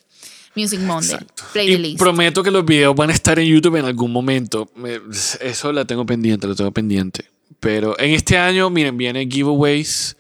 Music 0.56 0.80
Monday. 0.80 1.12
Exacto. 1.16 1.44
Play 1.54 1.68
the 1.68 1.74
Y 1.74 1.78
list. 1.78 2.00
prometo 2.00 2.42
que 2.42 2.50
los 2.50 2.66
videos 2.66 2.96
van 2.96 3.10
a 3.12 3.14
estar 3.14 3.38
en 3.38 3.46
YouTube 3.46 3.76
en 3.76 3.86
algún 3.86 4.12
momento. 4.12 4.70
Me- 4.76 5.00
eso 5.42 5.72
la 5.72 5.86
tengo 5.86 6.06
pendiente, 6.06 6.48
lo 6.48 6.56
tengo 6.56 6.72
pendiente. 6.72 7.26
Pero 7.60 8.00
en 8.00 8.12
este 8.12 8.38
año, 8.38 8.70
miren, 8.70 8.98
vienen 8.98 9.30
giveaways, 9.30 10.16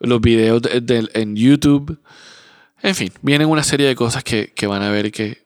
los 0.00 0.20
videos 0.20 0.62
de- 0.62 1.08
en 1.14 1.36
YouTube. 1.36 1.98
En 2.82 2.94
fin, 2.94 3.12
vienen 3.22 3.48
una 3.48 3.62
serie 3.62 3.86
de 3.86 3.94
cosas 3.94 4.24
que, 4.24 4.52
que 4.54 4.66
van 4.66 4.82
a 4.82 4.90
ver 4.90 5.12
que, 5.12 5.42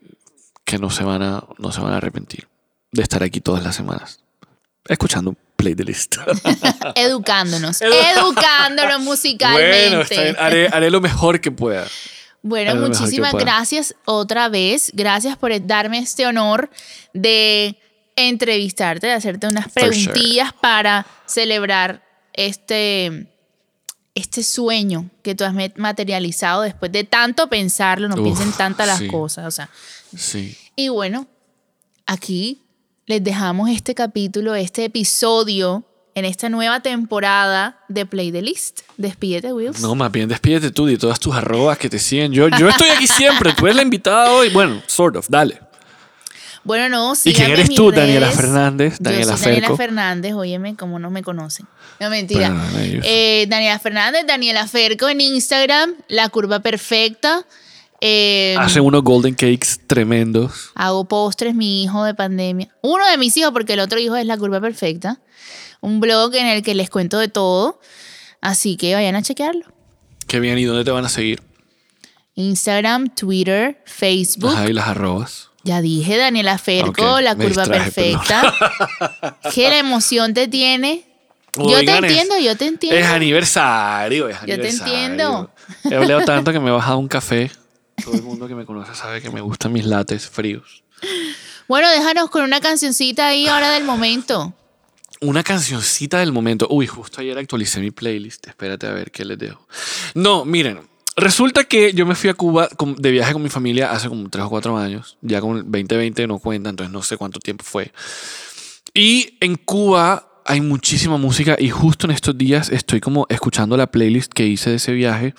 que 0.65 0.79
no, 0.79 0.91
se 0.91 1.05
van 1.05 1.23
a, 1.23 1.45
no 1.59 1.73
se 1.73 1.81
van 1.81 1.93
a 1.93 1.97
arrepentir 1.99 2.47
de 2.93 3.03
estar 3.03 3.23
aquí 3.23 3.41
todas 3.41 3.63
las 3.65 3.75
semanas. 3.75 4.21
Escuchando 4.87 5.35
Play 5.57 5.75
the 5.75 5.85
List. 5.85 6.17
Educándonos. 6.95 7.81
educándonos 7.81 9.01
musicalmente. 9.01 9.89
bueno, 9.89 10.03
está 10.03 10.23
bien. 10.23 10.37
haré, 10.39 10.69
haré 10.69 10.91
lo 10.91 11.01
mejor 11.01 11.41
que 11.41 11.51
pueda. 11.51 11.87
Bueno, 12.43 12.77
muchísimas 12.77 13.33
gracias 13.33 13.95
otra 14.05 14.49
vez. 14.51 14.91
Gracias 14.95 15.37
por 15.39 15.51
darme 15.67 15.99
este 15.99 16.27
honor 16.27 16.69
de 17.15 17.79
entrevistarte, 18.17 19.07
de 19.07 19.15
hacerte 19.15 19.47
unas 19.47 19.73
sure. 19.73 19.89
preguntillas 19.89 20.53
para 20.53 21.07
celebrar 21.27 22.03
este, 22.35 23.27
este 24.15 24.43
sueño 24.43 25.11
que 25.23 25.35
tú 25.35 25.45
has 25.45 25.55
materializado 25.77 26.62
después 26.62 26.93
de 26.93 27.05
tanto 27.05 27.49
pensarlo. 27.49 28.09
No 28.09 28.17
Uf, 28.17 28.23
piensen 28.23 28.53
tantas 28.53 28.87
las 28.87 28.99
sí. 28.99 29.09
cosas. 29.09 29.47
O 29.47 29.51
sea. 29.51 29.69
Sí. 30.17 30.57
Y 30.77 30.89
bueno, 30.89 31.27
aquí 32.07 32.62
les 33.07 33.23
dejamos 33.23 33.71
este 33.71 33.95
capítulo, 33.95 34.55
este 34.55 34.85
episodio 34.85 35.85
en 36.15 36.25
esta 36.25 36.49
nueva 36.49 36.81
temporada 36.81 37.81
de 37.89 38.07
Play 38.07 38.31
the 38.31 38.41
List. 38.41 38.83
Despídete, 38.97 39.53
Wills. 39.53 39.81
No, 39.81 39.95
más 39.95 40.12
bien 40.12 40.29
despídete 40.29 40.71
tú 40.71 40.87
de 40.87 40.97
todas 40.97 41.19
tus 41.19 41.35
arrobas 41.35 41.77
que 41.77 41.91
te 41.91 41.99
siguen. 41.99 42.33
Yo, 42.33 42.49
yo 42.49 42.69
estoy 42.69 42.89
aquí 42.91 43.07
siempre. 43.07 43.53
Tú 43.53 43.67
eres 43.67 43.77
la 43.77 43.83
invitada 43.83 44.31
hoy. 44.33 44.51
Bueno, 44.51 44.81
sort 44.87 45.17
of. 45.17 45.27
Dale. 45.29 45.61
Bueno, 46.65 46.89
no, 46.89 47.12
¿Y 47.25 47.35
quién 47.35 47.51
eres 47.51 47.69
tú, 47.75 47.93
Daniela. 47.93 48.31
Fernández? 48.31 48.95
Yo 48.99 49.05
Daniela 49.05 49.37
soy 49.37 49.53
Daniela. 49.53 49.77
Fernández, 49.77 50.33
óyeme, 50.33 50.77
como 50.77 50.99
no 50.99 51.11
me 51.11 51.23
conocen. 51.23 51.67
No, 52.01 52.09
mentira. 52.11 52.51
Eh, 52.75 53.47
Daniela 53.49 53.79
Fernández, 53.79 54.25
Daniela 54.27 54.67
Ferco 54.67 55.09
en 55.09 55.21
Instagram, 55.21 55.93
La 56.09 56.29
Curva 56.31 56.61
Perfecta. 56.61 57.45
Eh, 58.01 58.57
Hacen 58.59 58.83
unos 58.83 59.03
golden 59.03 59.35
cakes 59.35 59.79
tremendos. 59.87 60.71
hago 60.75 61.05
postres, 61.07 61.55
mi 61.55 61.85
hijo 61.85 62.05
de 62.05 62.15
pandemia. 62.15 62.69
Uno 62.83 63.07
de 63.09 63.17
mis 63.19 63.37
hijos, 63.37 63.53
porque 63.53 63.75
el 63.75 63.81
otro 63.81 63.99
hijo 63.99 64.17
es 64.17 64.27
La 64.27 64.37
Curva 64.39 64.61
Perfecta. 64.61 65.21
Un 65.81 66.01
blog 66.01 66.35
en 66.35 66.47
el 66.47 66.62
que 66.62 66.75
les 66.75 66.89
cuento 66.91 67.19
de 67.19 67.29
todo. 67.29 67.79
Así 68.41 68.77
que 68.77 68.95
vayan 68.95 69.17
a 69.17 69.23
chequearlo. 69.23 69.67
Qué 70.27 70.41
bien. 70.41 70.59
¿Y 70.59 70.65
dónde 70.65 70.85
te 70.85 70.91
van 70.91 71.05
a 71.05 71.09
seguir? 71.11 71.43
Instagram, 72.35 73.15
Twitter, 73.15 73.83
Facebook. 73.85 74.51
Ajá, 74.53 74.69
y 74.69 74.73
las 74.73 74.89
arrobas. 74.89 75.51
Ya 75.65 75.81
dije, 75.81 76.17
Daniela 76.19 76.59
Ferco, 76.59 77.21
la 77.21 77.35
curva 77.35 77.62
distraje, 77.65 77.91
perfecta. 77.91 78.55
¿Qué 79.55 79.69
la 79.71 79.79
emoción 79.79 80.35
te 80.35 80.47
tiene? 80.47 81.07
yo 81.57 81.79
te 81.79 81.85
es- 81.85 81.89
entiendo, 81.91 82.39
yo 82.39 82.57
te 82.57 82.67
entiendo. 82.67 82.99
Es 82.99 83.07
aniversario, 83.07 84.29
es 84.29 84.37
Yo 84.41 84.47
te 84.47 84.53
aniversario. 84.53 84.95
entiendo. 84.95 85.51
He 85.91 85.95
hablado 85.95 86.21
tanto 86.25 86.53
que 86.53 86.61
me 86.61 86.69
he 86.69 86.73
bajado 86.73 86.99
un 86.99 87.09
café. 87.09 87.51
Todo 88.05 88.15
el 88.15 88.23
mundo 88.23 88.47
que 88.49 88.55
me 88.55 88.67
conoce 88.67 88.95
sabe 88.95 89.23
que 89.23 89.31
me 89.31 89.41
gustan 89.41 89.73
mis 89.73 89.87
lates 89.87 90.29
fríos. 90.29 90.83
Bueno, 91.69 91.89
déjanos 91.91 92.29
con 92.29 92.43
una 92.43 92.61
cancioncita 92.61 93.29
ahí 93.29 93.47
ahora 93.47 93.71
del 93.71 93.85
momento. 93.85 94.53
Una 95.21 95.43
cancioncita 95.43 96.19
del 96.19 96.33
momento. 96.33 96.67
Uy, 96.69 96.87
justo 96.87 97.21
ayer 97.23 97.39
actualicé 97.39 97.81
mi 97.81 97.91
playlist. 97.91 98.47
Espérate 98.49 98.87
a 98.87 98.91
ver 98.93 99.11
qué 99.11 99.25
les 99.25 99.39
dejo. 99.39 99.67
No, 100.15 100.45
miren. 100.45 100.81
Resulta 101.17 101.65
que 101.65 101.93
yo 101.93 102.07
me 102.07 102.15
fui 102.15 102.29
a 102.29 102.35
Cuba 102.35 102.69
de 102.97 103.11
viaje 103.11 103.33
con 103.33 103.43
mi 103.43 103.49
familia 103.49 103.93
hace 103.93 104.09
como 104.09 104.29
3 104.29 104.45
o 104.45 104.51
4 104.51 104.77
años. 104.77 105.17
Ya 105.23 105.41
con 105.41 105.59
el 105.59 105.62
2020 105.62 106.27
no 106.27 106.39
cuenta, 106.39 106.71
entonces 106.71 106.93
no 106.93 107.03
sé 107.03 107.17
cuánto 107.17 107.39
tiempo 107.39 107.65
fue. 107.65 107.93
Y 108.93 109.37
en 109.41 109.57
Cuba 109.57 110.29
hay 110.45 110.61
muchísima 110.61 111.17
música 111.17 111.57
y 111.59 111.71
justo 111.71 112.07
en 112.07 112.12
estos 112.12 112.37
días 112.37 112.69
estoy 112.69 113.01
como 113.01 113.27
escuchando 113.29 113.77
la 113.77 113.87
playlist 113.87 114.33
que 114.33 114.47
hice 114.47 114.71
de 114.71 114.77
ese 114.77 114.93
viaje 114.93 115.35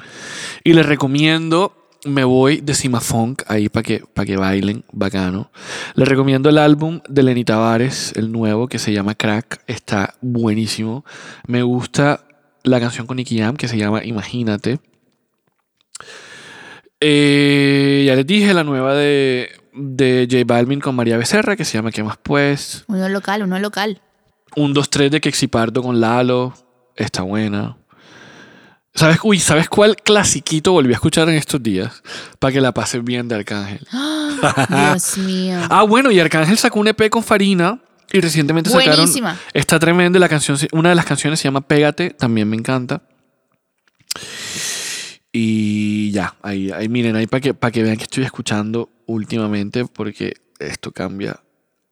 y 0.64 0.74
les 0.74 0.86
recomiendo, 0.86 1.90
me 2.06 2.24
voy 2.24 2.62
de 2.62 2.74
Cima 2.74 3.02
Funk 3.02 3.44
ahí 3.48 3.70
para 3.70 3.84
que, 3.84 4.00
pa' 4.00 4.26
que 4.26 4.38
bailen, 4.38 4.84
bacano. 4.92 5.52
Les 5.94 6.08
recomiendo 6.08 6.50
el 6.50 6.58
álbum 6.58 7.02
de 7.08 7.24
Lenny 7.24 7.44
Tavares, 7.44 8.14
el 8.16 8.32
nuevo 8.32 8.68
que 8.68 8.80
se 8.80 8.94
llama 8.94 9.16
Crack, 9.16 9.62
está 9.68 10.16
buenísimo. 10.22 11.06
Me 11.48 11.64
gusta 11.64 12.26
la 12.64 12.80
canción 12.80 13.06
con 13.08 13.18
Nicky 13.18 13.40
Jam 13.40 13.58
que 13.58 13.68
se 13.68 13.78
llama 13.78 14.04
Imagínate. 14.04 14.80
Eh, 17.08 18.04
ya 18.08 18.16
les 18.16 18.26
dije 18.26 18.52
la 18.56 18.64
nueva 18.64 18.96
de, 18.96 19.52
de 19.74 20.28
J 20.28 20.42
Balvin 20.44 20.80
con 20.80 20.96
María 20.96 21.18
Becerra 21.18 21.56
que 21.56 21.64
se 21.64 21.78
llama 21.78 21.92
¿Qué 21.92 22.02
más 22.02 22.18
pues? 22.18 22.84
Uno 22.88 23.08
local, 23.10 23.44
uno 23.44 23.60
local. 23.60 24.02
Un 24.56 24.74
2-3 24.74 25.10
de 25.10 25.22
Quexipardo 25.22 25.84
con 25.84 26.02
Lalo. 26.02 26.56
Está 26.96 27.22
buena. 27.22 27.78
¿Sabes, 28.96 29.20
uy, 29.22 29.40
¿sabes 29.40 29.70
cuál 29.70 29.96
clasiquito 29.98 30.72
volví 30.72 30.94
a 30.94 30.96
escuchar 30.96 31.30
en 31.30 31.36
estos 31.36 31.62
días? 31.62 32.02
Para 32.40 32.54
que 32.54 32.60
la 32.60 32.74
pases 32.74 33.04
bien 33.04 33.28
de 33.28 33.36
Arcángel. 33.36 33.86
Dios 34.70 35.18
mío. 35.20 35.60
Ah, 35.70 35.84
bueno, 35.84 36.10
y 36.10 36.20
Arcángel 36.20 36.58
sacó 36.58 36.80
un 36.80 36.88
EP 36.88 37.12
con 37.12 37.22
Farina 37.22 37.82
Y 38.12 38.20
recientemente 38.20 38.72
sacaron. 38.72 38.96
Buenísima. 38.96 39.38
Está 39.54 39.78
tremenda. 39.78 40.18
La 40.18 40.28
canción, 40.28 40.58
una 40.72 40.90
de 40.90 40.96
las 40.96 41.06
canciones 41.06 41.40
se 41.40 41.44
llama 41.44 41.62
Pégate. 41.62 42.10
También 42.10 42.50
me 42.50 42.56
encanta. 42.56 43.04
Y 45.38 45.85
ya, 46.16 46.38
ahí, 46.42 46.72
ahí 46.72 46.88
miren, 46.88 47.18
ahí 47.18 47.28
para 47.28 47.42
que, 47.42 47.54
para 47.54 47.72
que 47.72 47.84
vean 47.84 47.98
que 47.98 48.04
estoy 48.04 48.24
escuchando 48.24 48.90
últimamente, 49.06 49.84
porque 49.86 50.36
esto 50.60 50.94
cambia 50.94 51.42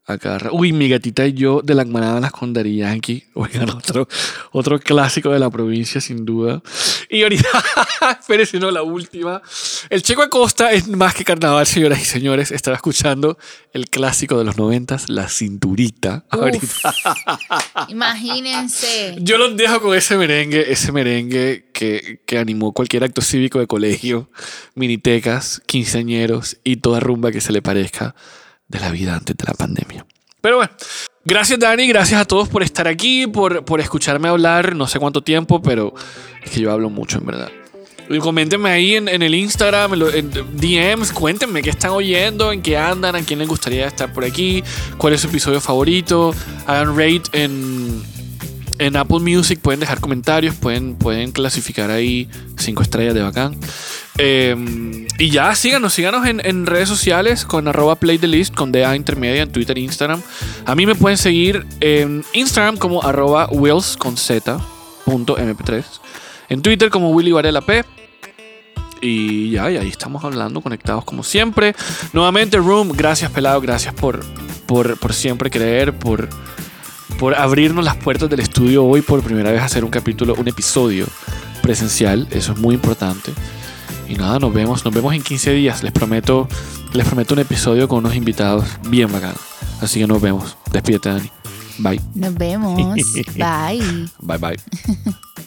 a 0.06 0.18
cada 0.18 0.38
ra- 0.38 0.50
Uy, 0.52 0.74
mi 0.74 0.90
gatita 0.90 1.26
y 1.26 1.34
yo 1.34 1.62
de 1.64 1.76
la 1.76 1.86
manada 1.86 2.20
Las 2.20 2.32
Condari 2.32 2.76
Yankee. 2.78 3.24
Oigan, 3.34 3.70
otro, 3.70 4.08
otro 4.52 4.80
clásico 4.80 5.30
de 5.32 5.40
la 5.40 5.50
provincia, 5.50 6.02
sin 6.02 6.26
duda. 6.26 6.62
Y 7.10 7.24
ahorita, 7.24 7.48
espérense, 8.20 8.60
no, 8.60 8.70
la 8.72 8.84
última. 8.84 9.42
El 9.90 10.02
Checo 10.04 10.22
Acosta 10.24 10.72
es 10.72 10.88
más 10.88 11.14
que 11.16 11.24
carnaval, 11.24 11.66
señoras 11.66 12.02
y 12.02 12.06
señores. 12.06 12.52
Estaba 12.52 12.76
escuchando 12.76 13.38
el 13.72 13.90
clásico 13.90 14.38
de 14.38 14.44
los 14.44 14.58
noventas, 14.58 15.10
La 15.10 15.30
Cinturita. 15.30 16.26
Ahorita. 16.30 16.68
Imagínense. 17.88 19.16
Yo 19.20 19.38
los 19.38 19.56
dejo 19.56 19.82
con 19.82 19.96
ese 19.98 20.18
merengue, 20.18 20.72
ese 20.72 20.92
merengue 20.92 21.70
que, 21.74 22.20
que 22.26 22.38
animó 22.38 22.74
cualquier 22.74 23.04
acto 23.04 23.22
cívico 23.22 23.60
de 23.60 23.68
colegio, 23.68 24.30
minitecas, 24.76 25.62
quinceañeros 25.66 26.58
y 26.64 26.78
toda 26.78 27.00
rumba 27.00 27.32
que 27.32 27.42
se 27.42 27.52
le 27.54 27.62
parezca 27.62 28.16
de 28.68 28.80
la 28.80 28.90
vida 28.92 29.16
antes 29.16 29.36
de 29.38 29.44
la 29.46 29.54
pandemia. 29.54 30.06
Pero 30.42 30.58
bueno, 30.58 30.72
gracias 31.24 31.58
Dani, 31.60 31.88
gracias 31.88 32.20
a 32.20 32.26
todos 32.26 32.50
por 32.50 32.64
estar 32.64 32.88
aquí, 32.88 33.28
por, 33.28 33.64
por 33.64 33.80
escucharme 33.80 34.28
hablar, 34.28 34.76
no 34.76 34.88
sé 34.88 35.00
cuánto 35.00 35.22
tiempo, 35.22 35.62
pero 35.62 35.94
es 36.44 36.52
que 36.52 36.60
yo 36.60 36.72
hablo 36.72 36.90
mucho 36.90 37.18
en 37.20 37.26
verdad. 37.26 37.50
Coméntenme 38.22 38.70
ahí 38.70 38.96
en, 38.96 39.08
en 39.08 39.22
el 39.24 39.34
Instagram, 39.34 39.94
en, 39.94 40.00
lo- 40.00 40.14
en 40.14 40.30
DMs, 40.30 41.14
cuéntenme 41.14 41.62
qué 41.62 41.70
están 41.70 41.92
oyendo, 41.92 42.52
en 42.52 42.62
qué 42.62 42.78
andan, 42.78 43.16
a 43.16 43.22
quién 43.22 43.40
les 43.40 43.48
gustaría 43.48 43.88
estar 43.88 44.12
por 44.12 44.26
aquí, 44.26 44.62
cuál 44.98 45.14
es 45.14 45.22
su 45.22 45.28
episodio 45.28 45.62
favorito, 45.62 46.36
hagan 46.68 46.90
rate 46.98 47.24
en, 47.32 48.04
en 48.80 48.96
Apple 48.96 49.20
Music 49.20 49.60
pueden 49.60 49.80
dejar 49.80 50.00
comentarios, 50.00 50.56
pueden, 50.56 50.96
pueden 50.96 51.32
clasificar 51.32 51.92
ahí 51.92 52.30
cinco 52.58 52.82
estrellas 52.82 53.14
de 53.14 53.22
bacán. 53.22 53.56
Eh, 54.18 55.08
y 55.18 55.30
ya, 55.30 55.54
síganos, 55.56 55.94
síganos 55.94 56.26
en, 56.28 56.46
en 56.46 56.66
redes 56.66 56.90
sociales 56.90 57.46
con 57.46 57.68
arroba 57.68 57.96
play 57.96 58.18
the 58.18 58.28
list, 58.28 58.54
con 58.54 58.72
DA 58.72 58.96
intermedia 58.96 59.44
en 59.44 59.52
Twitter 59.52 59.78
e 59.78 59.82
Instagram. 59.82 60.22
A 60.66 60.76
mí 60.76 60.86
me 60.86 60.96
pueden 60.96 61.18
seguir 61.18 61.66
en 61.80 62.24
Instagram 62.34 62.78
como 62.78 63.04
arroba 63.04 63.48
wills 63.52 63.98
con 63.98 64.18
z 64.18 64.60
punto 65.06 65.38
mp3. 65.38 65.84
En 66.50 66.62
Twitter 66.62 66.90
como 66.90 67.12
Willy 67.12 67.32
Varela 67.32 67.62
P. 67.62 67.84
Y 69.02 69.52
ya, 69.52 69.70
y 69.70 69.76
ahí 69.76 69.90
estamos 69.90 70.24
hablando, 70.24 70.62
conectados 70.62 71.04
como 71.04 71.24
siempre. 71.24 71.76
Nuevamente, 72.14 72.58
Room, 72.58 72.94
gracias 72.96 73.32
pelado, 73.32 73.60
gracias 73.60 73.94
por, 73.94 74.24
por, 74.66 74.98
por 74.98 75.14
siempre 75.14 75.50
creer, 75.50 75.94
por, 75.94 76.30
por 77.24 77.36
abrirnos 77.36 77.86
las 77.86 77.96
puertas 77.96 78.30
del 78.30 78.42
estudio 78.42 78.84
hoy 78.84 79.02
por 79.02 79.24
primera 79.24 79.50
vez 79.50 79.62
hacer 79.62 79.86
un 79.86 79.90
capítulo, 79.90 80.36
un 80.36 80.50
episodio 80.50 81.06
presencial. 81.62 82.28
Eso 82.32 82.52
es 82.52 82.60
muy 82.60 82.76
importante. 82.76 83.32
Y 84.10 84.16
nada, 84.16 84.40
nos 84.40 84.54
vemos, 84.54 84.84
nos 84.84 84.94
vemos 84.94 85.14
en 85.14 85.24
15 85.24 85.54
días. 85.54 85.84
Les 85.84 85.94
prometo, 85.94 86.50
les 86.92 87.08
prometo 87.08 87.34
un 87.34 87.40
episodio 87.40 87.88
con 87.88 88.00
unos 88.00 88.16
invitados 88.16 88.66
bien 88.90 89.10
bacanos. 89.10 89.40
Así 89.80 90.02
que 90.02 90.06
nos 90.06 90.22
vemos. 90.22 90.58
Despídete, 90.74 91.12
Dani. 91.12 91.32
Bye. 91.78 92.02
Nos 92.14 92.34
vemos. 92.36 92.94
Bye. 93.38 94.10
Bye 94.20 94.38
bye. 94.38 95.44